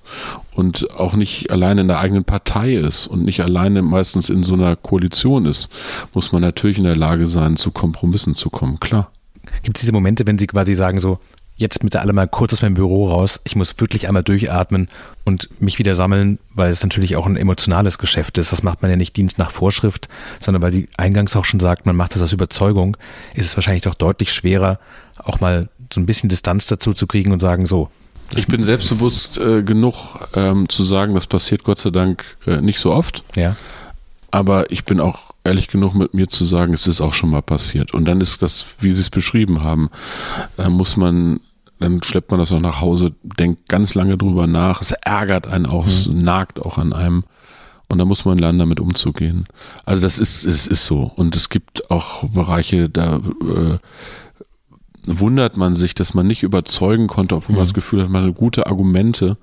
und 0.55 0.89
auch 0.91 1.15
nicht 1.15 1.51
alleine 1.51 1.81
in 1.81 1.87
der 1.87 1.99
eigenen 1.99 2.23
Partei 2.23 2.75
ist 2.75 3.07
und 3.07 3.25
nicht 3.25 3.41
alleine 3.41 3.81
meistens 3.81 4.29
in 4.29 4.43
so 4.43 4.53
einer 4.53 4.75
Koalition 4.75 5.45
ist, 5.45 5.69
muss 6.13 6.31
man 6.31 6.41
natürlich 6.41 6.77
in 6.77 6.85
der 6.85 6.95
Lage 6.95 7.27
sein, 7.27 7.57
zu 7.57 7.71
Kompromissen 7.71 8.35
zu 8.35 8.49
kommen, 8.49 8.79
klar. 8.79 9.11
Gibt 9.63 9.77
es 9.77 9.81
diese 9.81 9.91
Momente, 9.91 10.25
wenn 10.25 10.39
Sie 10.39 10.47
quasi 10.47 10.73
sagen 10.73 10.99
so, 10.99 11.19
jetzt 11.57 11.79
bitte 11.79 12.01
alle 12.01 12.13
mal 12.13 12.27
kurz 12.27 12.53
aus 12.53 12.61
meinem 12.61 12.73
Büro 12.73 13.09
raus, 13.09 13.41
ich 13.43 13.55
muss 13.55 13.79
wirklich 13.79 14.07
einmal 14.07 14.23
durchatmen 14.23 14.89
und 15.23 15.49
mich 15.61 15.77
wieder 15.77 15.93
sammeln, 15.93 16.39
weil 16.53 16.71
es 16.71 16.83
natürlich 16.83 17.15
auch 17.15 17.25
ein 17.25 17.37
emotionales 17.37 17.97
Geschäft 17.97 18.37
ist. 18.37 18.51
Das 18.51 18.63
macht 18.63 18.81
man 18.81 18.91
ja 18.91 18.97
nicht 18.97 19.15
Dienst 19.15 19.37
nach 19.37 19.51
Vorschrift, 19.51 20.09
sondern 20.39 20.61
weil 20.61 20.71
Sie 20.71 20.89
eingangs 20.97 21.35
auch 21.35 21.45
schon 21.45 21.59
sagt, 21.59 21.85
man 21.85 21.95
macht 21.95 22.15
das 22.15 22.21
aus 22.21 22.33
Überzeugung, 22.33 22.97
ist 23.33 23.45
es 23.45 23.57
wahrscheinlich 23.57 23.83
doch 23.83 23.95
deutlich 23.95 24.33
schwerer, 24.33 24.79
auch 25.17 25.39
mal 25.39 25.69
so 25.93 25.99
ein 25.99 26.05
bisschen 26.05 26.29
Distanz 26.29 26.65
dazu 26.65 26.93
zu 26.93 27.07
kriegen 27.07 27.31
und 27.31 27.39
sagen 27.39 27.65
so, 27.65 27.89
ich 28.33 28.47
bin 28.47 28.63
selbstbewusst 28.63 29.37
äh, 29.37 29.61
genug 29.63 30.29
ähm, 30.33 30.67
zu 30.69 30.83
sagen, 30.83 31.13
das 31.13 31.27
passiert 31.27 31.63
Gott 31.63 31.79
sei 31.79 31.91
Dank 31.91 32.37
äh, 32.47 32.57
nicht 32.61 32.79
so 32.79 32.91
oft. 32.91 33.23
Ja. 33.35 33.55
Aber 34.31 34.71
ich 34.71 34.83
bin 34.83 34.99
auch 34.99 35.33
ehrlich 35.45 35.67
genug 35.67 35.93
mit 35.93 36.13
mir 36.13 36.27
zu 36.27 36.43
sagen, 36.43 36.73
es 36.73 36.87
ist 36.87 36.99
auch 36.99 37.13
schon 37.13 37.29
mal 37.29 37.41
passiert. 37.41 37.93
Und 37.93 38.05
dann 38.05 38.19
ist 38.19 38.41
das, 38.41 38.67
wie 38.79 38.91
Sie 38.91 39.01
es 39.01 39.09
beschrieben 39.09 39.63
haben, 39.63 39.89
da 40.57 40.69
muss 40.69 40.97
man, 40.97 41.39
dann 41.79 42.03
schleppt 42.03 42.31
man 42.31 42.39
das 42.39 42.51
noch 42.51 42.59
nach 42.59 42.81
Hause, 42.81 43.13
denkt 43.23 43.69
ganz 43.69 43.93
lange 43.93 44.17
drüber 44.17 44.47
nach, 44.47 44.81
es 44.81 44.91
ärgert 44.91 45.47
einen 45.47 45.67
auch, 45.67 45.85
es 45.85 46.07
mhm. 46.07 46.23
nagt 46.23 46.59
auch 46.59 46.77
an 46.77 46.91
einem. 46.91 47.23
Und 47.87 47.99
da 47.99 48.05
muss 48.05 48.25
man 48.25 48.39
lernen, 48.39 48.57
damit 48.57 48.79
umzugehen. 48.79 49.45
Also 49.85 50.03
das 50.03 50.17
ist, 50.17 50.43
es 50.43 50.65
ist 50.65 50.85
so. 50.85 51.11
Und 51.15 51.35
es 51.35 51.49
gibt 51.49 51.91
auch 51.91 52.27
Bereiche, 52.27 52.89
da 52.89 53.17
äh, 53.17 53.77
wundert 55.07 55.57
man 55.57 55.75
sich, 55.75 55.93
dass 55.95 56.13
man 56.13 56.27
nicht 56.27 56.43
überzeugen 56.43 57.07
konnte, 57.07 57.35
obwohl 57.35 57.53
mhm. 57.53 57.57
man 57.57 57.65
das 57.65 57.73
Gefühl 57.73 58.03
hat, 58.03 58.09
man 58.09 58.25
hat 58.25 58.35
gute 58.35 58.67
Argumente, 58.67 59.37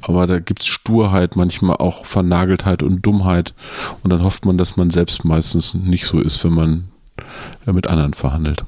aber 0.00 0.26
da 0.26 0.38
gibt's 0.40 0.66
Sturheit, 0.66 1.36
manchmal 1.36 1.76
auch 1.76 2.06
Vernageltheit 2.06 2.82
und 2.82 3.02
Dummheit 3.02 3.54
und 4.02 4.10
dann 4.10 4.22
hofft 4.22 4.44
man, 4.44 4.58
dass 4.58 4.76
man 4.76 4.90
selbst 4.90 5.24
meistens 5.24 5.74
nicht 5.74 6.06
so 6.06 6.20
ist, 6.20 6.42
wenn 6.44 6.52
man 6.52 6.84
mit 7.66 7.88
anderen 7.88 8.14
verhandelt. 8.14 8.64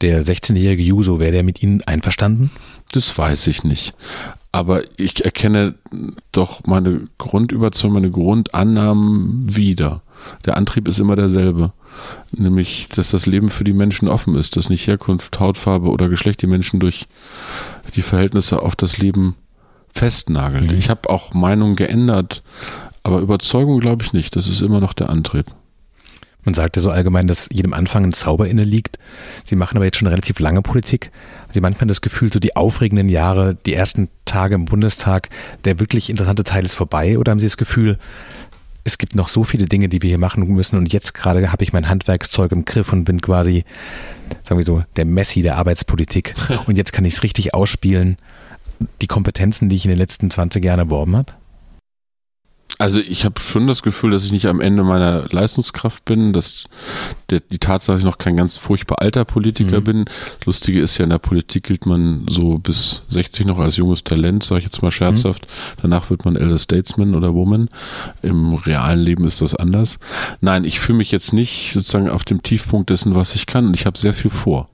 Der 0.00 0.22
16-jährige 0.22 0.82
Juso, 0.82 1.20
wäre 1.20 1.32
der 1.32 1.44
mit 1.44 1.62
Ihnen 1.62 1.82
einverstanden? 1.82 2.50
Das 2.90 3.16
weiß 3.16 3.46
ich 3.46 3.62
nicht. 3.62 3.94
Aber 4.50 4.82
ich 4.98 5.24
erkenne 5.24 5.76
doch 6.32 6.66
meine 6.66 7.08
Grundüberzeugung, 7.18 7.94
meine 7.94 8.10
Grundannahmen 8.10 9.54
wieder. 9.54 10.02
Der 10.44 10.56
Antrieb 10.56 10.88
ist 10.88 10.98
immer 10.98 11.14
derselbe. 11.14 11.72
Nämlich, 12.32 12.88
dass 12.88 13.10
das 13.10 13.26
Leben 13.26 13.50
für 13.50 13.64
die 13.64 13.72
Menschen 13.72 14.08
offen 14.08 14.34
ist, 14.34 14.56
dass 14.56 14.70
nicht 14.70 14.86
Herkunft, 14.86 15.38
Hautfarbe 15.38 15.88
oder 15.88 16.08
Geschlecht 16.08 16.42
die 16.42 16.46
Menschen 16.46 16.80
durch 16.80 17.06
die 17.94 18.02
Verhältnisse 18.02 18.62
auf 18.62 18.76
das 18.76 18.98
Leben 18.98 19.36
festnagelt. 19.92 20.72
Mhm. 20.72 20.78
Ich 20.78 20.88
habe 20.88 21.10
auch 21.10 21.34
Meinungen 21.34 21.76
geändert, 21.76 22.42
aber 23.02 23.20
Überzeugung 23.20 23.80
glaube 23.80 24.04
ich 24.04 24.12
nicht. 24.12 24.36
Das 24.36 24.48
ist 24.48 24.62
immer 24.62 24.80
noch 24.80 24.94
der 24.94 25.10
Antrieb. 25.10 25.46
Man 26.44 26.54
sagt 26.54 26.76
ja 26.76 26.82
so 26.82 26.90
allgemein, 26.90 27.28
dass 27.28 27.48
jedem 27.52 27.72
Anfang 27.72 28.04
ein 28.04 28.12
Zauber 28.12 28.48
inne 28.48 28.64
liegt. 28.64 28.98
Sie 29.44 29.54
machen 29.54 29.76
aber 29.76 29.84
jetzt 29.84 29.98
schon 29.98 30.08
relativ 30.08 30.40
lange 30.40 30.60
Politik. 30.60 31.12
Sie 31.52 31.60
manchmal 31.60 31.86
das 31.86 32.00
Gefühl, 32.00 32.32
so 32.32 32.40
die 32.40 32.56
aufregenden 32.56 33.08
Jahre, 33.08 33.56
die 33.66 33.74
ersten 33.74 34.08
Tage 34.24 34.56
im 34.56 34.64
Bundestag, 34.64 35.28
der 35.64 35.78
wirklich 35.78 36.10
interessante 36.10 36.42
Teil 36.42 36.64
ist 36.64 36.74
vorbei? 36.74 37.18
Oder 37.18 37.30
haben 37.30 37.38
Sie 37.38 37.46
das 37.46 37.56
Gefühl, 37.56 37.96
es 38.84 38.98
gibt 38.98 39.14
noch 39.14 39.28
so 39.28 39.44
viele 39.44 39.66
Dinge, 39.66 39.88
die 39.88 40.02
wir 40.02 40.08
hier 40.08 40.18
machen 40.18 40.46
müssen 40.48 40.76
und 40.76 40.92
jetzt 40.92 41.14
gerade 41.14 41.52
habe 41.52 41.62
ich 41.62 41.72
mein 41.72 41.88
Handwerkszeug 41.88 42.52
im 42.52 42.64
Griff 42.64 42.92
und 42.92 43.04
bin 43.04 43.20
quasi, 43.20 43.64
sagen 44.42 44.58
wir 44.58 44.64
so, 44.64 44.84
der 44.96 45.04
Messi 45.04 45.42
der 45.42 45.56
Arbeitspolitik 45.56 46.34
und 46.66 46.76
jetzt 46.76 46.92
kann 46.92 47.04
ich 47.04 47.14
es 47.14 47.22
richtig 47.22 47.54
ausspielen. 47.54 48.16
Die 49.00 49.06
Kompetenzen, 49.06 49.68
die 49.68 49.76
ich 49.76 49.84
in 49.84 49.90
den 49.90 49.98
letzten 49.98 50.30
20 50.30 50.64
Jahren 50.64 50.80
erworben 50.80 51.16
habe? 51.16 51.32
Also 52.78 53.00
ich 53.00 53.24
habe 53.24 53.40
schon 53.40 53.66
das 53.66 53.82
Gefühl, 53.82 54.10
dass 54.10 54.24
ich 54.24 54.32
nicht 54.32 54.46
am 54.46 54.60
Ende 54.60 54.82
meiner 54.82 55.28
Leistungskraft 55.30 56.04
bin, 56.04 56.32
dass 56.32 56.64
der, 57.30 57.40
die 57.40 57.58
Tatsache, 57.58 57.94
dass 57.94 58.00
ich 58.00 58.06
noch 58.06 58.18
kein 58.18 58.36
ganz 58.36 58.56
furchtbar 58.56 59.00
alter 59.00 59.24
Politiker 59.24 59.80
mhm. 59.80 59.84
bin. 59.84 60.04
Das 60.38 60.46
Lustige 60.46 60.80
ist 60.80 60.98
ja, 60.98 61.04
in 61.04 61.10
der 61.10 61.18
Politik 61.18 61.64
gilt 61.64 61.86
man 61.86 62.26
so 62.28 62.54
bis 62.54 63.02
60 63.08 63.46
noch 63.46 63.58
als 63.58 63.76
junges 63.76 64.04
Talent, 64.04 64.44
sage 64.44 64.60
ich 64.60 64.64
jetzt 64.64 64.82
mal 64.82 64.90
scherzhaft. 64.90 65.46
Mhm. 65.46 65.80
Danach 65.82 66.10
wird 66.10 66.24
man 66.24 66.36
Elder 66.36 66.58
Statesman 66.58 67.14
oder 67.14 67.34
Woman. 67.34 67.68
Im 68.22 68.54
realen 68.54 69.00
Leben 69.00 69.26
ist 69.26 69.42
das 69.42 69.54
anders. 69.54 69.98
Nein, 70.40 70.64
ich 70.64 70.80
fühle 70.80 70.98
mich 70.98 71.10
jetzt 71.10 71.32
nicht 71.32 71.72
sozusagen 71.74 72.08
auf 72.08 72.24
dem 72.24 72.42
Tiefpunkt 72.42 72.90
dessen, 72.90 73.14
was 73.14 73.34
ich 73.34 73.46
kann 73.46 73.66
und 73.66 73.74
ich 73.74 73.86
habe 73.86 73.98
sehr 73.98 74.12
viel 74.12 74.30
vor. 74.30 74.68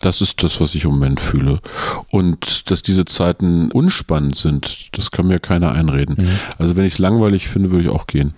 Das 0.00 0.20
ist 0.20 0.42
das, 0.42 0.60
was 0.60 0.74
ich 0.74 0.84
im 0.84 0.90
Moment 0.90 1.20
fühle. 1.20 1.60
Und 2.10 2.70
dass 2.70 2.82
diese 2.82 3.04
Zeiten 3.04 3.70
unspannend 3.70 4.36
sind, 4.36 4.88
das 4.96 5.10
kann 5.10 5.26
mir 5.26 5.40
keiner 5.40 5.72
einreden. 5.72 6.16
Mhm. 6.18 6.38
Also 6.58 6.76
wenn 6.76 6.84
ich 6.84 6.94
es 6.94 6.98
langweilig 6.98 7.48
finde, 7.48 7.70
würde 7.70 7.84
ich 7.84 7.90
auch 7.90 8.06
gehen. 8.06 8.34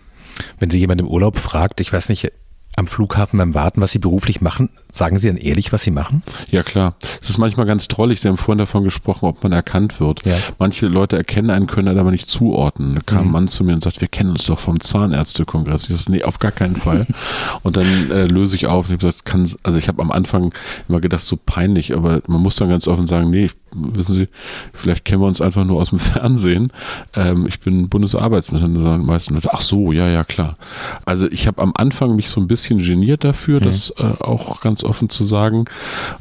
Wenn 0.58 0.70
Sie 0.70 0.78
jemand 0.78 1.00
im 1.00 1.08
Urlaub 1.08 1.38
fragt, 1.38 1.80
ich 1.80 1.92
weiß 1.92 2.08
nicht, 2.08 2.32
am 2.76 2.86
Flughafen 2.86 3.38
beim 3.38 3.54
Warten, 3.54 3.80
was 3.80 3.90
Sie 3.90 3.98
beruflich 3.98 4.40
machen, 4.40 4.70
sagen 4.98 5.18
Sie 5.18 5.28
dann 5.28 5.36
ehrlich, 5.36 5.72
was 5.72 5.82
Sie 5.82 5.90
machen? 5.90 6.22
Ja, 6.50 6.62
klar. 6.62 6.94
Es 7.22 7.30
ist 7.30 7.38
manchmal 7.38 7.66
ganz 7.66 7.88
drollig. 7.88 8.20
Sie 8.20 8.28
haben 8.28 8.36
vorhin 8.36 8.58
davon 8.58 8.84
gesprochen, 8.84 9.26
ob 9.26 9.42
man 9.42 9.52
erkannt 9.52 10.00
wird. 10.00 10.24
Ja. 10.26 10.36
Manche 10.58 10.86
Leute 10.86 11.16
erkennen 11.16 11.50
einen, 11.50 11.66
können 11.66 11.88
einen 11.88 11.98
aber 11.98 12.10
nicht 12.10 12.28
zuordnen. 12.28 12.96
Da 12.96 13.00
kam 13.06 13.18
mhm. 13.18 13.28
ein 13.28 13.32
Mann 13.32 13.48
zu 13.48 13.64
mir 13.64 13.74
und 13.74 13.82
sagt, 13.82 14.00
wir 14.00 14.08
kennen 14.08 14.30
uns 14.30 14.44
doch 14.44 14.58
vom 14.58 14.80
Zahnärztekongress. 14.80 15.88
Ich 15.88 15.96
sage, 15.96 16.12
nee, 16.12 16.24
auf 16.24 16.38
gar 16.38 16.52
keinen 16.52 16.76
Fall. 16.76 17.06
und 17.62 17.76
dann 17.76 18.10
äh, 18.10 18.26
löse 18.26 18.56
ich 18.56 18.66
auf 18.66 18.88
und 18.88 18.94
ich 18.96 19.00
habe 19.00 19.12
gesagt, 19.12 19.24
kann, 19.24 19.48
also 19.62 19.78
ich 19.78 19.88
habe 19.88 20.02
am 20.02 20.10
Anfang 20.10 20.52
immer 20.88 21.00
gedacht, 21.00 21.24
so 21.24 21.36
peinlich, 21.36 21.94
aber 21.94 22.20
man 22.26 22.42
muss 22.42 22.56
dann 22.56 22.68
ganz 22.68 22.88
offen 22.88 23.06
sagen, 23.06 23.30
nee, 23.30 23.50
wissen 23.74 24.14
Sie, 24.14 24.28
vielleicht 24.72 25.04
kennen 25.04 25.22
wir 25.22 25.26
uns 25.26 25.40
einfach 25.40 25.64
nur 25.64 25.80
aus 25.80 25.90
dem 25.90 25.98
Fernsehen. 25.98 26.72
Ähm, 27.14 27.46
ich 27.46 27.60
bin 27.60 27.88
Bundesarbeitsminister. 27.88 28.68
Dann 28.68 29.04
meisten 29.04 29.34
Leute, 29.34 29.50
ach 29.52 29.60
so, 29.60 29.92
ja, 29.92 30.08
ja, 30.08 30.24
klar. 30.24 30.56
Also 31.04 31.28
ich 31.30 31.46
habe 31.46 31.62
am 31.62 31.72
Anfang 31.74 32.16
mich 32.16 32.30
so 32.30 32.40
ein 32.40 32.48
bisschen 32.48 32.78
geniert 32.78 33.24
dafür, 33.24 33.60
mhm. 33.60 33.64
das 33.64 33.90
äh, 33.98 34.02
auch 34.02 34.60
ganz 34.60 34.84
offen 34.88 35.08
zu 35.08 35.24
sagen. 35.24 35.66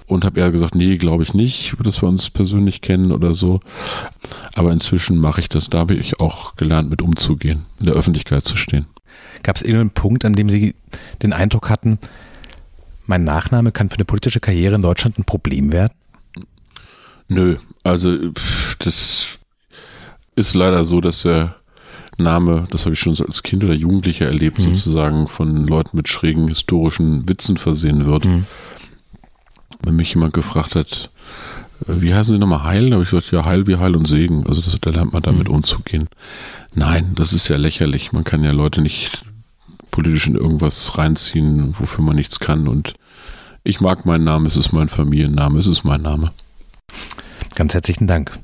Und 0.06 0.26
habe 0.26 0.40
eher 0.40 0.52
gesagt, 0.52 0.76
nee, 0.76 0.98
glaube 0.98 1.24
ich 1.24 1.34
nicht, 1.34 1.76
dass 1.84 2.02
wir 2.02 2.10
uns 2.10 2.30
persönlich 2.30 2.82
kennen 2.82 3.12
oder 3.12 3.34
so. 3.34 3.60
Aber 4.54 4.72
inzwischen 4.72 5.18
mache 5.18 5.42
ich 5.42 5.50
das. 5.50 5.70
Da 5.70 5.80
habe 5.80 5.96
ich 5.96 6.20
auch 6.20 6.56
gelernt, 6.56 6.90
mit 6.90 7.02
umzugehen, 7.02 7.66
in 7.80 7.86
der 7.86 7.96
Öffentlichkeit 7.96 8.44
zu 8.46 8.56
stehen. 8.56 8.88
Gab 9.44 9.56
es 9.56 9.62
irgendeinen 9.62 9.92
Punkt, 9.92 10.26
an 10.26 10.34
dem 10.34 10.50
Sie 10.50 10.76
den 11.22 11.34
Eindruck 11.34 11.70
hatten, 11.70 12.00
mein 13.06 13.24
Nachname 13.24 13.72
kann 13.72 13.90
für 13.90 13.96
eine 13.96 14.06
politische 14.06 14.40
Karriere 14.40 14.76
in 14.76 14.82
Deutschland 14.82 15.18
ein 15.18 15.26
Problem 15.26 15.72
werden? 15.72 15.94
Nö, 17.30 17.58
also 17.84 18.18
das 18.80 19.40
ist 20.36 20.54
leider 20.54 20.84
so, 20.86 21.02
dass 21.02 21.24
der 21.24 21.57
Name, 22.20 22.68
das 22.70 22.86
habe 22.86 22.94
ich 22.94 23.00
schon 23.00 23.16
als 23.20 23.44
Kind 23.44 23.64
oder 23.64 23.74
Jugendlicher 23.74 24.26
erlebt, 24.26 24.60
mhm. 24.60 24.74
sozusagen 24.74 25.28
von 25.28 25.68
Leuten 25.68 25.98
mit 25.98 26.10
schrägen 26.10 26.48
historischen 26.48 27.28
Witzen 27.28 27.58
versehen 27.58 28.06
wird. 28.06 28.26
Mhm. 28.26 28.46
Wenn 29.82 29.96
mich 29.96 30.14
jemand 30.14 30.34
gefragt 30.34 30.76
hat, 30.76 31.10
äh, 31.88 32.02
wie 32.02 32.14
heißen 32.14 32.36
Sie 32.36 32.40
nochmal 32.40 32.64
Heil? 32.64 32.90
Da 32.90 32.96
habe 32.96 33.04
ich 33.04 33.12
gesagt, 33.12 33.32
ja, 33.32 33.46
Heil 33.46 33.68
wie 33.68 33.78
Heil 33.78 33.96
und 33.96 34.08
Segen. 34.08 34.46
Also 34.48 34.62
das, 34.62 34.78
da 34.80 34.90
lernt 34.90 35.14
man 35.14 35.22
damit 35.22 35.48
mhm. 35.48 35.56
umzugehen. 35.56 36.08
Nein, 36.74 37.14
das 37.16 37.34
ist 37.34 37.48
ja 37.48 37.58
lächerlich. 37.58 38.12
Man 38.12 38.24
kann 38.24 38.44
ja 38.44 38.52
Leute 38.52 38.82
nicht 38.82 39.24
politisch 39.92 40.28
in 40.28 40.36
irgendwas 40.36 40.98
reinziehen, 40.98 41.76
wofür 41.80 42.04
man 42.04 42.16
nichts 42.16 42.40
kann. 42.40 42.68
Und 42.68 42.94
ich 43.64 43.82
mag 43.82 44.06
meinen 44.06 44.24
Namen, 44.24 44.46
es 44.46 44.58
ist 44.58 44.72
mein 44.72 44.90
Familienname, 44.90 45.60
es 45.60 45.68
ist 45.68 45.84
mein 45.84 46.02
Name. 46.02 46.32
Ganz 47.56 47.74
herzlichen 47.74 48.08
Dank. 48.08 48.38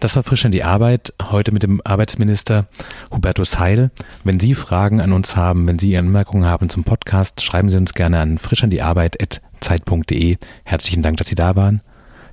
Das 0.00 0.16
war 0.16 0.22
frisch 0.22 0.44
an 0.44 0.52
die 0.52 0.64
Arbeit, 0.64 1.12
heute 1.22 1.52
mit 1.52 1.62
dem 1.62 1.80
Arbeitsminister 1.84 2.66
Hubertus 3.12 3.58
Heil. 3.58 3.90
Wenn 4.24 4.40
Sie 4.40 4.54
Fragen 4.54 5.00
an 5.00 5.12
uns 5.12 5.36
haben, 5.36 5.66
wenn 5.66 5.78
Sie 5.78 5.96
Anmerkungen 5.96 6.44
haben 6.44 6.68
zum 6.68 6.84
Podcast, 6.84 7.40
schreiben 7.42 7.70
Sie 7.70 7.76
uns 7.76 7.94
gerne 7.94 8.20
an 8.20 8.38
frischandiarbeit.zeit.de. 8.38 10.36
Herzlichen 10.64 11.02
Dank, 11.02 11.16
dass 11.18 11.28
Sie 11.28 11.34
da 11.34 11.56
waren. 11.56 11.82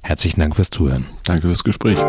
Herzlichen 0.02 0.40
Dank 0.40 0.56
fürs 0.56 0.70
Zuhören. 0.70 1.06
Danke 1.24 1.48
fürs 1.48 1.64
Gespräch. 1.64 2.00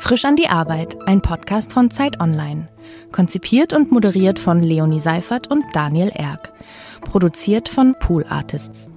Frisch 0.00 0.24
an 0.24 0.34
die 0.34 0.48
Arbeit, 0.48 0.96
ein 1.06 1.20
Podcast 1.20 1.72
von 1.72 1.90
Zeit 1.90 2.20
Online. 2.20 2.66
Konzipiert 3.12 3.72
und 3.72 3.92
moderiert 3.92 4.38
von 4.38 4.62
Leonie 4.62 4.98
Seifert 4.98 5.48
und 5.48 5.62
Daniel 5.72 6.08
Erck. 6.08 6.52
Produziert 7.02 7.68
von 7.68 7.94
Pool 8.00 8.24
Artists. 8.28 8.88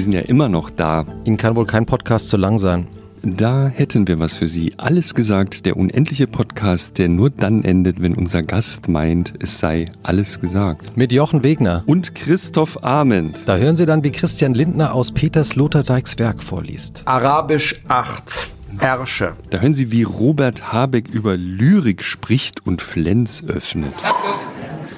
Sie 0.00 0.04
sind 0.04 0.14
ja 0.14 0.22
immer 0.22 0.48
noch 0.48 0.70
da. 0.70 1.04
Ihnen 1.26 1.36
kann 1.36 1.56
wohl 1.56 1.66
kein 1.66 1.84
Podcast 1.84 2.30
zu 2.30 2.38
lang 2.38 2.58
sein. 2.58 2.86
Da 3.22 3.68
hätten 3.68 4.08
wir 4.08 4.18
was 4.18 4.34
für 4.34 4.48
Sie. 4.48 4.72
Alles 4.78 5.14
gesagt, 5.14 5.66
der 5.66 5.76
unendliche 5.76 6.26
Podcast, 6.26 6.96
der 6.96 7.10
nur 7.10 7.28
dann 7.28 7.64
endet, 7.64 8.00
wenn 8.00 8.14
unser 8.14 8.42
Gast 8.42 8.88
meint, 8.88 9.34
es 9.40 9.58
sei 9.58 9.92
alles 10.02 10.40
gesagt. 10.40 10.96
Mit 10.96 11.12
Jochen 11.12 11.42
Wegner. 11.42 11.82
Und 11.84 12.14
Christoph 12.14 12.82
Ahmed. 12.82 13.42
Da 13.44 13.58
hören 13.58 13.76
Sie 13.76 13.84
dann, 13.84 14.02
wie 14.02 14.10
Christian 14.10 14.54
Lindner 14.54 14.94
aus 14.94 15.12
Peters 15.12 15.54
Lothardijks 15.54 16.18
Werk 16.18 16.42
vorliest. 16.42 17.02
Arabisch 17.04 17.82
8. 17.88 18.48
Herrsche. 18.78 19.34
Da 19.50 19.58
hören 19.58 19.74
Sie, 19.74 19.92
wie 19.92 20.04
Robert 20.04 20.72
Habeck 20.72 21.08
über 21.10 21.36
Lyrik 21.36 22.02
spricht 22.02 22.66
und 22.66 22.80
Flens 22.80 23.44
öffnet. 23.46 23.92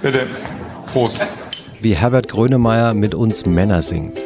Bitte. 0.00 0.28
Prost. 0.92 1.20
Wie 1.80 1.96
Herbert 1.96 2.28
Grönemeyer 2.28 2.94
mit 2.94 3.16
uns 3.16 3.46
Männer 3.46 3.82
singt. 3.82 4.16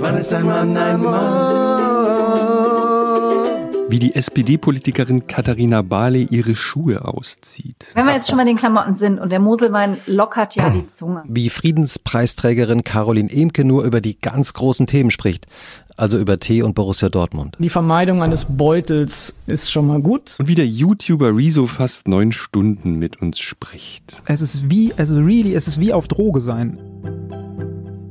Wann 0.00 0.16
ist 0.16 0.32
ein 0.32 0.46
Mann 0.46 0.76
ein 0.76 1.00
Mann? 1.00 1.84
Wie 3.88 3.98
die 3.98 4.14
SPD-Politikerin 4.14 5.26
Katharina 5.26 5.82
Barley 5.82 6.26
ihre 6.30 6.56
Schuhe 6.56 7.04
auszieht. 7.04 7.86
Wenn 7.94 8.06
wir 8.06 8.14
jetzt 8.14 8.28
schon 8.28 8.38
bei 8.38 8.44
den 8.44 8.56
Klamotten 8.56 8.96
sind 8.96 9.18
und 9.20 9.30
der 9.30 9.40
Moselwein 9.40 9.98
lockert 10.06 10.56
ja 10.56 10.70
die 10.70 10.86
Zunge. 10.88 11.22
Wie 11.28 11.48
Friedenspreisträgerin 11.50 12.82
Caroline 12.82 13.30
Emke 13.30 13.64
nur 13.64 13.84
über 13.84 14.00
die 14.00 14.18
ganz 14.18 14.52
großen 14.52 14.86
Themen 14.86 15.10
spricht. 15.10 15.46
Also 15.96 16.18
über 16.18 16.38
Tee 16.38 16.62
und 16.62 16.74
Borussia 16.74 17.08
Dortmund. 17.08 17.56
Die 17.60 17.68
Vermeidung 17.68 18.22
eines 18.22 18.46
Beutels 18.46 19.36
ist 19.46 19.70
schon 19.70 19.86
mal 19.86 20.00
gut. 20.00 20.34
Und 20.38 20.48
wie 20.48 20.56
der 20.56 20.66
YouTuber 20.66 21.36
Rezo 21.36 21.68
fast 21.68 22.08
neun 22.08 22.32
Stunden 22.32 22.96
mit 22.96 23.22
uns 23.22 23.38
spricht. 23.38 24.20
Es 24.26 24.40
ist 24.40 24.68
wie, 24.68 24.92
also 24.94 25.16
really, 25.16 25.54
es 25.54 25.68
ist 25.68 25.78
wie 25.78 25.92
auf 25.92 26.08
Droge 26.08 26.40
sein. 26.40 26.80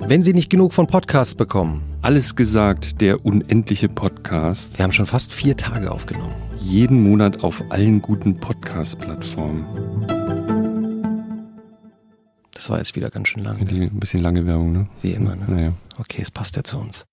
Wenn 0.06 0.22
Sie 0.22 0.34
nicht 0.34 0.50
genug 0.50 0.74
von 0.74 0.86
Podcasts 0.86 1.34
bekommen. 1.34 1.82
Alles 2.02 2.36
gesagt, 2.36 3.00
der 3.00 3.26
unendliche 3.26 3.88
Podcast. 3.88 4.78
Wir 4.78 4.84
haben 4.84 4.92
schon 4.92 5.06
fast 5.06 5.32
vier 5.32 5.56
Tage 5.56 5.90
aufgenommen. 5.92 6.36
Jeden 6.60 7.02
Monat 7.02 7.42
auf 7.42 7.64
allen 7.70 8.02
guten 8.02 8.38
Podcast-Plattformen. 8.38 9.66
Das 12.54 12.70
war 12.70 12.80
jetzt 12.80 12.98
wieder 12.98 13.10
ganz 13.10 13.30
schön 13.30 13.46
lang. 13.46 13.58
Ein 13.58 14.00
bisschen 14.00 14.22
lange 14.22 14.46
Werbung, 14.46 14.74
ne? 14.74 14.88
Wie 15.02 15.12
immer, 15.12 15.38
ne? 15.38 15.46
Naja. 15.48 15.74
Okay, 15.98 16.22
es 16.22 16.32
passt 16.32 16.58
ja 16.58 16.64
zu 16.66 16.80
uns. 16.80 17.06